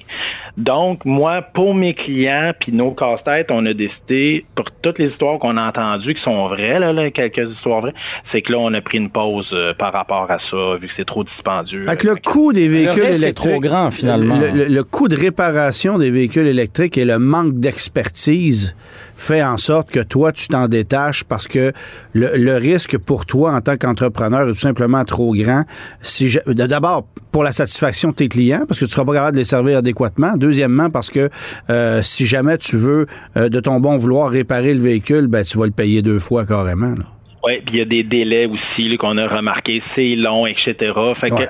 Donc, 0.57 1.05
moi, 1.05 1.41
pour 1.41 1.73
mes 1.73 1.93
clients 1.93 2.51
puis 2.59 2.71
nos 2.71 2.91
casse-têtes, 2.91 3.51
on 3.51 3.65
a 3.65 3.73
décidé, 3.73 4.45
pour 4.55 4.65
toutes 4.81 4.99
les 4.99 5.07
histoires 5.07 5.39
qu'on 5.39 5.57
a 5.57 5.67
entendues 5.67 6.13
qui 6.13 6.21
sont 6.21 6.47
vraies, 6.47 6.79
là, 6.79 7.11
quelques 7.11 7.51
histoires 7.51 7.81
vraies, 7.81 7.93
c'est 8.31 8.41
que 8.41 8.51
là, 8.51 8.59
on 8.59 8.73
a 8.73 8.81
pris 8.81 8.97
une 8.97 9.09
pause 9.09 9.49
euh, 9.53 9.73
par 9.73 9.93
rapport 9.93 10.29
à 10.29 10.39
ça, 10.49 10.77
vu 10.79 10.87
que 10.87 10.93
c'est 10.97 11.05
trop 11.05 11.23
dispendieux. 11.23 11.83
Fait 11.83 11.97
que 11.97 12.07
le 12.07 12.15
coût 12.15 12.53
des 12.53 12.67
véhicules 12.67 13.03
électriques. 13.03 13.27
Est 13.31 13.33
trop 13.33 13.59
grand, 13.59 13.91
finalement. 13.91 14.39
le 14.39 14.83
coût 14.83 15.07
de 15.07 15.19
réparation 15.19 15.97
des 15.97 16.11
véhicules 16.11 16.47
électriques 16.47 16.97
et 16.97 17.05
le 17.05 17.19
manque 17.19 17.59
d'expertise 17.59 18.75
fait 19.21 19.43
en 19.43 19.57
sorte 19.57 19.91
que 19.91 19.99
toi, 19.99 20.31
tu 20.31 20.47
t'en 20.47 20.67
détaches 20.67 21.23
parce 21.23 21.47
que 21.47 21.71
le, 22.13 22.57
risque 22.57 22.97
pour 22.97 23.25
toi 23.25 23.53
en 23.53 23.61
tant 23.61 23.77
qu'entrepreneur 23.77 24.43
est 24.43 24.51
tout 24.51 24.59
simplement 24.59 25.05
trop 25.05 25.33
grand. 25.33 25.63
Si 26.01 26.37
D'abord, 26.47 27.07
pour 27.31 27.43
la 27.43 27.51
satisfaction 27.51 28.09
de 28.09 28.15
tes 28.15 28.27
clients, 28.27 28.65
parce 28.67 28.79
que 28.79 28.85
tu 28.85 28.91
seras 28.91 29.05
pas 29.05 29.13
capable 29.13 29.33
de 29.33 29.41
les 29.41 29.45
servir 29.45 29.77
adéquatement. 29.77 30.35
Deuxièmement, 30.37 30.89
parce 30.89 31.09
que 31.09 31.29
euh, 31.69 32.01
si 32.01 32.25
jamais 32.25 32.57
tu 32.57 32.77
veux, 32.77 33.07
euh, 33.37 33.49
de 33.49 33.59
ton 33.59 33.79
bon 33.79 33.97
vouloir, 33.97 34.29
réparer 34.29 34.73
le 34.73 34.81
véhicule, 34.81 35.27
ben, 35.27 35.43
tu 35.43 35.57
vas 35.57 35.65
le 35.65 35.71
payer 35.71 36.01
deux 36.01 36.19
fois 36.19 36.45
carrément. 36.45 36.95
Là. 36.95 37.05
Oui, 37.43 37.59
puis 37.65 37.75
il 37.75 37.79
y 37.79 37.81
a 37.81 37.85
des 37.85 38.03
délais 38.03 38.45
aussi 38.45 38.97
qu'on 38.97 39.17
a 39.17 39.27
remarqué, 39.27 39.81
c'est 39.95 40.15
long, 40.15 40.45
etc. 40.45 40.75
Fait 41.19 41.31
que, 41.31 41.43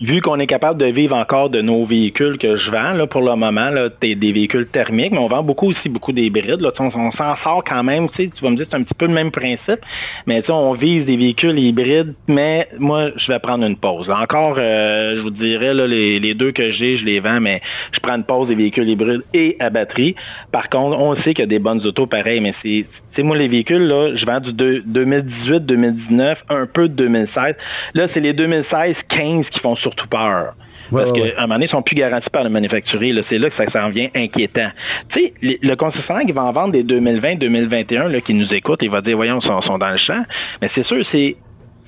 vu 0.00 0.22
qu'on 0.22 0.38
est 0.38 0.46
capable 0.46 0.80
de 0.80 0.86
vivre 0.86 1.14
encore 1.14 1.50
de 1.50 1.60
nos 1.60 1.84
véhicules 1.84 2.38
que 2.38 2.56
je 2.56 2.70
vends 2.70 2.94
là, 2.94 3.06
pour 3.06 3.20
le 3.20 3.34
moment, 3.36 3.68
là, 3.70 3.88
des, 4.00 4.14
des 4.14 4.32
véhicules 4.32 4.66
thermiques, 4.66 5.12
mais 5.12 5.18
on 5.18 5.28
vend 5.28 5.42
beaucoup 5.42 5.68
aussi 5.68 5.88
beaucoup 5.90 6.12
d'hybrides. 6.12 6.60
Là, 6.60 6.70
on, 6.78 6.86
on 6.86 7.10
s'en 7.12 7.36
sort 7.36 7.62
quand 7.64 7.82
même. 7.84 8.08
Tu 8.16 8.30
vas 8.40 8.50
me 8.50 8.56
dire 8.56 8.66
c'est 8.70 8.76
un 8.76 8.82
petit 8.82 8.94
peu 8.94 9.06
le 9.06 9.12
même 9.12 9.30
principe, 9.30 9.80
mais 10.26 10.42
on 10.50 10.72
vise 10.72 11.04
des 11.04 11.16
véhicules 11.16 11.58
hybrides, 11.58 12.14
mais 12.28 12.68
moi, 12.78 13.10
je 13.16 13.30
vais 13.30 13.38
prendre 13.38 13.66
une 13.66 13.76
pause. 13.76 14.08
Encore, 14.08 14.56
euh, 14.58 15.16
je 15.16 15.20
vous 15.20 15.30
dirais, 15.30 15.74
là, 15.74 15.86
les, 15.86 16.18
les 16.18 16.34
deux 16.34 16.52
que 16.52 16.72
j'ai, 16.72 16.96
je 16.96 17.04
les 17.04 17.20
vends, 17.20 17.40
mais 17.40 17.60
je 17.92 18.00
prends 18.00 18.16
une 18.16 18.24
pause 18.24 18.48
des 18.48 18.54
véhicules 18.54 18.88
hybrides 18.88 19.22
et 19.34 19.56
à 19.60 19.68
batterie. 19.68 20.14
Par 20.50 20.70
contre, 20.70 20.98
on 20.98 21.14
sait 21.16 21.34
qu'il 21.34 21.40
y 21.40 21.42
a 21.42 21.46
des 21.46 21.58
bonnes 21.58 21.84
autos 21.86 22.06
pareilles, 22.06 22.40
mais 22.40 22.54
c'est 22.62 22.86
c'est 23.16 23.22
moi, 23.22 23.36
les 23.36 23.48
véhicules, 23.48 23.82
là, 23.82 24.14
je 24.14 24.26
vends 24.26 24.40
du 24.40 24.52
2018, 24.52 25.60
2019, 25.60 26.44
un 26.50 26.66
peu 26.66 26.88
de 26.88 26.94
2016. 26.94 27.54
Là, 27.94 28.08
c'est 28.12 28.20
les 28.20 28.34
2016-15 28.34 29.48
qui 29.48 29.60
font 29.60 29.74
surtout 29.74 30.06
peur. 30.06 30.54
Parce 30.92 31.12
qu'à 31.12 31.22
un 31.38 31.42
moment 31.42 31.54
donné, 31.54 31.66
ils 31.66 31.70
sont 31.70 31.82
plus 31.82 31.96
garantis 31.96 32.30
par 32.30 32.44
le 32.44 32.50
manufacturier. 32.50 33.20
C'est 33.28 33.38
là 33.38 33.50
que 33.50 33.56
ça 33.56 33.68
s'en 33.70 33.90
vient 33.90 34.08
inquiétant. 34.14 34.68
Tu 35.10 35.20
sais, 35.20 35.34
le 35.42 35.74
concessionnaire 35.74 36.24
qui 36.26 36.32
va 36.32 36.44
en 36.44 36.52
vendre 36.52 36.72
des 36.72 36.84
2020-2021, 36.84 38.20
qui 38.22 38.34
nous 38.34 38.52
écoute, 38.54 38.80
il 38.82 38.90
va 38.90 39.00
dire, 39.00 39.16
voyons, 39.16 39.40
ils 39.40 39.46
sont, 39.46 39.60
sont 39.62 39.78
dans 39.78 39.90
le 39.90 39.96
champ. 39.96 40.22
Mais 40.62 40.70
c'est 40.74 40.84
sûr, 40.84 41.04
c'est 41.10 41.36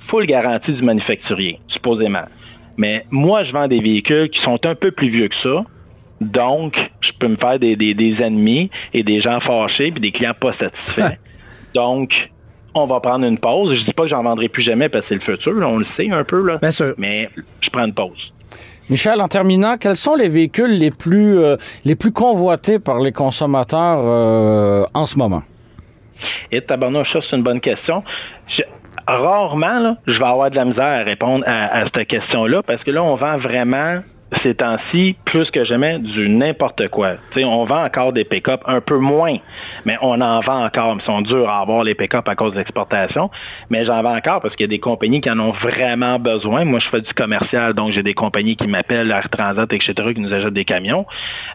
full 0.09 0.27
garantie 0.27 0.73
du 0.73 0.83
manufacturier, 0.83 1.61
supposément. 1.69 2.25
Mais 2.77 3.05
moi, 3.11 3.45
je 3.45 3.53
vends 3.53 3.69
des 3.69 3.81
véhicules 3.81 4.31
qui 4.31 4.41
sont 4.41 4.65
un 4.67 4.75
peu 4.75 4.91
plus 4.91 5.11
vieux 5.11 5.29
que 5.29 5.37
ça, 5.43 5.65
donc, 6.21 6.77
je 7.01 7.13
peux 7.19 7.29
me 7.29 7.37
faire 7.37 7.59
des, 7.59 7.77
des, 7.77 8.17
ennemis 8.21 8.71
et 8.93 9.03
des 9.03 9.21
gens 9.21 9.41
fâchés 9.41 9.93
puis 9.93 10.01
des 10.01 10.13
clients 10.13 10.35
pas 10.39 10.53
satisfaits. 10.55 11.17
Donc, 11.75 12.31
on 12.75 12.87
va 12.87 13.01
prendre 13.01 13.27
une 13.27 13.39
pause. 13.39 13.75
Je 13.75 13.85
dis 13.85 13.93
pas 13.93 14.05
que 14.05 14.09
j'en 14.09 14.23
vendrai 14.23 14.49
plus 14.49 14.63
jamais 14.63 14.89
parce 14.89 15.03
que 15.05 15.09
c'est 15.11 15.27
le 15.27 15.37
futur, 15.37 15.53
on 15.67 15.79
le 15.79 15.87
sait 15.97 16.11
un 16.11 16.25
peu, 16.25 16.45
là. 16.45 16.59
Mais 16.97 17.29
je 17.61 17.71
prends 17.71 17.85
une 17.85 17.95
pause. 17.95 18.33
Michel, 18.91 19.21
en 19.21 19.29
terminant, 19.29 19.77
quels 19.77 19.97
sont 19.97 20.15
les 20.15 20.31
véhicules 20.31 20.79
les 20.79 20.91
plus, 20.91 21.39
euh, 21.39 21.57
les 21.85 21.95
plus 21.95 22.11
convoités 22.11 22.79
par 22.79 23.01
les 23.01 23.13
consommateurs 23.13 24.01
euh, 24.01 24.85
en 24.95 25.05
ce 25.05 25.19
moment? 25.19 25.43
Et 26.51 26.63
tabarnouche, 26.63 27.13
ça, 27.13 27.21
c'est 27.29 27.37
une 27.37 27.43
bonne 27.43 27.61
question. 27.61 28.03
rarement, 29.07 29.79
là, 29.79 29.97
je 30.07 30.19
vais 30.19 30.25
avoir 30.25 30.51
de 30.51 30.57
la 30.57 30.65
misère 30.65 30.85
à 30.85 31.03
répondre 31.03 31.45
à 31.47 31.85
cette 31.85 32.09
question-là 32.09 32.63
parce 32.63 32.83
que 32.83 32.91
là, 32.91 33.03
on 33.03 33.15
vend 33.15 33.37
vraiment 33.37 34.01
ces 34.43 34.55
temps-ci, 34.55 35.17
plus 35.25 35.51
que 35.51 35.65
jamais, 35.65 35.99
du 35.99 36.29
n'importe 36.29 36.89
quoi. 36.89 37.15
sais, 37.35 37.45
on 37.45 37.65
vend 37.65 37.85
encore 37.85 38.13
des 38.13 38.25
pick-up 38.25 38.61
un 38.67 38.81
peu 38.81 38.99
moins, 38.99 39.37
mais 39.85 39.97
on 40.03 40.21
en 40.21 40.41
vend 40.41 40.65
encore. 40.65 40.97
Ils 41.01 41.05
sont 41.05 41.23
durs 41.23 41.49
à 41.49 41.61
avoir 41.61 41.83
les 41.83 41.95
pick-up 41.95 42.29
à 42.29 42.35
cause 42.35 42.53
de 42.53 42.59
l'exportation, 42.59 43.31
mais 43.71 43.85
j'en 43.87 44.03
vends 44.03 44.17
encore 44.17 44.41
parce 44.41 44.55
qu'il 44.55 44.65
y 44.65 44.69
a 44.69 44.71
des 44.71 44.79
compagnies 44.79 45.21
qui 45.21 45.31
en 45.31 45.39
ont 45.39 45.53
vraiment 45.53 46.19
besoin. 46.19 46.65
Moi, 46.65 46.79
je 46.79 46.89
fais 46.89 47.01
du 47.01 47.13
commercial, 47.15 47.73
donc 47.73 47.93
j'ai 47.93 48.03
des 48.03 48.15
compagnies 48.15 48.57
qui 48.57 48.67
m'appellent, 48.67 49.11
Air 49.11 49.29
Transat, 49.31 49.73
etc., 49.73 49.95
qui 50.15 50.21
nous 50.21 50.33
achètent 50.33 50.53
des 50.53 50.65
camions. 50.65 51.07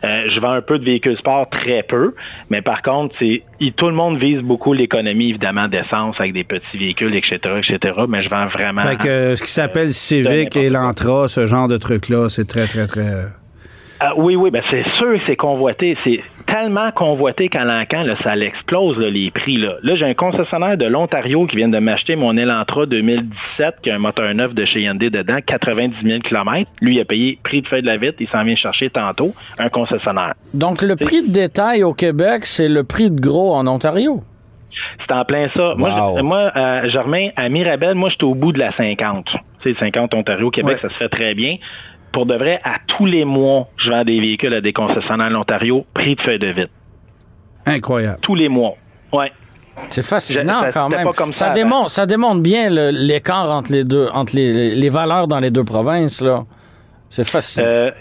Euh, 0.03 0.23
je 0.29 0.39
vends 0.39 0.53
un 0.53 0.61
peu 0.61 0.79
de 0.79 0.85
véhicules 0.85 1.17
sport, 1.17 1.49
très 1.49 1.83
peu, 1.83 2.15
mais 2.49 2.61
par 2.61 2.81
contre, 2.81 3.15
tout 3.17 3.87
le 3.87 3.93
monde 3.93 4.17
vise 4.17 4.41
beaucoup 4.41 4.73
l'économie, 4.73 5.29
évidemment, 5.29 5.67
d'essence 5.67 6.19
avec 6.19 6.33
des 6.33 6.43
petits 6.43 6.77
véhicules, 6.77 7.15
etc., 7.15 7.39
etc., 7.57 7.93
mais 8.07 8.23
je 8.23 8.29
vends 8.29 8.47
vraiment... 8.47 8.81
Fait 8.81 8.97
que, 8.97 9.35
ce 9.35 9.43
qui 9.43 9.51
s'appelle 9.51 9.93
Civic 9.93 10.55
et 10.55 10.69
l'Entra, 10.69 11.27
ce 11.27 11.45
genre 11.45 11.67
de 11.67 11.77
truc-là, 11.77 12.29
c'est 12.29 12.47
très 12.47 12.62
très, 12.67 12.87
très, 12.87 13.07
euh, 13.07 13.27
ah, 14.05 14.11
oui, 14.17 14.35
oui, 14.35 14.51
ben 14.51 14.61
c'est 14.69 14.83
sûr 14.97 15.17
c'est 15.25 15.37
convoité. 15.37 15.97
C'est 16.03 16.19
tellement 16.45 16.91
convoité 16.91 17.47
qu'à 17.47 17.63
l'encan, 17.63 18.03
ça 18.21 18.35
l'explose 18.35 18.97
les 18.97 19.31
prix. 19.31 19.55
Là, 19.55 19.75
là 19.81 19.95
j'ai 19.95 20.05
un 20.05 20.13
concessionnaire 20.13 20.75
de 20.75 20.85
l'Ontario 20.85 21.45
qui 21.47 21.55
vient 21.55 21.69
de 21.69 21.79
m'acheter 21.79 22.17
mon 22.17 22.35
Elantra 22.35 22.85
2017, 22.85 23.75
qui 23.81 23.89
a 23.89 23.95
un 23.95 23.99
moteur 23.99 24.33
neuf 24.33 24.53
de 24.53 24.65
chez 24.65 24.81
Hyundai 24.81 25.09
dedans, 25.09 25.37
90 25.45 25.95
000 26.03 26.19
km. 26.19 26.69
Lui, 26.81 26.95
il 26.95 26.99
a 26.99 27.05
payé 27.05 27.39
prix 27.43 27.61
de 27.61 27.67
feuille 27.69 27.81
de 27.81 27.87
la 27.87 27.95
vitre, 27.95 28.17
il 28.19 28.27
s'en 28.27 28.43
vient 28.43 28.57
chercher 28.57 28.89
tantôt, 28.89 29.33
un 29.57 29.69
concessionnaire. 29.69 30.33
Donc, 30.53 30.81
le 30.81 30.97
prix 30.97 31.21
de 31.23 31.31
détail 31.31 31.83
au 31.83 31.93
Québec, 31.93 32.45
c'est 32.45 32.67
le 32.67 32.83
prix 32.83 33.09
de 33.09 33.21
gros 33.21 33.55
en 33.55 33.65
Ontario? 33.67 34.21
C'est 34.99 35.13
en 35.13 35.23
plein 35.23 35.47
ça. 35.55 35.75
Moi, 35.77 36.21
moi 36.23 36.51
euh, 36.57 36.89
Germain, 36.89 37.29
à 37.37 37.47
Mirabel, 37.47 37.95
moi, 37.95 38.09
j'étais 38.09 38.25
au 38.25 38.35
bout 38.35 38.51
de 38.51 38.59
la 38.59 38.75
50. 38.75 39.27
Tu 39.61 39.73
sais, 39.73 39.79
50 39.79 40.13
Ontario, 40.13 40.49
Québec, 40.49 40.79
ça 40.81 40.89
se 40.89 40.95
fait 40.95 41.09
très 41.09 41.35
bien 41.35 41.55
pour 42.13 42.25
de 42.27 42.35
vrai, 42.35 42.61
à 42.63 42.77
tous 42.87 43.05
les 43.05 43.25
mois, 43.25 43.67
je 43.75 43.89
vends 43.89 44.05
des 44.05 44.19
véhicules 44.21 44.53
à 44.53 44.61
des 44.61 44.71
concessionnaires 44.71 45.31
en 45.31 45.41
Ontario, 45.41 45.85
prix 45.93 46.15
de 46.15 46.21
feuille 46.21 46.39
de 46.39 46.47
vide. 46.47 46.69
Incroyable. 47.65 48.19
Tous 48.21 48.35
les 48.35 48.47
mois. 48.47 48.75
Ouais. 49.11 49.31
C'est 49.89 50.05
fascinant 50.05 50.61
quand 50.71 50.89
même. 50.89 51.07
ça, 51.31 51.49
démontre, 51.49 51.89
ça 51.89 52.05
démontre 52.05 52.41
bien 52.41 52.69
l'écart 52.69 53.49
entre 53.49 53.71
les 53.71 53.83
deux, 53.83 54.07
entre 54.13 54.35
les, 54.35 54.89
valeurs 54.89 55.27
dans 55.27 55.39
les 55.39 55.49
deux 55.49 55.63
provinces 55.63 56.21
là. 56.21 56.45
C'est 57.09 57.23
fascinant. 57.23 57.65
Euh, 57.67 57.91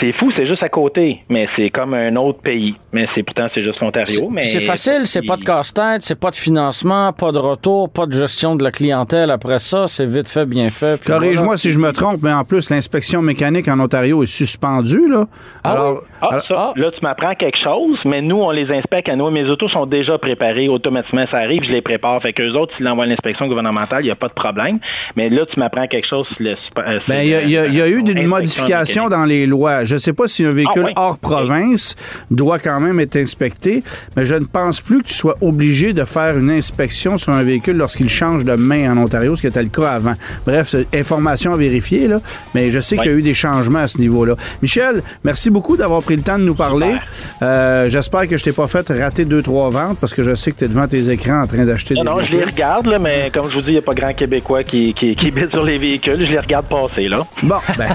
c'est 0.00 0.12
fou, 0.12 0.30
c'est 0.36 0.46
juste 0.46 0.62
à 0.62 0.68
côté, 0.68 1.22
mais 1.28 1.48
c'est 1.56 1.70
comme 1.70 1.94
un 1.94 2.14
autre 2.16 2.40
pays. 2.40 2.74
mais 2.92 3.06
c'est 3.14 3.22
pourtant 3.22 3.48
c'est 3.54 3.62
juste 3.62 3.80
l'Ontario. 3.80 4.28
Mais 4.30 4.42
c'est 4.42 4.60
facile, 4.60 5.02
c'est 5.04 5.26
pas 5.26 5.36
de 5.36 5.44
casse-tête, 5.44 6.02
c'est 6.02 6.18
pas 6.18 6.30
de 6.30 6.36
financement, 6.36 7.12
pas 7.12 7.32
de 7.32 7.38
retour, 7.38 7.90
pas 7.90 8.06
de 8.06 8.12
gestion 8.12 8.56
de 8.56 8.64
la 8.64 8.70
clientèle. 8.70 9.30
Après 9.30 9.58
ça, 9.58 9.88
c'est 9.88 10.06
vite 10.06 10.28
fait, 10.28 10.46
bien 10.46 10.70
fait. 10.70 11.02
Corrige-moi 11.04 11.56
si 11.56 11.72
je 11.72 11.78
me 11.78 11.92
trompe, 11.92 12.22
mais 12.22 12.32
en 12.32 12.44
plus, 12.44 12.70
l'inspection 12.70 13.22
mécanique 13.22 13.68
en 13.68 13.78
Ontario 13.80 14.22
est 14.22 14.26
suspendue. 14.26 15.08
Là. 15.08 15.26
Ah 15.64 15.72
alors, 15.72 16.02
ah, 16.20 16.40
ah. 16.50 16.72
là, 16.76 16.90
tu 16.90 17.00
m'apprends 17.02 17.34
quelque 17.34 17.58
chose, 17.58 17.98
mais 18.04 18.22
nous, 18.22 18.36
on 18.36 18.50
les 18.50 18.70
inspecte 18.70 19.08
à 19.08 19.16
nous. 19.16 19.30
Mes 19.30 19.44
autos 19.44 19.68
sont 19.68 19.86
déjà 19.86 20.18
préparées 20.18 20.68
automatiquement. 20.68 21.24
Ça 21.30 21.38
arrive, 21.38 21.64
je 21.64 21.72
les 21.72 21.82
prépare. 21.82 22.20
Fait 22.22 22.32
qu'eux 22.32 22.52
autres, 22.52 22.74
s'ils 22.76 22.88
envoient 22.88 23.06
l'inspection 23.06 23.46
gouvernementale, 23.46 24.02
il 24.02 24.06
n'y 24.06 24.10
a 24.10 24.16
pas 24.16 24.28
de 24.28 24.34
problème. 24.34 24.78
Mais 25.16 25.28
là, 25.28 25.46
tu 25.46 25.58
m'apprends 25.58 25.86
quelque 25.86 26.06
chose. 26.06 26.26
Euh, 26.40 27.00
ben, 27.08 27.22
il 27.22 27.50
y, 27.50 27.56
a 27.56 27.88
eu 27.88 27.98
une 27.98 28.26
modification 28.26 29.08
dans 29.08 29.24
les 29.24 29.46
lois. 29.46 29.84
Je 29.88 29.94
ne 29.94 30.00
sais 30.00 30.12
pas 30.12 30.28
si 30.28 30.44
un 30.44 30.52
véhicule 30.52 30.92
hors 30.96 31.16
province 31.16 31.96
doit 32.30 32.58
quand 32.58 32.78
même 32.78 33.00
être 33.00 33.16
inspecté, 33.16 33.82
mais 34.16 34.26
je 34.26 34.34
ne 34.34 34.44
pense 34.44 34.82
plus 34.82 35.02
que 35.02 35.08
tu 35.08 35.14
sois 35.14 35.36
obligé 35.40 35.94
de 35.94 36.04
faire 36.04 36.36
une 36.36 36.50
inspection 36.50 37.16
sur 37.16 37.32
un 37.32 37.42
véhicule 37.42 37.78
lorsqu'il 37.78 38.10
change 38.10 38.44
de 38.44 38.54
main 38.54 38.92
en 38.92 38.98
Ontario, 38.98 39.34
ce 39.34 39.40
qui 39.40 39.46
était 39.46 39.62
le 39.62 39.70
cas 39.70 39.92
avant. 39.92 40.12
Bref, 40.44 40.74
information 40.92 41.54
à 41.54 41.56
vérifier, 41.56 42.06
là, 42.06 42.20
mais 42.54 42.70
je 42.70 42.80
sais 42.80 42.98
qu'il 42.98 43.06
y 43.06 43.14
a 43.14 43.16
eu 43.16 43.22
des 43.22 43.32
changements 43.32 43.78
à 43.78 43.86
ce 43.88 43.96
niveau-là. 43.96 44.34
Michel, 44.60 45.02
merci 45.24 45.48
beaucoup 45.48 45.78
d'avoir 45.78 46.02
pris 46.02 46.16
le 46.16 46.22
temps 46.22 46.38
de 46.38 46.44
nous 46.44 46.54
parler. 46.54 46.94
Euh, 47.40 47.88
j'espère 47.88 48.28
que 48.28 48.36
je 48.36 48.44
t'ai 48.44 48.52
pas 48.52 48.66
fait 48.66 48.86
rater 48.90 49.24
deux, 49.24 49.42
trois 49.42 49.70
ventes 49.70 49.98
parce 49.98 50.12
que 50.12 50.22
je 50.22 50.34
sais 50.34 50.52
que 50.52 50.58
tu 50.58 50.64
es 50.64 50.68
devant 50.68 50.86
tes 50.86 51.08
écrans 51.08 51.42
en 51.42 51.46
train 51.46 51.64
d'acheter 51.64 51.94
des 51.94 52.02
Non, 52.02 52.18
je 52.22 52.32
les 52.32 52.44
regarde, 52.44 52.86
là, 52.86 52.98
mais 52.98 53.30
comme 53.32 53.48
je 53.48 53.54
vous 53.54 53.62
dis, 53.62 53.68
il 53.68 53.72
n'y 53.72 53.78
a 53.78 53.82
pas 53.82 53.94
grand 53.94 54.12
Québécois 54.12 54.64
qui, 54.64 54.92
qui, 54.92 55.16
qui 55.16 55.32
sur 55.50 55.64
les 55.64 55.78
véhicules. 55.78 56.26
Je 56.26 56.30
les 56.30 56.38
regarde 56.38 56.66
passer, 56.66 57.08
là. 57.08 57.24
Bon, 57.42 57.56
ben, 57.78 57.88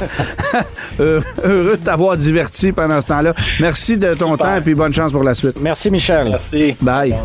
euh, 1.00 1.22
heureux 1.44 1.78
t'avoir 1.84 2.18
diverti 2.18 2.72
pendant 2.72 3.02
ce 3.02 3.08
temps-là. 3.08 3.34
Merci 3.60 3.98
de 3.98 4.14
ton 4.14 4.36
temps 4.38 4.56
et 4.56 4.62
puis 4.62 4.76
bonne 4.76 4.94
chance 4.94 5.12
pour 5.12 5.24
la 5.24 5.34
suite. 5.34 5.58
Merci, 5.62 5.92
Michel. 5.92 6.30
Merci. 6.52 6.76
Bye. 6.82 7.16